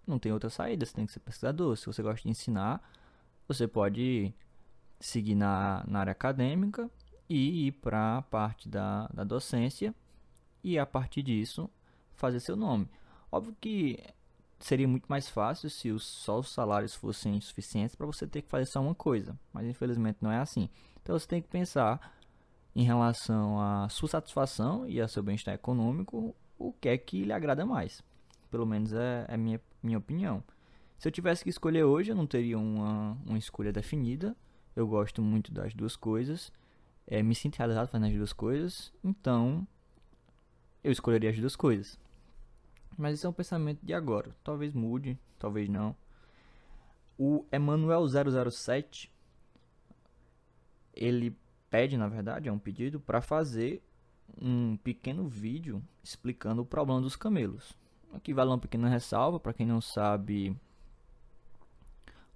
não 0.07 0.19
tem 0.19 0.33
outra 0.33 0.51
saída, 0.51 0.85
você 0.85 0.95
tem 0.95 1.07
que 1.07 1.12
ser 1.12 1.21
pesquisador. 1.21 1.77
Se 1.77 1.87
você 1.87 2.03
gosta 2.03 2.23
de 2.23 2.29
ensinar, 2.29 2.83
você 3.49 3.67
pode 3.67 4.33
seguir 5.01 5.35
na, 5.35 5.85
na 5.87 6.01
área 6.01 6.12
acadêmica 6.12 6.91
e 7.29 7.67
ir 7.67 7.73
para 7.73 8.19
a 8.19 8.23
parte 8.23 8.69
da, 8.69 9.09
da 9.09 9.25
docência 9.25 9.95
e 10.62 10.79
a 10.79 10.87
partir 10.87 11.23
disso 11.23 11.69
fazer 12.14 12.41
seu 12.41 12.57
nome. 12.57 12.89
Óbvio 13.31 13.57
que 13.61 13.99
seria 14.59 14.89
muito 14.89 15.07
mais 15.07 15.29
fácil 15.29 15.69
se 15.69 15.91
os, 15.91 16.05
só 16.05 16.39
os 16.39 16.51
salários 16.51 16.95
fossem 16.95 17.41
suficientes 17.41 17.95
para 17.95 18.07
você 18.07 18.27
ter 18.27 18.43
que 18.43 18.49
fazer 18.49 18.67
só 18.67 18.81
uma 18.81 18.95
coisa, 18.95 19.39
mas 19.53 19.67
infelizmente 19.67 20.19
não 20.21 20.31
é 20.31 20.39
assim. 20.39 20.69
Então 21.07 21.17
você 21.17 21.29
tem 21.29 21.41
que 21.41 21.47
pensar 21.47 22.19
em 22.75 22.83
relação 22.83 23.61
à 23.61 23.89
sua 23.89 24.09
satisfação 24.09 24.89
e 24.89 25.01
ao 25.01 25.07
seu 25.07 25.23
bem-estar 25.23 25.55
econômico, 25.55 26.35
o 26.59 26.73
que 26.73 26.89
é 26.89 26.99
que 26.99 27.23
lhe 27.23 27.33
agrada 27.33 27.65
mais. 27.65 28.03
Pelo 28.51 28.67
menos 28.67 28.93
é, 28.93 29.25
é 29.29 29.37
minha, 29.37 29.61
minha 29.81 29.99
opinião. 29.99 30.43
Se 30.99 31.07
eu 31.07 31.13
tivesse 31.13 31.45
que 31.45 31.51
escolher 31.51 31.85
hoje, 31.85 32.11
eu 32.11 32.17
não 32.17 32.27
teria 32.27 32.59
uma, 32.59 33.17
uma 33.25 33.39
escolha 33.39 33.73
definida. 33.73 34.37
Eu 34.75 34.85
gosto 34.89 35.23
muito 35.23 35.55
das 35.55 35.73
duas 35.73 35.95
coisas. 35.95 36.53
É, 37.07 37.23
me 37.23 37.37
sinto 37.37 37.55
realizado 37.55 37.87
fazendo 37.87 38.09
as 38.09 38.17
duas 38.17 38.33
coisas. 38.33 38.93
Então, 39.05 39.65
eu 40.83 40.91
escolheria 40.91 41.31
as 41.31 41.39
duas 41.39 41.55
coisas. 41.55 41.97
Mas 42.99 43.19
isso 43.19 43.29
é 43.29 43.31
um 43.31 43.33
pensamento 43.33 43.79
de 43.81 43.95
agora. 43.95 44.35
Talvez 44.43 44.73
mude, 44.73 45.17
talvez 45.39 45.69
não. 45.69 45.95
O 47.17 47.45
Emanuel 47.53 48.05
007 48.51 49.15
ele 50.97 51.37
pede, 51.71 51.97
na 51.97 52.09
verdade, 52.09 52.49
é 52.49 52.53
um 52.53 52.59
pedido 52.59 52.99
para 52.99 53.21
fazer 53.21 53.83
um 54.41 54.77
pequeno 54.79 55.29
vídeo 55.29 55.83
explicando 56.03 56.63
o 56.63 56.67
problema 56.67 57.01
dos 57.01 57.15
camelos. 57.15 57.77
Aqui 58.13 58.33
vale 58.33 58.51
uma 58.51 58.59
pequena 58.59 58.89
ressalva 58.89 59.39
para 59.39 59.53
quem 59.53 59.67
não 59.67 59.81
sabe. 59.81 60.57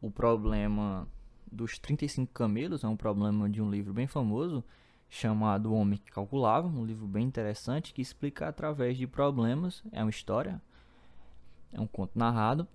O 0.01 0.11
problema 0.11 1.09
dos 1.51 1.79
35 1.79 2.33
camelos 2.33 2.85
é 2.85 2.89
um 2.89 2.97
problema 2.97 3.49
de 3.49 3.61
um 3.63 3.71
livro 3.71 3.93
bem 3.93 4.07
famoso 4.07 4.63
chamado 5.09 5.73
O 5.73 5.75
Homem 5.75 5.99
que 5.99 6.11
Calculava, 6.13 6.69
um 6.69 6.85
livro 6.85 7.07
bem 7.07 7.27
interessante 7.27 7.93
que 7.93 8.01
explica 8.01 8.47
através 8.47 8.97
de 8.97 9.07
problemas, 9.07 9.83
é 9.91 10.01
uma 10.01 10.11
história, 10.11 10.63
é 11.73 11.81
um 11.81 11.87
conto 11.87 12.17
narrado, 12.17 12.67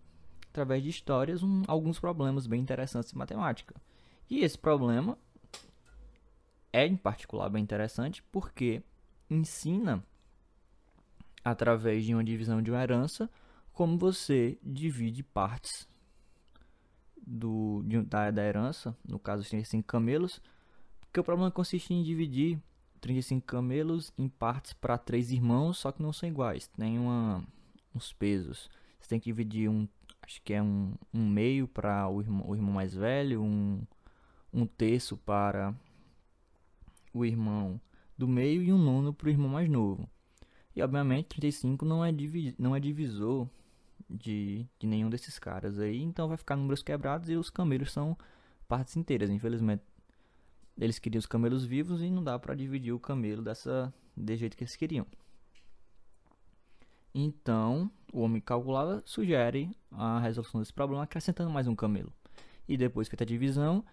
através 0.49 0.83
de 0.83 0.89
histórias, 0.89 1.41
um, 1.41 1.63
alguns 1.65 1.99
problemas 1.99 2.45
bem 2.45 2.59
interessantes 2.59 3.13
em 3.13 3.17
matemática. 3.17 3.75
E 4.29 4.39
esse 4.39 4.57
problema 4.57 5.17
é 6.75 6.85
em 6.85 6.97
particular 6.97 7.49
bem 7.49 7.63
interessante 7.63 8.21
porque 8.33 8.83
ensina 9.29 10.03
através 11.41 12.03
de 12.03 12.13
uma 12.13 12.23
divisão 12.23 12.61
de 12.61 12.69
uma 12.69 12.83
herança 12.83 13.29
como 13.71 13.97
você 13.97 14.57
divide 14.61 15.23
partes 15.23 15.87
do, 17.25 17.81
de, 17.85 18.01
da, 18.01 18.29
da 18.29 18.43
herança, 18.43 18.95
no 19.07 19.17
caso 19.17 19.41
os 19.41 19.49
35 19.49 19.87
camelos, 19.87 20.41
porque 20.99 21.19
o 21.19 21.23
problema 21.23 21.49
consiste 21.49 21.93
em 21.93 22.03
dividir 22.03 22.59
35 22.99 23.45
camelos 23.47 24.11
em 24.17 24.27
partes 24.27 24.73
para 24.73 24.97
três 24.97 25.31
irmãos, 25.31 25.77
só 25.77 25.93
que 25.93 26.03
não 26.03 26.11
são 26.11 26.27
iguais, 26.27 26.67
tem 26.67 26.99
uma, 26.99 27.41
uns 27.93 28.11
pesos. 28.11 28.69
Você 28.99 29.09
tem 29.09 29.19
que 29.19 29.25
dividir 29.25 29.69
um, 29.69 29.87
acho 30.21 30.41
que 30.41 30.53
é 30.53 30.61
um, 30.61 30.93
um 31.13 31.25
meio 31.25 31.69
para 31.69 32.09
o 32.09 32.21
irmão, 32.21 32.49
o 32.49 32.55
irmão 32.55 32.73
mais 32.73 32.93
velho, 32.93 33.41
um, 33.41 33.81
um 34.53 34.65
terço 34.65 35.15
para 35.15 35.73
o 37.15 37.25
irmão 37.25 37.79
do 38.17 38.27
meio 38.27 38.61
e 38.61 38.73
um 38.73 38.77
nono 38.77 39.13
para 39.13 39.27
o 39.27 39.29
irmão 39.29 39.49
mais 39.49 39.69
novo. 39.69 40.07
E 40.75 40.81
obviamente 40.81 41.27
35 41.27 41.85
não 41.85 42.03
é, 42.03 42.11
divi 42.11 42.53
não 42.59 42.75
é 42.75 42.79
divisor 42.79 43.47
de, 44.09 44.67
de 44.77 44.85
nenhum 44.85 45.09
desses 45.09 45.39
caras 45.39 45.79
aí, 45.79 46.01
então 46.01 46.27
vai 46.27 46.35
ficar 46.35 46.57
números 46.57 46.83
quebrados 46.83 47.29
e 47.29 47.35
os 47.35 47.49
camelos 47.49 47.91
são 47.93 48.17
partes 48.67 48.97
inteiras. 48.97 49.29
Infelizmente, 49.29 49.83
eles 50.77 50.99
queriam 50.99 51.19
os 51.19 51.25
camelos 51.25 51.65
vivos 51.65 52.01
e 52.01 52.09
não 52.09 52.21
dá 52.21 52.37
para 52.37 52.53
dividir 52.53 52.91
o 52.91 52.99
camelo 52.99 53.41
dessa 53.41 53.93
de 54.15 54.35
jeito 54.35 54.57
que 54.57 54.63
eles 54.63 54.75
queriam. 54.75 55.07
Então, 57.13 57.89
o 58.11 58.19
homem 58.19 58.41
calculava 58.41 59.01
sugere 59.05 59.71
a 59.89 60.19
resolução 60.19 60.59
desse 60.59 60.73
problema 60.73 61.03
acrescentando 61.03 61.49
mais 61.49 61.65
um 61.65 61.75
camelo. 61.75 62.11
E 62.67 62.75
depois 62.75 63.07
feita 63.07 63.23
a 63.23 63.27
divisão, 63.27 63.85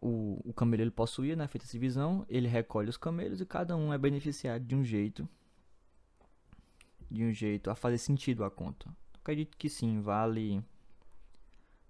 o, 0.00 0.40
o 0.44 0.52
camelo 0.52 0.82
ele 0.82 0.90
possuía, 0.90 1.34
né, 1.36 1.46
feita 1.48 1.66
essa 1.66 1.72
divisão, 1.72 2.24
ele 2.28 2.48
recolhe 2.48 2.88
os 2.88 2.96
camelos 2.96 3.40
e 3.40 3.46
cada 3.46 3.76
um 3.76 3.92
é 3.92 3.98
beneficiado 3.98 4.64
de 4.64 4.74
um 4.74 4.84
jeito 4.84 5.28
de 7.10 7.24
um 7.24 7.32
jeito 7.32 7.70
a 7.70 7.74
fazer 7.74 7.98
sentido 7.98 8.44
a 8.44 8.50
conta. 8.50 8.94
Acredito 9.14 9.56
que 9.56 9.68
sim, 9.68 10.00
vale 10.00 10.62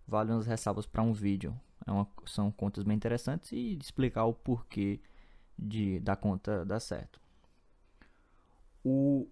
vale 0.06 0.32
umas 0.32 0.46
ressalvas 0.46 0.86
para 0.86 1.02
um 1.02 1.12
vídeo. 1.12 1.58
É 1.86 1.90
uma, 1.90 2.08
são 2.24 2.50
contas 2.50 2.84
bem 2.84 2.96
interessantes 2.96 3.52
e 3.52 3.76
explicar 3.80 4.24
o 4.24 4.32
porquê 4.32 5.00
de 5.58 5.98
da 6.00 6.14
conta 6.16 6.64
dar 6.64 6.80
certo. 6.80 7.20
O 8.84 9.28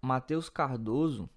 Matheus 0.00 0.48
Cardoso 0.48 1.28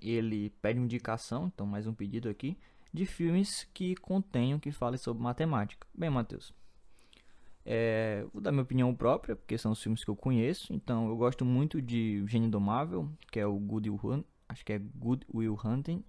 ele 0.00 0.50
pede 0.60 0.80
indicação, 0.80 1.46
então 1.46 1.66
mais 1.66 1.86
um 1.86 1.94
pedido 1.94 2.28
aqui, 2.28 2.58
de 2.92 3.06
filmes 3.06 3.66
que 3.72 3.94
contenham 3.96 4.58
que 4.58 4.70
falem 4.70 4.98
sobre 4.98 5.22
matemática. 5.22 5.86
Bem, 5.94 6.10
Matheus, 6.10 6.52
é, 7.64 8.26
vou 8.32 8.42
dar 8.42 8.52
minha 8.52 8.62
opinião 8.62 8.94
própria, 8.94 9.36
porque 9.36 9.56
são 9.56 9.72
os 9.72 9.82
filmes 9.82 10.04
que 10.04 10.10
eu 10.10 10.16
conheço. 10.16 10.72
Então, 10.72 11.08
eu 11.08 11.16
gosto 11.16 11.44
muito 11.44 11.80
de 11.80 12.24
Gênio 12.26 12.48
Indomável, 12.48 13.08
que 13.30 13.40
é 13.40 13.46
o 13.46 13.58
Good 13.58 13.90
Will 13.90 14.00
Hunt, 14.02 14.24
acho 14.48 14.64
que 14.64 14.72
é 14.72 14.78
Good 14.78 15.26
Will 15.32 15.58
Hunting, 15.64 16.04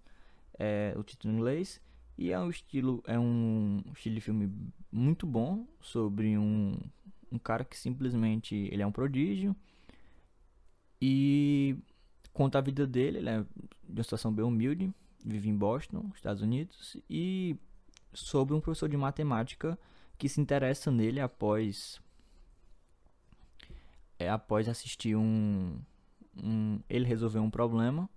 é 0.59 0.93
o 0.97 1.03
título 1.03 1.33
em 1.33 1.37
inglês. 1.37 1.81
E 2.17 2.31
é 2.31 2.39
um 2.39 2.49
estilo, 2.49 3.01
é 3.07 3.17
um 3.17 3.81
estilo 3.91 4.15
de 4.15 4.21
filme 4.21 4.51
muito 4.91 5.25
bom 5.25 5.65
sobre 5.81 6.37
um, 6.37 6.77
um 7.31 7.39
cara 7.39 7.63
que 7.63 7.77
simplesmente 7.77 8.55
ele 8.71 8.83
é 8.83 8.85
um 8.85 8.91
prodígio 8.91 9.55
e 11.01 11.75
conta 12.31 12.59
a 12.59 12.61
vida 12.61 12.85
dele. 12.85 13.17
Ele 13.17 13.29
é 13.29 13.39
de 13.41 13.99
uma 13.99 14.03
situação 14.03 14.31
bem 14.31 14.45
humilde, 14.45 14.93
vive 15.23 15.49
em 15.49 15.55
Boston, 15.55 16.11
Estados 16.13 16.41
Unidos, 16.41 16.97
e 17.09 17.55
sobre 18.13 18.53
um 18.53 18.59
professor 18.59 18.89
de 18.89 18.97
matemática 18.97 19.77
que 20.17 20.29
se 20.29 20.39
interessa 20.39 20.91
nele 20.91 21.19
após 21.19 22.01
é 24.19 24.29
após 24.29 24.69
assistir 24.69 25.15
um, 25.15 25.79
um 26.35 26.79
ele 26.89 27.05
resolveu 27.05 27.41
um 27.41 27.49
problema. 27.49 28.09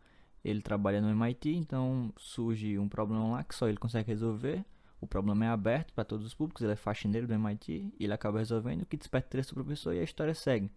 Ele 0.44 0.62
trabalha 0.62 1.00
no 1.00 1.10
MIT 1.10 1.54
então 1.56 2.12
surge 2.16 2.78
um 2.78 2.88
problema 2.88 3.28
lá 3.30 3.44
que 3.44 3.54
só 3.54 3.68
ele 3.68 3.78
consegue 3.78 4.08
resolver. 4.08 4.64
O 5.00 5.06
problema 5.06 5.44
é 5.44 5.48
aberto 5.48 5.92
para 5.92 6.04
todos 6.04 6.24
os 6.24 6.34
públicos 6.34 6.62
ele 6.62 6.72
é 6.72 6.76
faxineiro 6.76 7.26
do 7.26 7.34
MIT 7.34 7.92
e 7.98 8.04
ele 8.04 8.12
acaba 8.12 8.38
resolvendo 8.38 8.82
o 8.82 8.86
que 8.86 8.96
desperta 8.96 9.28
interesse 9.28 9.50
do 9.50 9.54
professor 9.54 9.94
e 9.94 10.00
a 10.00 10.04
história 10.04 10.34
segue. 10.34 10.70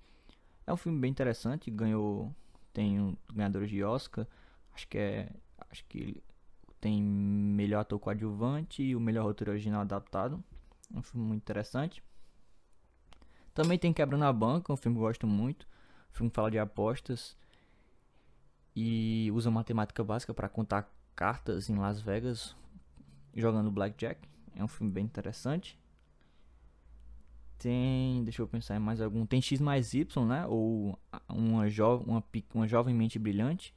É 0.66 0.74
um 0.74 0.78
filme 0.78 1.00
bem 1.00 1.12
interessante 1.12 1.70
ganhou 1.70 2.34
tem 2.74 3.00
um 3.00 3.16
ganhadores 3.34 3.70
de 3.70 3.84
Oscar 3.84 4.28
acho 4.74 4.88
que 4.88 4.98
é 4.98 5.30
acho 5.70 5.84
que 5.86 6.22
tem 6.80 7.02
melhor 7.02 7.82
ator 7.82 8.00
coadjuvante 8.00 8.82
e 8.82 8.96
o 8.96 9.00
melhor 9.00 9.26
roteiro 9.26 9.52
original 9.52 9.82
adaptado 9.82 10.44
um 10.94 11.02
filme 11.02 11.28
muito 11.28 11.42
interessante. 11.42 12.04
Também 13.54 13.78
tem 13.78 13.94
Quebrando 13.94 14.26
a 14.26 14.34
Banca, 14.34 14.74
um 14.74 14.78
filme 14.78 14.96
que 14.98 15.02
eu 15.02 15.08
gosto 15.08 15.28
muito. 15.28 15.68
Um 16.12 16.14
filme 16.14 16.32
fala 16.34 16.50
de 16.50 16.58
apostas 16.58 17.38
e 18.76 19.30
usa 19.34 19.52
matemática 19.52 20.04
básica 20.04 20.34
para 20.34 20.50
contar 20.50 20.92
cartas 21.16 21.70
em 21.70 21.76
Las 21.76 22.00
Vegas 22.00 22.56
jogando 23.36 23.72
blackjack. 23.72 24.28
É 24.56 24.64
um 24.64 24.68
filme 24.68 24.92
bem 24.92 25.06
interessante. 25.06 25.78
Tem, 27.58 28.24
deixa 28.24 28.42
eu 28.42 28.48
pensar 28.48 28.76
em 28.76 28.80
mais 28.80 29.02
algum. 29.02 29.26
Tem 29.26 29.42
X 29.42 29.60
mais 29.60 29.94
Y, 29.94 30.26
né? 30.26 30.46
Ou 30.48 30.98
uma, 31.28 31.70
jo 31.70 31.98
uma, 31.98 32.24
uma 32.54 32.68
jovem 32.68 32.96
mente 32.96 33.20
brilhante 33.20 33.76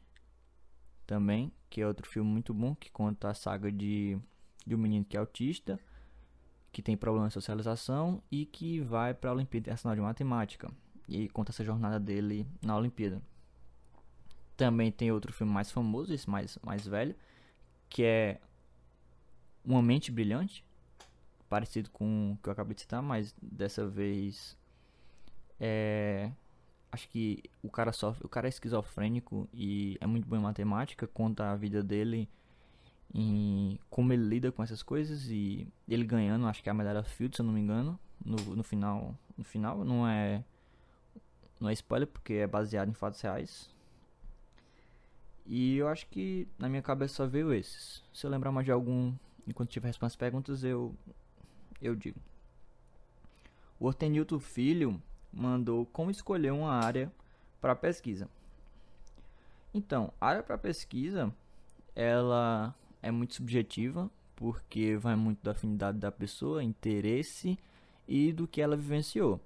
também, 1.06 1.52
que 1.68 1.80
é 1.80 1.86
outro 1.86 2.08
filme 2.08 2.30
muito 2.30 2.52
bom 2.52 2.74
que 2.74 2.90
conta 2.90 3.30
a 3.30 3.34
saga 3.34 3.70
de, 3.70 4.18
de 4.66 4.74
um 4.74 4.78
menino 4.78 5.04
que 5.04 5.16
é 5.16 5.20
autista 5.20 5.78
que 6.72 6.80
tem 6.80 6.96
problema 6.96 7.28
de 7.28 7.34
socialização 7.34 8.22
e 8.30 8.46
que 8.46 8.80
vai 8.80 9.12
para 9.12 9.30
a 9.30 9.34
Olimpíada 9.34 9.64
Internacional 9.64 9.94
de 9.94 10.00
Matemática 10.00 10.70
e 11.06 11.28
conta 11.28 11.52
essa 11.52 11.62
jornada 11.62 12.00
dele 12.00 12.46
na 12.62 12.76
Olimpíada. 12.76 13.20
Também 14.56 14.90
tem 14.90 15.12
outro 15.12 15.32
filme 15.32 15.52
mais 15.52 15.70
famoso, 15.70 16.14
esse 16.14 16.28
mais, 16.28 16.58
mais 16.62 16.86
velho, 16.86 17.14
que 17.90 18.02
é 18.02 18.40
Uma 19.64 19.82
Mente 19.82 20.10
Brilhante, 20.10 20.64
parecido 21.48 21.90
com 21.90 22.32
o 22.32 22.36
que 22.42 22.48
eu 22.48 22.52
acabei 22.52 22.74
de 22.74 22.80
citar, 22.80 23.02
mas 23.02 23.34
dessa 23.42 23.86
vez 23.86 24.56
é 25.60 26.32
acho 26.92 27.08
que 27.08 27.42
o 27.62 27.70
cara 27.70 27.90
sofre, 27.90 28.24
o 28.24 28.28
cara 28.28 28.46
é 28.46 28.50
esquizofrênico 28.50 29.48
e 29.52 29.96
é 30.00 30.06
muito 30.06 30.28
bom 30.28 30.36
em 30.36 30.40
matemática, 30.40 31.06
conta 31.06 31.50
a 31.50 31.56
vida 31.56 31.82
dele 31.82 32.28
em 33.14 33.78
como 33.90 34.12
ele 34.12 34.24
lida 34.24 34.52
com 34.52 34.62
essas 34.62 34.82
coisas 34.82 35.28
e 35.28 35.66
ele 35.88 36.04
ganhando, 36.04 36.46
acho 36.46 36.62
que 36.62 36.68
é 36.68 36.72
a 36.72 36.74
medalha 36.74 37.02
Field, 37.02 37.34
se 37.34 37.42
eu 37.42 37.46
não 37.46 37.52
me 37.52 37.60
engano, 37.60 37.98
no, 38.24 38.36
no 38.56 38.62
final, 38.62 39.16
no 39.36 39.42
final 39.42 39.84
não 39.84 40.06
é 40.06 40.44
não 41.58 41.68
é 41.68 41.72
spoiler 41.72 42.06
porque 42.06 42.34
é 42.34 42.46
baseado 42.46 42.90
em 42.90 42.94
fatos 42.94 43.20
reais. 43.20 43.70
E 45.46 45.76
eu 45.76 45.88
acho 45.88 46.06
que 46.08 46.46
na 46.58 46.68
minha 46.68 46.82
cabeça 46.82 47.14
só 47.14 47.26
veio 47.26 47.52
esses. 47.52 48.02
Se 48.12 48.26
eu 48.26 48.30
lembrar 48.30 48.52
mais 48.52 48.64
de 48.64 48.72
algum 48.72 49.14
enquanto 49.46 49.70
tiver 49.70 49.88
respondendo 49.88 50.12
as 50.12 50.16
perguntas, 50.16 50.64
eu 50.64 50.94
eu 51.80 51.96
digo. 51.96 52.20
O 53.78 53.86
Ortenilton 53.86 54.38
Filho 54.38 55.02
mandou 55.32 55.86
como 55.86 56.10
escolher 56.10 56.52
uma 56.52 56.72
área 56.72 57.10
para 57.60 57.74
pesquisa. 57.74 58.28
Então, 59.72 60.12
área 60.20 60.42
para 60.42 60.58
pesquisa, 60.58 61.32
ela 61.94 62.74
é 63.00 63.10
muito 63.10 63.34
subjetiva, 63.34 64.10
porque 64.36 64.96
vai 64.96 65.16
muito 65.16 65.42
da 65.42 65.52
afinidade 65.52 65.98
da 65.98 66.12
pessoa, 66.12 66.62
interesse 66.62 67.58
e 68.06 68.32
do 68.32 68.46
que 68.46 68.60
ela 68.60 68.76
vivenciou. 68.76 69.40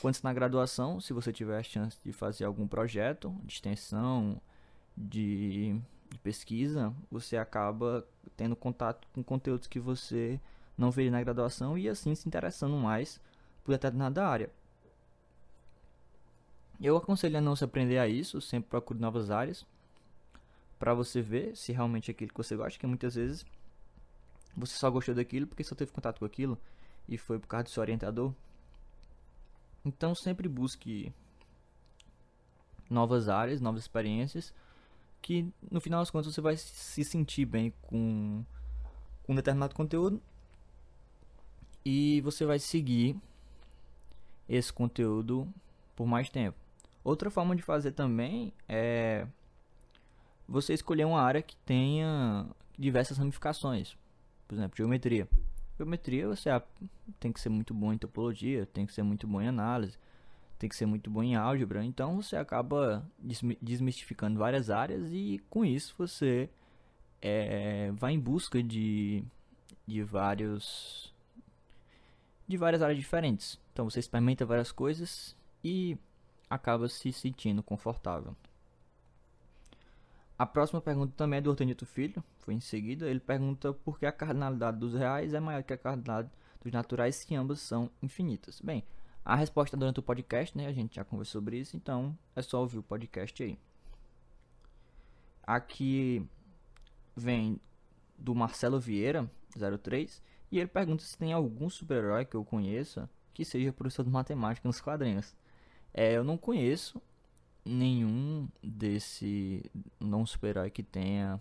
Quando 0.00 0.20
na 0.22 0.32
graduação, 0.32 1.00
se 1.00 1.12
você 1.12 1.32
tiver 1.32 1.58
a 1.58 1.62
chance 1.62 1.98
de 2.04 2.12
fazer 2.12 2.44
algum 2.44 2.66
projeto 2.66 3.34
de 3.44 3.54
extensão, 3.54 4.40
de, 4.96 5.80
de 6.10 6.18
pesquisa, 6.18 6.92
você 7.10 7.36
acaba 7.36 8.06
tendo 8.36 8.54
contato 8.54 9.06
com 9.12 9.22
conteúdos 9.22 9.66
que 9.66 9.80
você 9.80 10.40
não 10.76 10.90
veria 10.90 11.10
na 11.10 11.22
graduação 11.22 11.78
e 11.78 11.88
assim 11.88 12.14
se 12.14 12.28
interessando 12.28 12.76
mais 12.76 13.20
por 13.64 13.72
determinada 13.72 14.26
área. 14.26 14.50
Eu 16.84 16.98
aconselho 16.98 17.38
a 17.38 17.40
não 17.40 17.56
se 17.56 17.64
aprender 17.64 17.96
a 17.96 18.06
isso, 18.06 18.42
sempre 18.42 18.68
procure 18.68 19.00
novas 19.00 19.30
áreas 19.30 19.64
para 20.78 20.92
você 20.92 21.22
ver 21.22 21.56
se 21.56 21.72
realmente 21.72 22.10
é 22.10 22.12
aquilo 22.12 22.30
que 22.30 22.36
você 22.36 22.54
gosta, 22.54 22.78
que 22.78 22.86
muitas 22.86 23.14
vezes 23.14 23.46
você 24.54 24.74
só 24.74 24.90
gostou 24.90 25.14
daquilo 25.14 25.46
porque 25.46 25.64
só 25.64 25.74
teve 25.74 25.90
contato 25.92 26.18
com 26.18 26.26
aquilo 26.26 26.58
e 27.08 27.16
foi 27.16 27.38
por 27.38 27.46
causa 27.46 27.64
do 27.64 27.70
seu 27.70 27.80
orientador. 27.80 28.34
Então 29.82 30.14
sempre 30.14 30.46
busque 30.46 31.10
novas 32.90 33.30
áreas, 33.30 33.62
novas 33.62 33.80
experiências, 33.80 34.52
que 35.22 35.50
no 35.70 35.80
final 35.80 36.02
das 36.02 36.10
contas 36.10 36.34
você 36.34 36.42
vai 36.42 36.54
se 36.54 37.02
sentir 37.02 37.46
bem 37.46 37.72
com, 37.80 38.44
um 39.26 39.34
determinado 39.34 39.74
conteúdo 39.74 40.20
e 41.82 42.20
você 42.20 42.44
vai 42.44 42.58
seguir 42.58 43.16
esse 44.46 44.70
conteúdo 44.70 45.48
por 45.96 46.06
mais 46.06 46.28
tempo. 46.28 46.63
Outra 47.04 47.30
forma 47.30 47.54
de 47.54 47.62
fazer 47.62 47.92
também 47.92 48.52
é 48.66 49.26
você 50.48 50.72
escolher 50.72 51.04
uma 51.04 51.20
área 51.20 51.42
que 51.42 51.54
tenha 51.58 52.46
diversas 52.78 53.18
ramificações. 53.18 53.94
Por 54.48 54.54
exemplo, 54.54 54.76
geometria. 54.76 55.28
Geometria 55.76 56.26
você 56.26 56.48
tem 57.20 57.30
que 57.30 57.40
ser 57.40 57.50
muito 57.50 57.74
bom 57.74 57.92
em 57.92 57.98
topologia, 57.98 58.64
tem 58.66 58.86
que 58.86 58.92
ser 58.92 59.02
muito 59.02 59.26
bom 59.26 59.42
em 59.42 59.48
análise, 59.48 59.98
tem 60.58 60.68
que 60.68 60.76
ser 60.76 60.86
muito 60.86 61.10
bom 61.10 61.22
em 61.22 61.34
álgebra. 61.34 61.84
Então 61.84 62.22
você 62.22 62.36
acaba 62.36 63.06
desmistificando 63.60 64.38
várias 64.38 64.70
áreas 64.70 65.10
e 65.12 65.42
com 65.50 65.62
isso 65.64 65.94
você 65.98 66.48
é, 67.20 67.90
vai 67.92 68.12
em 68.12 68.20
busca 68.20 68.62
de, 68.62 69.24
de 69.86 70.02
vários 70.02 71.12
de 72.46 72.56
várias 72.56 72.82
áreas 72.82 72.98
diferentes. 72.98 73.58
Então 73.72 73.90
você 73.90 74.00
experimenta 74.00 74.46
várias 74.46 74.70
coisas 74.70 75.36
e 75.62 75.98
acaba 76.48 76.88
se 76.88 77.12
sentindo 77.12 77.62
confortável. 77.62 78.36
A 80.36 80.44
próxima 80.44 80.80
pergunta 80.80 81.12
também 81.16 81.38
é 81.38 81.40
do 81.40 81.50
Hortenito 81.50 81.86
Filho, 81.86 82.22
foi 82.40 82.54
em 82.54 82.60
seguida. 82.60 83.08
Ele 83.08 83.20
pergunta 83.20 83.72
por 83.72 83.98
que 83.98 84.06
a 84.06 84.12
cardinalidade 84.12 84.78
dos 84.78 84.92
reais 84.92 85.32
é 85.32 85.40
maior 85.40 85.62
que 85.62 85.72
a 85.72 85.78
cardinalidade 85.78 86.30
dos 86.60 86.72
naturais 86.72 87.16
se 87.16 87.34
ambas 87.36 87.60
são 87.60 87.88
infinitas. 88.02 88.60
Bem, 88.60 88.84
a 89.24 89.36
resposta 89.36 89.76
é 89.76 89.78
durante 89.78 90.00
o 90.00 90.02
podcast, 90.02 90.56
né? 90.56 90.66
A 90.66 90.72
gente 90.72 90.96
já 90.96 91.04
conversou 91.04 91.40
sobre 91.40 91.58
isso, 91.58 91.76
então 91.76 92.16
é 92.34 92.42
só 92.42 92.60
ouvir 92.60 92.78
o 92.78 92.82
podcast 92.82 93.42
aí. 93.42 93.58
Aqui 95.42 96.26
vem 97.14 97.60
do 98.18 98.34
Marcelo 98.34 98.80
Vieira, 98.80 99.30
03, 99.82 100.22
e 100.50 100.58
ele 100.58 100.68
pergunta 100.68 101.04
se 101.04 101.16
tem 101.16 101.32
algum 101.32 101.70
super-herói 101.70 102.24
que 102.24 102.34
eu 102.34 102.44
conheça 102.44 103.08
que 103.32 103.44
seja 103.44 103.72
professor 103.72 104.04
de 104.04 104.10
matemática 104.10 104.68
nos 104.68 104.80
quadrinhos. 104.80 105.34
É, 105.94 106.14
eu 106.16 106.24
não 106.24 106.36
conheço 106.36 107.00
nenhum 107.64 108.48
desse 108.62 109.62
não 110.00 110.26
super-herói 110.26 110.70
que 110.70 110.82
tenha 110.82 111.40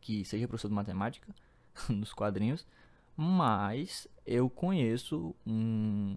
que 0.00 0.24
seja 0.24 0.48
professor 0.48 0.68
de 0.68 0.74
matemática 0.74 1.32
nos 1.88 2.12
quadrinhos, 2.12 2.66
mas 3.16 4.08
eu 4.26 4.50
conheço 4.50 5.34
um 5.46 6.16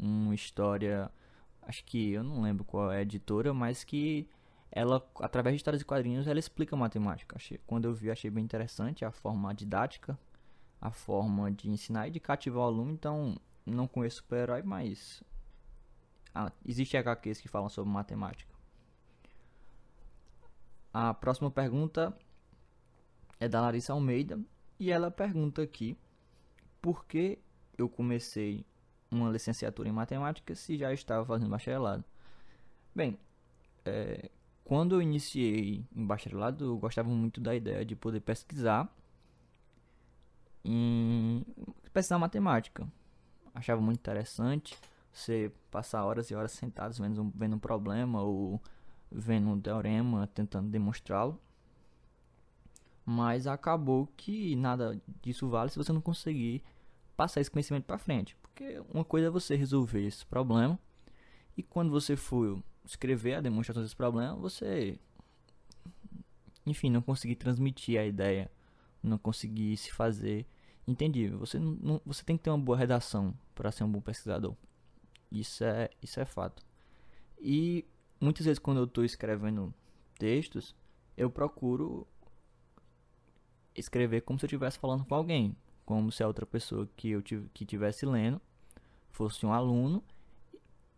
uma 0.00 0.34
história, 0.34 1.10
acho 1.62 1.84
que 1.84 2.12
eu 2.12 2.22
não 2.22 2.40
lembro 2.42 2.64
qual 2.64 2.92
é 2.92 2.98
a 2.98 3.02
editora, 3.02 3.52
mas 3.52 3.84
que 3.84 4.28
ela 4.70 5.04
através 5.20 5.54
de 5.54 5.58
histórias 5.58 5.80
de 5.80 5.84
quadrinhos 5.86 6.26
ela 6.26 6.38
explica 6.38 6.76
matemática. 6.76 7.36
Achei, 7.36 7.58
quando 7.66 7.86
eu 7.86 7.94
vi 7.94 8.10
achei 8.10 8.30
bem 8.30 8.44
interessante 8.44 9.04
a 9.04 9.10
forma 9.10 9.52
didática, 9.54 10.18
a 10.80 10.90
forma 10.90 11.50
de 11.50 11.70
ensinar 11.70 12.08
e 12.08 12.10
de 12.10 12.20
cativar 12.20 12.62
o 12.64 12.66
aluno, 12.66 12.92
então 12.92 13.36
não 13.70 13.86
conheço 13.86 14.16
super-herói, 14.16 14.62
mas 14.62 15.22
ah, 16.34 16.52
existe 16.64 16.96
HQs 16.96 17.40
que 17.40 17.48
falam 17.48 17.68
sobre 17.68 17.92
matemática. 17.92 18.54
A 20.92 21.12
próxima 21.14 21.50
pergunta 21.50 22.16
é 23.38 23.48
da 23.48 23.60
Larissa 23.60 23.92
Almeida 23.92 24.40
e 24.78 24.90
ela 24.90 25.10
pergunta 25.10 25.62
aqui 25.62 25.96
por 26.80 27.04
que 27.04 27.38
eu 27.76 27.88
comecei 27.88 28.64
uma 29.10 29.30
licenciatura 29.30 29.88
em 29.88 29.92
matemática 29.92 30.54
se 30.54 30.76
já 30.76 30.92
estava 30.92 31.24
fazendo 31.24 31.50
bacharelado. 31.50 32.04
Bem, 32.94 33.18
é, 33.84 34.30
quando 34.64 34.96
eu 34.96 35.02
iniciei 35.02 35.84
em 35.94 36.06
bacharelado, 36.06 36.64
eu 36.64 36.78
gostava 36.78 37.08
muito 37.08 37.40
da 37.40 37.54
ideia 37.54 37.84
de 37.84 37.96
poder 37.96 38.20
pesquisar 38.20 38.92
em 40.64 41.44
pesquisar 41.92 42.18
matemática. 42.18 42.86
Achava 43.58 43.80
muito 43.80 43.98
interessante 43.98 44.78
você 45.12 45.50
passar 45.70 46.04
horas 46.04 46.30
e 46.30 46.34
horas 46.34 46.52
sentados 46.52 46.98
vendo, 46.98 47.22
um, 47.22 47.32
vendo 47.34 47.56
um 47.56 47.58
problema 47.58 48.22
ou 48.22 48.62
vendo 49.10 49.48
um 49.48 49.60
teorema, 49.60 50.28
tentando 50.28 50.70
demonstrá-lo. 50.70 51.40
Mas 53.04 53.46
acabou 53.46 54.08
que 54.16 54.54
nada 54.54 55.00
disso 55.20 55.48
vale 55.48 55.70
se 55.70 55.76
você 55.76 55.92
não 55.92 56.00
conseguir 56.00 56.62
passar 57.16 57.40
esse 57.40 57.50
conhecimento 57.50 57.84
para 57.84 57.98
frente. 57.98 58.36
Porque 58.36 58.80
uma 58.94 59.04
coisa 59.04 59.26
é 59.26 59.30
você 59.30 59.56
resolver 59.56 60.06
esse 60.06 60.24
problema 60.24 60.78
e 61.56 61.62
quando 61.62 61.90
você 61.90 62.14
for 62.14 62.62
escrever 62.84 63.34
a 63.34 63.40
demonstração 63.40 63.82
desse 63.82 63.96
problema, 63.96 64.36
você 64.36 64.98
enfim, 66.64 66.90
não 66.90 67.02
conseguir 67.02 67.34
transmitir 67.34 67.98
a 67.98 68.06
ideia, 68.06 68.48
não 69.02 69.18
conseguir 69.18 69.76
se 69.76 69.90
fazer 69.90 70.46
entendível. 70.88 71.38
Você 71.38 71.58
não, 71.58 72.00
você 72.04 72.24
tem 72.24 72.36
que 72.36 72.42
ter 72.42 72.50
uma 72.50 72.58
boa 72.58 72.76
redação 72.76 73.34
para 73.54 73.70
ser 73.70 73.84
um 73.84 73.90
bom 73.90 74.00
pesquisador. 74.00 74.54
Isso 75.30 75.62
é, 75.62 75.90
isso 76.02 76.18
é 76.18 76.24
fato. 76.24 76.64
E 77.38 77.84
muitas 78.20 78.46
vezes 78.46 78.58
quando 78.58 78.78
eu 78.78 78.84
estou 78.84 79.04
escrevendo 79.04 79.72
textos, 80.18 80.74
eu 81.16 81.30
procuro 81.30 82.06
escrever 83.74 84.22
como 84.22 84.38
se 84.38 84.44
eu 84.44 84.48
estivesse 84.48 84.78
falando 84.78 85.04
com 85.04 85.14
alguém, 85.14 85.54
como 85.84 86.10
se 86.10 86.22
a 86.22 86.26
outra 86.26 86.46
pessoa 86.46 86.88
que 86.96 87.10
eu 87.10 87.22
tive, 87.22 87.48
que 87.50 87.64
tivesse 87.64 88.04
lendo 88.06 88.40
fosse 89.10 89.44
um 89.44 89.52
aluno, 89.52 90.02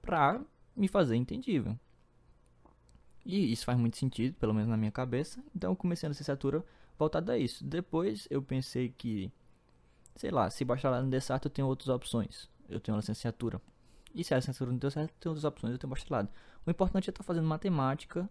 para 0.02 0.40
me 0.76 0.88
fazer 0.88 1.16
entendível. 1.16 1.78
E 3.24 3.52
isso 3.52 3.64
faz 3.64 3.78
muito 3.78 3.96
sentido, 3.96 4.34
pelo 4.34 4.54
menos 4.54 4.68
na 4.68 4.76
minha 4.76 4.90
cabeça. 4.90 5.42
Então 5.54 5.72
eu 5.72 5.76
comecei 5.76 6.06
a 6.06 6.10
licenciatura 6.10 6.64
voltada 6.98 7.32
a 7.32 7.38
isso. 7.38 7.64
Depois 7.64 8.26
eu 8.30 8.42
pensei 8.42 8.90
que, 8.90 9.30
sei 10.20 10.30
lá, 10.30 10.50
se 10.50 10.66
bacharelado 10.66 11.04
não 11.04 11.10
der 11.10 11.22
certo, 11.22 11.46
eu 11.46 11.50
tenho 11.50 11.66
outras 11.66 11.88
opções. 11.88 12.46
Eu 12.68 12.78
tenho 12.78 12.94
a 12.94 13.00
licenciatura. 13.00 13.58
E 14.14 14.22
se 14.22 14.34
a 14.34 14.36
licenciatura 14.36 14.70
não 14.70 14.78
deu 14.78 14.90
certo, 14.90 15.14
tem 15.18 15.30
outras 15.30 15.44
opções, 15.44 15.72
eu 15.72 15.78
tenho 15.78 15.88
bacharelado. 15.88 16.28
O 16.66 16.70
importante 16.70 17.08
é 17.08 17.10
estar 17.10 17.22
tá 17.22 17.26
fazendo 17.26 17.46
matemática, 17.46 18.28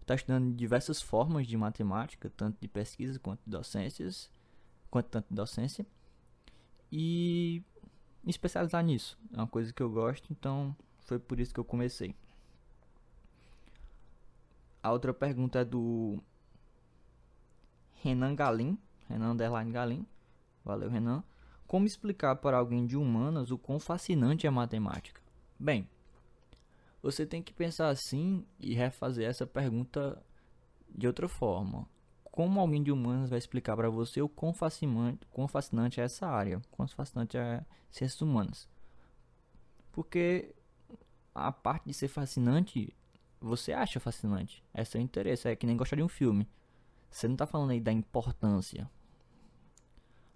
estar 0.00 0.06
tá 0.06 0.14
estudando 0.16 0.52
diversas 0.52 1.00
formas 1.00 1.46
de 1.46 1.56
matemática, 1.56 2.28
tanto 2.36 2.58
de 2.60 2.66
pesquisa 2.66 3.20
quanto 3.20 3.40
de 3.44 3.50
docências, 3.50 4.28
quanto 4.90 5.10
tanto 5.10 5.28
de 5.28 5.34
docência. 5.36 5.86
E 6.90 7.62
me 8.24 8.30
especializar 8.30 8.82
nisso. 8.82 9.16
É 9.32 9.36
uma 9.36 9.46
coisa 9.46 9.72
que 9.72 9.80
eu 9.80 9.88
gosto, 9.88 10.32
então 10.32 10.74
foi 11.02 11.20
por 11.20 11.38
isso 11.38 11.54
que 11.54 11.60
eu 11.60 11.64
comecei. 11.64 12.16
A 14.82 14.90
outra 14.90 15.14
pergunta 15.14 15.60
é 15.60 15.64
do 15.64 16.20
Renan 18.02 18.34
Galim, 18.34 18.76
Renan 19.08 19.34
Underline 19.34 19.70
Galim. 19.70 20.06
Valeu, 20.68 20.90
Renan. 20.90 21.24
Como 21.66 21.86
explicar 21.86 22.36
para 22.36 22.58
alguém 22.58 22.84
de 22.84 22.94
humanas 22.94 23.50
o 23.50 23.56
quão 23.56 23.80
fascinante 23.80 24.46
é 24.46 24.50
a 24.50 24.52
matemática? 24.52 25.22
Bem, 25.58 25.88
você 27.02 27.24
tem 27.24 27.42
que 27.42 27.54
pensar 27.54 27.88
assim 27.88 28.44
e 28.60 28.74
refazer 28.74 29.26
essa 29.26 29.46
pergunta 29.46 30.22
de 30.90 31.06
outra 31.06 31.26
forma. 31.26 31.88
Como 32.22 32.60
alguém 32.60 32.82
de 32.82 32.92
humanas 32.92 33.30
vai 33.30 33.38
explicar 33.38 33.76
para 33.76 33.88
você 33.88 34.20
o 34.20 34.28
quão 34.28 34.52
fascinante, 34.52 35.26
quão 35.30 35.48
fascinante 35.48 36.02
é 36.02 36.04
essa 36.04 36.26
área, 36.26 36.60
quão 36.70 36.86
fascinante 36.86 37.38
é 37.38 37.64
ciências 37.90 38.20
humanas? 38.20 38.68
Porque 39.90 40.54
a 41.34 41.50
parte 41.50 41.86
de 41.86 41.94
ser 41.94 42.08
fascinante, 42.08 42.94
você 43.40 43.72
acha 43.72 43.98
fascinante. 43.98 44.62
É 44.74 44.84
seu 44.84 45.00
interesse, 45.00 45.48
é 45.48 45.56
que 45.56 45.66
nem 45.66 45.78
gostar 45.78 45.96
de 45.96 46.02
um 46.02 46.08
filme. 46.08 46.46
Você 47.10 47.26
não 47.26 47.36
está 47.36 47.46
falando 47.46 47.70
aí 47.70 47.80
da 47.80 47.90
importância. 47.90 48.86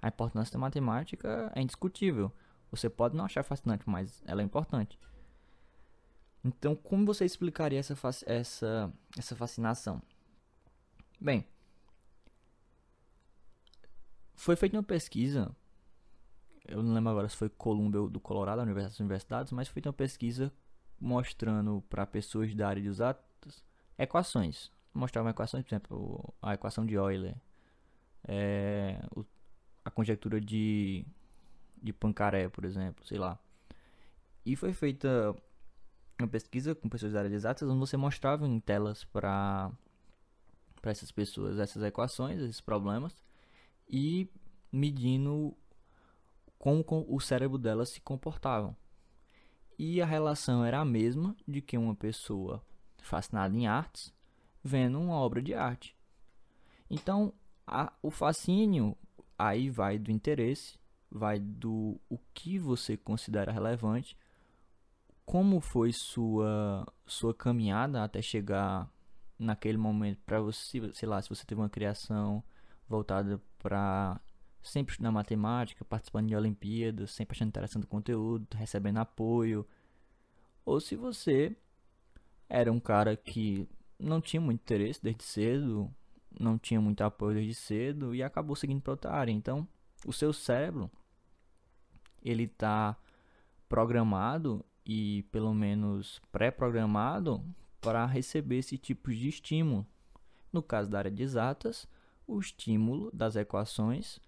A 0.02 0.08
importância 0.08 0.52
da 0.52 0.58
matemática 0.58 1.50
é 1.54 1.62
indiscutível. 1.62 2.30
Você 2.70 2.90
pode 2.90 3.16
não 3.16 3.24
achar 3.24 3.44
fascinante, 3.44 3.88
mas 3.88 4.20
ela 4.26 4.42
é 4.42 4.44
importante. 4.44 4.98
Então, 6.44 6.74
como 6.74 7.06
você 7.06 7.24
explicaria 7.24 7.78
essa, 7.78 7.96
essa, 8.26 8.92
essa 9.16 9.36
fascinação? 9.36 10.02
Bem, 11.20 11.46
foi 14.34 14.56
feita 14.56 14.76
uma 14.76 14.82
pesquisa, 14.82 15.54
eu 16.66 16.82
não 16.82 16.94
lembro 16.94 17.10
agora 17.10 17.28
se 17.28 17.36
foi 17.36 17.48
Columbia 17.48 18.00
ou 18.00 18.10
do 18.10 18.18
Colorado, 18.18 18.58
a 18.58 18.62
Universidade 18.62 18.94
das 18.94 19.00
Universidades, 19.00 19.52
mas 19.52 19.68
foi 19.68 19.74
feita 19.74 19.88
uma 19.90 19.92
pesquisa 19.92 20.52
mostrando 21.00 21.82
para 21.88 22.04
pessoas 22.06 22.52
da 22.54 22.68
área 22.68 22.82
de 22.82 22.88
exatas 22.88 23.62
equações. 23.96 24.72
Mostrava 24.92 25.30
equações, 25.30 25.62
por 25.62 25.70
exemplo, 25.70 26.34
a 26.42 26.54
equação 26.54 26.84
de 26.84 26.94
Euler, 26.94 27.36
é, 28.24 29.00
a 29.84 29.90
conjectura 29.90 30.40
de, 30.40 31.04
de 31.82 31.92
Pancaré, 31.92 32.48
por 32.48 32.64
exemplo, 32.64 33.06
sei 33.06 33.18
lá. 33.18 33.38
E 34.44 34.56
foi 34.56 34.72
feita 34.72 35.34
uma 36.18 36.28
pesquisa 36.28 36.74
com 36.74 36.88
pessoas 36.88 37.12
da 37.12 37.20
área 37.20 37.30
de 37.30 37.36
exatas 37.36 37.68
onde 37.68 37.78
você 37.78 37.96
mostrava 37.96 38.46
em 38.46 38.60
telas 38.60 39.04
para 39.04 39.70
para 40.80 40.90
essas 40.90 41.12
pessoas 41.12 41.58
essas 41.58 41.82
equações, 41.84 42.40
esses 42.40 42.60
problemas 42.60 43.22
e 43.88 44.28
medindo 44.70 45.54
como 46.58 46.84
o 47.08 47.20
cérebro 47.20 47.58
delas 47.58 47.90
se 47.90 48.00
comportavam. 48.00 48.76
E 49.78 50.00
a 50.00 50.06
relação 50.06 50.64
era 50.64 50.80
a 50.80 50.84
mesma 50.84 51.36
de 51.46 51.60
que 51.60 51.76
uma 51.76 51.94
pessoa 51.94 52.62
fascinada 53.00 53.56
em 53.56 53.66
artes 53.66 54.14
vendo 54.62 55.00
uma 55.00 55.14
obra 55.14 55.42
de 55.42 55.54
arte. 55.54 55.96
Então, 56.88 57.32
a, 57.66 57.92
o 58.00 58.10
fascínio 58.10 58.96
aí 59.42 59.68
vai 59.68 59.98
do 59.98 60.12
interesse, 60.12 60.78
vai 61.10 61.40
do 61.40 62.00
o 62.08 62.18
que 62.32 62.58
você 62.58 62.96
considera 62.96 63.50
relevante, 63.50 64.16
como 65.24 65.60
foi 65.60 65.92
sua 65.92 66.86
sua 67.06 67.34
caminhada 67.34 68.02
até 68.04 68.22
chegar 68.22 68.88
naquele 69.38 69.78
momento 69.78 70.20
para 70.24 70.40
você, 70.40 70.92
sei 70.92 71.08
lá, 71.08 71.20
se 71.20 71.28
você 71.28 71.44
teve 71.44 71.60
uma 71.60 71.68
criação 71.68 72.42
voltada 72.88 73.40
para 73.58 74.20
sempre 74.62 74.92
estudar 74.92 75.10
matemática, 75.10 75.84
participando 75.84 76.28
de 76.28 76.36
Olimpíadas, 76.36 77.10
sempre 77.10 77.34
achando 77.34 77.48
interessante 77.48 77.84
o 77.84 77.88
conteúdo, 77.88 78.46
recebendo 78.54 78.98
apoio, 78.98 79.66
ou 80.64 80.80
se 80.80 80.94
você 80.94 81.56
era 82.48 82.72
um 82.72 82.78
cara 82.78 83.16
que 83.16 83.68
não 83.98 84.20
tinha 84.20 84.40
muito 84.40 84.60
interesse 84.60 85.02
desde 85.02 85.24
cedo, 85.24 85.92
não 86.38 86.58
tinha 86.58 86.80
muito 86.80 87.02
apoio 87.02 87.34
desde 87.34 87.54
cedo 87.54 88.14
e 88.14 88.22
acabou 88.22 88.56
seguindo 88.56 88.80
para 88.80 88.92
outra 88.92 89.12
área. 89.12 89.32
Então, 89.32 89.66
o 90.06 90.12
seu 90.12 90.32
cérebro 90.32 90.90
ele 92.22 92.44
está 92.44 92.96
programado 93.68 94.64
e 94.84 95.24
pelo 95.30 95.54
menos 95.54 96.20
pré-programado 96.30 97.44
para 97.80 98.06
receber 98.06 98.58
esse 98.58 98.78
tipo 98.78 99.10
de 99.10 99.28
estímulo. 99.28 99.86
No 100.52 100.62
caso 100.62 100.88
da 100.90 100.98
área 100.98 101.10
de 101.10 101.22
exatas, 101.22 101.88
o 102.26 102.38
estímulo 102.38 103.10
das 103.12 103.36
equações 103.36 104.20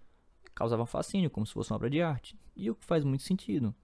causava 0.55 0.86
fascínio, 0.86 1.30
como 1.30 1.46
se 1.46 1.52
fosse 1.52 1.70
uma 1.70 1.76
obra 1.76 1.90
de 1.90 2.00
arte. 2.00 2.38
E 2.57 2.70
o 2.70 2.74
que 2.74 2.84
faz 2.84 3.05
muito 3.05 3.22
sentido. 3.22 3.74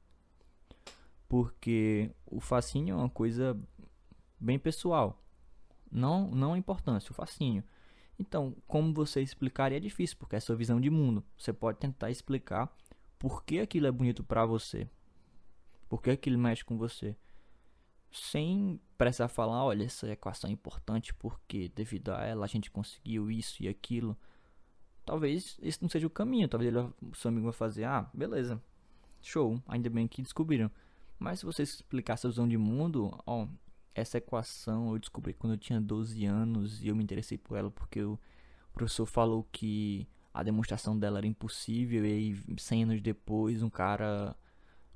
Porque 1.28 2.10
o 2.26 2.40
fascínio 2.40 2.94
é 2.94 2.96
uma 2.96 3.10
coisa 3.10 3.58
bem 4.38 4.58
pessoal. 4.58 5.22
Não, 5.90 6.30
não 6.30 6.54
a 6.54 6.58
importância, 6.58 7.10
o 7.10 7.14
fascínio. 7.14 7.64
Então, 8.20 8.54
como 8.66 8.92
você 8.92 9.22
explicaria 9.22 9.78
é 9.78 9.80
difícil, 9.80 10.14
porque 10.18 10.36
é 10.36 10.40
sua 10.40 10.54
visão 10.54 10.78
de 10.78 10.90
mundo. 10.90 11.24
Você 11.38 11.54
pode 11.54 11.78
tentar 11.78 12.10
explicar 12.10 12.70
por 13.18 13.42
que 13.42 13.60
aquilo 13.60 13.86
é 13.86 13.90
bonito 13.90 14.22
para 14.22 14.44
você. 14.44 14.86
Por 15.88 16.02
que 16.02 16.10
aquilo 16.10 16.38
mexe 16.38 16.62
com 16.62 16.76
você. 16.76 17.16
Sem 18.12 18.78
precisar 18.98 19.28
falar, 19.28 19.64
olha, 19.64 19.84
essa 19.84 20.06
equação 20.06 20.50
é 20.50 20.52
importante 20.52 21.14
porque 21.14 21.70
devido 21.74 22.10
a 22.10 22.22
ela 22.22 22.44
a 22.44 22.48
gente 22.48 22.70
conseguiu 22.70 23.30
isso 23.30 23.62
e 23.62 23.68
aquilo. 23.68 24.14
Talvez 25.06 25.58
esse 25.62 25.80
não 25.80 25.88
seja 25.88 26.06
o 26.06 26.10
caminho. 26.10 26.46
Talvez 26.46 26.74
ele, 26.74 26.86
seu 27.14 27.30
amigo 27.30 27.44
vai 27.44 27.54
fazer, 27.54 27.84
ah, 27.84 28.10
beleza, 28.12 28.62
show, 29.22 29.58
ainda 29.66 29.88
bem 29.88 30.06
que 30.06 30.20
descobriram. 30.20 30.70
Mas 31.18 31.38
se 31.38 31.46
você 31.46 31.62
explicar 31.62 32.18
sua 32.18 32.28
visão 32.28 32.46
de 32.46 32.58
mundo, 32.58 33.18
ó, 33.24 33.46
essa 33.94 34.18
equação 34.18 34.92
eu 34.92 34.98
descobri 34.98 35.34
quando 35.34 35.54
eu 35.54 35.58
tinha 35.58 35.80
12 35.80 36.24
anos 36.24 36.82
e 36.82 36.88
eu 36.88 36.96
me 36.96 37.02
interessei 37.02 37.36
por 37.36 37.56
ela 37.56 37.70
porque 37.70 38.02
o 38.02 38.18
professor 38.72 39.06
falou 39.06 39.46
que 39.50 40.06
a 40.32 40.42
demonstração 40.42 40.98
dela 40.98 41.18
era 41.18 41.26
impossível 41.26 42.04
e 42.04 42.08
aí 42.08 42.58
100 42.58 42.82
anos 42.84 43.00
depois 43.00 43.62
um 43.62 43.70
cara 43.70 44.36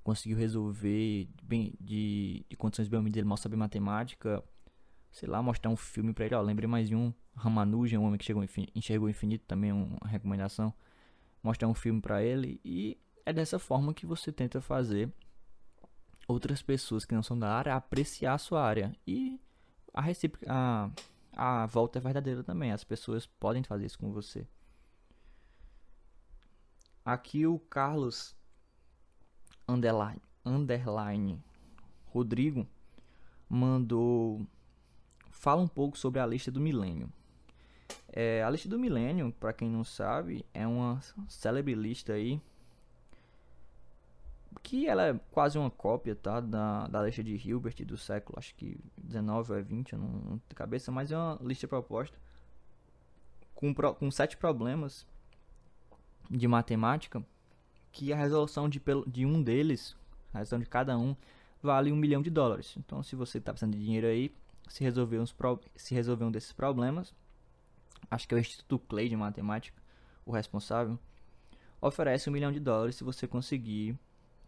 conseguiu 0.03 0.37
resolver 0.37 1.29
bem 1.43 1.75
de, 1.81 2.45
de 2.49 2.57
condições 2.57 2.89
biomídias 2.89 3.23
ele 3.23 3.29
mal 3.29 3.37
saber 3.37 3.57
matemática 3.57 4.43
sei 5.11 5.29
lá 5.29 5.43
mostrar 5.43 5.71
um 5.71 5.77
filme 5.77 6.13
para 6.13 6.27
ele 6.27 6.35
ó 6.35 6.41
lembrei 6.41 6.69
mais 6.69 6.89
de 6.89 6.95
um 6.95 7.13
Ramanujan 7.35 7.99
um 7.99 8.05
homem 8.05 8.19
que 8.19 8.25
chegou 8.25 8.45
enxergou 8.75 9.09
o 9.09 9.11
infinito 9.11 9.45
também 9.47 9.73
uma 9.73 10.07
recomendação 10.07 10.73
mostrar 11.43 11.69
um 11.69 11.75
filme 11.75 12.01
para 12.01 12.23
ele 12.23 12.61
e 12.65 12.97
é 13.27 13.33
dessa 13.33 13.59
forma 13.59 13.93
que 13.93 14.07
você 14.07 14.31
tenta 14.31 14.61
fazer 14.61 15.13
outras 16.27 16.63
pessoas 16.63 17.05
que 17.05 17.15
não 17.15 17.23
são 17.23 17.39
da 17.39 17.53
área 17.53 17.75
apreciar 17.75 18.35
a 18.35 18.39
sua 18.39 18.63
área. 18.63 18.95
E 19.07 19.41
a, 19.93 20.03
a, 20.49 20.91
a 21.63 21.67
volta 21.67 21.99
é 21.99 22.03
verdadeira 22.03 22.43
também. 22.43 22.73
As 22.73 22.85
pessoas 22.85 23.27
podem 23.27 23.63
fazer 23.63 23.87
isso 23.87 23.99
com 23.99 24.13
você. 24.13 24.47
Aqui 27.05 27.47
o 27.47 27.59
Carlos 27.59 28.35
underline, 29.69 30.23
underline 30.45 31.43
Rodrigo 32.07 32.67
mandou 33.49 34.47
fala 35.31 35.61
um 35.61 35.69
pouco 35.69 35.99
sobre 35.99 36.21
a 36.21 36.27
lista 36.27 36.51
do 36.51 36.61
milênio. 36.61 37.13
É, 38.09 38.43
a 38.43 38.49
lista 38.49 38.69
do 38.69 38.79
milênio, 38.79 39.33
para 39.39 39.53
quem 39.53 39.69
não 39.69 39.85
sabe, 39.85 40.47
é 40.55 40.67
uma 40.67 41.01
célebre 41.29 41.75
lista 41.75 42.15
aí 42.15 42.41
que 44.63 44.87
ela 44.87 45.09
é 45.09 45.21
quase 45.31 45.59
uma 45.59 45.71
cópia, 45.71 46.15
tá, 46.15 46.41
da, 46.41 46.87
da 46.87 47.03
lista 47.03 47.23
de 47.23 47.37
Hilbert 47.37 47.85
do 47.85 47.97
século, 47.97 48.39
acho 48.39 48.55
que 48.55 48.79
19 48.97 49.53
ou 49.53 49.63
20, 49.63 49.93
eu 49.93 49.99
não, 49.99 50.09
não 50.09 50.39
tenho 50.39 50.57
cabeça, 50.57 50.91
mas 50.91 51.13
é 51.13 51.17
uma 51.17 51.39
lista 51.43 51.69
proposta 51.69 52.17
com, 53.55 53.75
com 53.75 54.11
sete 54.11 54.37
problemas 54.37 55.07
de 56.31 56.47
matemática 56.49 57.25
que 57.93 58.13
a 58.13 58.17
resolução 58.17 58.69
de, 58.69 58.83
de 59.07 59.25
um 59.25 59.43
deles, 59.43 59.97
a 60.33 60.39
resolução 60.39 60.59
de 60.59 60.67
cada 60.67 60.99
um, 60.99 61.15
vale 61.63 61.93
um 61.93 61.97
milhão 61.97 62.21
de 62.21 62.31
dólares. 62.31 62.75
Então, 62.77 63.03
se 63.03 63.15
você 63.15 63.39
está 63.39 63.53
precisando 63.53 63.77
de 63.77 63.85
dinheiro 63.85 64.07
aí, 64.07 64.35
se 64.69 64.83
resolver, 64.83 65.19
uns 65.19 65.35
se 65.77 65.95
resolver 65.95 66.25
um 66.25 66.31
desses 66.31 66.53
problemas, 66.53 67.15
acho 68.11 68.27
que 68.27 68.35
é 68.35 68.37
o 68.37 68.41
Instituto 68.41 68.79
Clay 68.87 69.09
de 69.09 69.17
Matemática, 69.17 69.81
o 70.27 70.33
responsável, 70.33 70.99
oferece 71.81 72.29
um 72.29 72.33
milhão 72.33 72.51
de 72.51 72.61
dólares 72.61 72.97
se 72.97 73.05
você 73.05 73.27
conseguir 73.27 73.97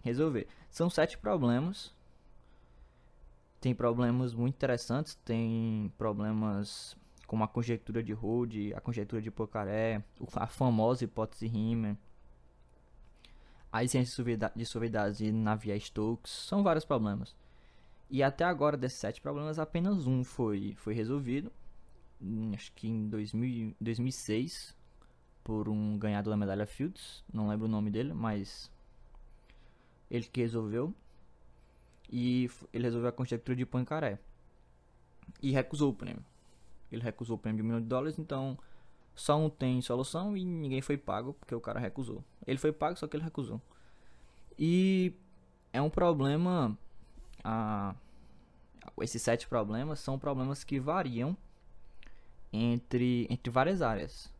resolver. 0.06 0.46
São 0.70 0.88
sete 0.88 1.18
problemas. 1.18 1.94
Tem 3.60 3.74
problemas 3.74 4.34
muito 4.34 4.54
interessantes, 4.54 5.16
tem 5.24 5.92
problemas 5.98 6.96
como 7.26 7.42
a 7.42 7.48
conjectura 7.48 8.02
de 8.02 8.12
Rode, 8.12 8.72
a 8.74 8.80
conjectura 8.80 9.20
de 9.20 9.30
Poincaré, 9.30 10.02
a 10.34 10.46
famosa 10.46 11.04
hipótese 11.04 11.46
Riemann, 11.46 11.98
a 13.72 13.82
essência 13.82 14.24
de 14.54 14.64
suavidade 14.64 15.18
de 15.18 15.32
Navier-Stokes, 15.32 16.30
são 16.30 16.62
vários 16.62 16.84
problemas. 16.84 17.34
E 18.08 18.22
até 18.22 18.44
agora, 18.44 18.76
desses 18.76 19.00
sete 19.00 19.20
problemas, 19.20 19.58
apenas 19.58 20.06
um 20.06 20.22
foi, 20.22 20.74
foi 20.76 20.94
resolvido, 20.94 21.50
acho 22.54 22.72
que 22.72 22.88
em 22.88 23.08
2000, 23.08 23.74
2006, 23.80 24.74
por 25.42 25.68
um 25.68 25.98
ganhador 25.98 26.32
da 26.32 26.36
medalha 26.36 26.66
Fields, 26.66 27.24
não 27.32 27.48
lembro 27.48 27.66
o 27.66 27.70
nome 27.70 27.90
dele, 27.90 28.12
mas 28.12 28.70
ele 30.10 30.24
que 30.24 30.40
resolveu. 30.40 30.94
E 32.10 32.50
ele 32.72 32.84
resolveu 32.84 33.08
a 33.08 33.12
conjectura 33.12 33.56
de 33.56 33.66
Poincaré. 33.66 34.18
E 35.42 35.50
recusou 35.50 35.90
o 35.90 35.94
prêmio. 35.94 36.24
Ele 36.90 37.02
recusou 37.02 37.36
o 37.36 37.38
prêmio 37.38 37.58
de 37.58 37.62
um 37.62 37.66
milhão 37.66 37.80
de 37.80 37.88
dólares, 37.88 38.18
então 38.18 38.56
só 39.14 39.38
um 39.38 39.48
tem 39.48 39.80
solução 39.80 40.36
e 40.36 40.44
ninguém 40.44 40.82
foi 40.82 40.96
pago 40.96 41.32
porque 41.32 41.54
o 41.54 41.60
cara 41.60 41.80
recusou. 41.80 42.22
Ele 42.46 42.58
foi 42.58 42.70
pago, 42.70 42.98
só 42.98 43.06
que 43.08 43.16
ele 43.16 43.24
recusou. 43.24 43.60
E 44.58 45.14
é 45.72 45.80
um 45.80 45.90
problema. 45.90 46.76
A, 47.42 47.94
esses 49.00 49.20
sete 49.20 49.48
problemas 49.48 50.00
são 50.00 50.18
problemas 50.18 50.64
que 50.64 50.78
variam 50.78 51.36
entre, 52.52 53.26
entre 53.30 53.50
várias 53.50 53.82
áreas. 53.82 54.32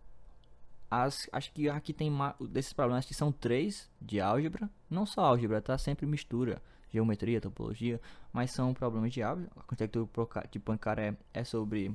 As, 0.90 1.28
acho 1.32 1.52
que 1.52 1.68
aqui 1.68 1.92
tem 1.92 2.12
desses 2.48 2.72
problemas 2.72 3.04
que 3.04 3.14
são 3.14 3.32
três 3.32 3.90
de 4.00 4.20
álgebra, 4.20 4.70
não 4.90 5.06
só 5.06 5.22
álgebra, 5.22 5.60
tá? 5.60 5.76
Sempre 5.78 6.06
mistura 6.06 6.60
geometria, 6.90 7.40
topologia, 7.40 8.00
mas 8.32 8.50
são 8.50 8.72
problemas 8.72 9.12
de 9.12 9.22
álgebra. 9.22 9.50
A 9.56 9.62
conjectura 9.62 10.08
de 10.50 10.58
Poincaré 10.58 11.16
é 11.32 11.44
sobre 11.44 11.94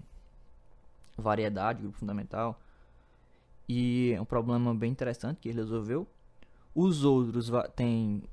variedade, 1.18 1.82
grupo 1.82 1.98
fundamental, 1.98 2.60
e 3.68 4.14
é 4.16 4.22
um 4.22 4.26
problema 4.26 4.74
bem 4.74 4.92
interessante 4.92 5.40
que 5.40 5.50
ele 5.50 5.60
resolveu. 5.60 6.08
Os 6.74 7.04
outros 7.04 7.52
tem 7.76 8.24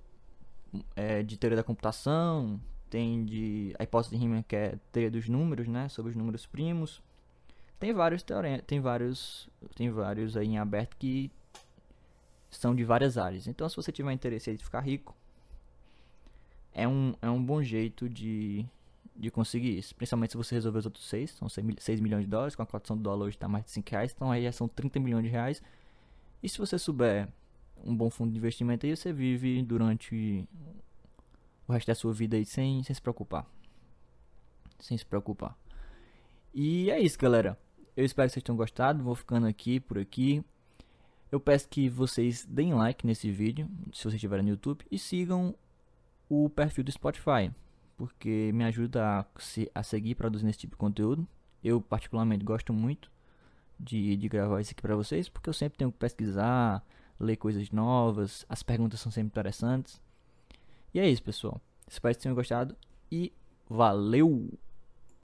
é, 0.95 1.23
de 1.23 1.37
teoria 1.37 1.57
da 1.57 1.65
computação, 1.65 2.61
tem 2.89 3.25
de 3.25 3.75
a 3.79 3.85
hipótese 3.85 4.15
de 4.15 4.21
Riemann 4.21 4.43
que 4.43 4.57
é 4.57 4.79
teoria 4.93 5.11
dos 5.11 5.29
números, 5.29 5.69
né, 5.69 5.89
sobre 5.89 6.11
os 6.11 6.17
números 6.17 6.47
primos. 6.47 7.03
Tem 7.79 7.93
vários 7.93 8.23
teoremas, 8.23 8.63
tem 8.67 8.81
vários, 8.81 9.49
tem 9.77 9.91
vários 9.91 10.37
aí 10.37 10.49
em 10.49 10.59
aberto 10.59 10.97
que 10.97 11.31
são 12.51 12.75
de 12.75 12.85
várias 12.85 13.19
áreas. 13.19 13.47
Então, 13.47 13.69
se 13.69 13.77
você 13.77 13.93
tiver 13.93 14.13
interesse 14.13 14.51
em 14.51 14.59
ficar 14.59 14.81
rico, 14.81 15.15
é 16.73 16.87
um, 16.87 17.15
é 17.21 17.29
um 17.29 17.43
bom 17.43 17.63
jeito 17.63 18.09
de, 18.09 18.65
de 19.17 19.31
conseguir 19.31 19.79
isso. 19.79 19.95
Principalmente 19.95 20.31
se 20.31 20.37
você 20.37 20.55
resolver 20.55 20.79
os 20.79 20.87
outros 20.87 21.09
seis, 21.09 21.31
são 21.31 21.49
6 21.49 22.01
milhões 22.01 22.25
de 22.25 22.31
dólares, 22.31 22.55
com 22.55 22.63
a 22.63 22.67
cotação 22.67 22.97
do 22.97 23.03
dólar 23.03 23.27
hoje 23.27 23.37
está 23.37 23.49
mais 23.49 23.65
de 23.65 23.71
5 23.73 23.91
reais, 23.91 24.13
então 24.15 24.31
aí 24.31 24.45
já 24.45 24.53
são 24.53 24.69
30 24.69 25.01
milhões 25.01 25.25
de 25.25 25.31
reais. 25.31 25.63
E 26.43 26.49
se 26.49 26.59
você 26.59 26.79
souber 26.79 27.29
um 27.85 27.95
bom 27.97 28.11
fundo 28.11 28.33
de 28.33 28.39
investimento 28.39 28.87
aí, 28.87 28.97
você 28.97 29.13
vive 29.13 29.63
durante 29.63 30.47
o 31.67 31.73
resto 31.73 31.89
da 31.89 31.95
sua 31.95 32.13
vida 32.13 32.37
aí 32.37 32.45
sem, 32.45 32.83
sem 32.83 32.95
se 32.95 33.03
preocupar. 33.03 33.47
Sem 34.79 34.97
se 34.97 35.05
preocupar. 35.05 35.57
E 36.55 36.91
é 36.91 37.01
isso, 37.01 37.19
galera. 37.19 37.59
Eu 37.97 38.05
espero 38.05 38.29
que 38.29 38.35
vocês 38.35 38.43
tenham 38.43 38.57
gostado. 38.57 39.03
Vou 39.03 39.15
ficando 39.15 39.47
aqui 39.47 39.81
por 39.81 39.99
aqui. 39.99 40.45
Eu 41.31 41.39
peço 41.39 41.69
que 41.69 41.89
vocês 41.89 42.45
deem 42.47 42.73
like 42.73 43.07
nesse 43.07 43.31
vídeo, 43.31 43.69
se 43.93 44.03
vocês 44.03 44.15
estiverem 44.15 44.45
no 44.45 44.51
YouTube, 44.51 44.85
e 44.91 44.99
sigam 44.99 45.55
o 46.29 46.49
perfil 46.49 46.85
do 46.85 46.93
Spotify, 46.93 47.51
porque 47.97 48.51
me 48.55 48.65
ajuda 48.65 49.05
a, 49.05 49.27
a 49.75 49.83
seguir 49.83 50.15
produzindo 50.15 50.51
esse 50.51 50.61
tipo 50.61 50.75
de 50.75 50.79
conteúdo. 50.79 51.27
Eu, 51.63 51.81
particularmente, 51.81 52.45
gosto 52.45 52.73
muito 52.73 53.11
de, 53.79 54.17
de 54.17 54.29
gravar 54.29 54.61
isso 54.61 54.73
aqui 54.73 54.81
para 54.81 54.97
vocês, 54.97 55.29
porque 55.29 55.51
eu 55.51 55.55
sempre 55.55 55.79
tenho 55.79 55.93
que 55.93 55.99
pesquisar, 55.99 56.85
ler 57.21 57.37
coisas 57.37 57.71
novas, 57.71 58.47
as 58.49 58.63
perguntas 58.63 59.01
são 59.01 59.13
sempre 59.13 59.29
interessantes. 59.29 60.01
E 60.95 61.01
é 61.01 61.09
isso, 61.09 61.23
pessoal. 61.23 61.61
Espero 61.87 62.15
que 62.15 62.23
tenham 62.23 62.35
gostado 62.35 62.77
e 63.11 63.33
valeu! 63.69 64.59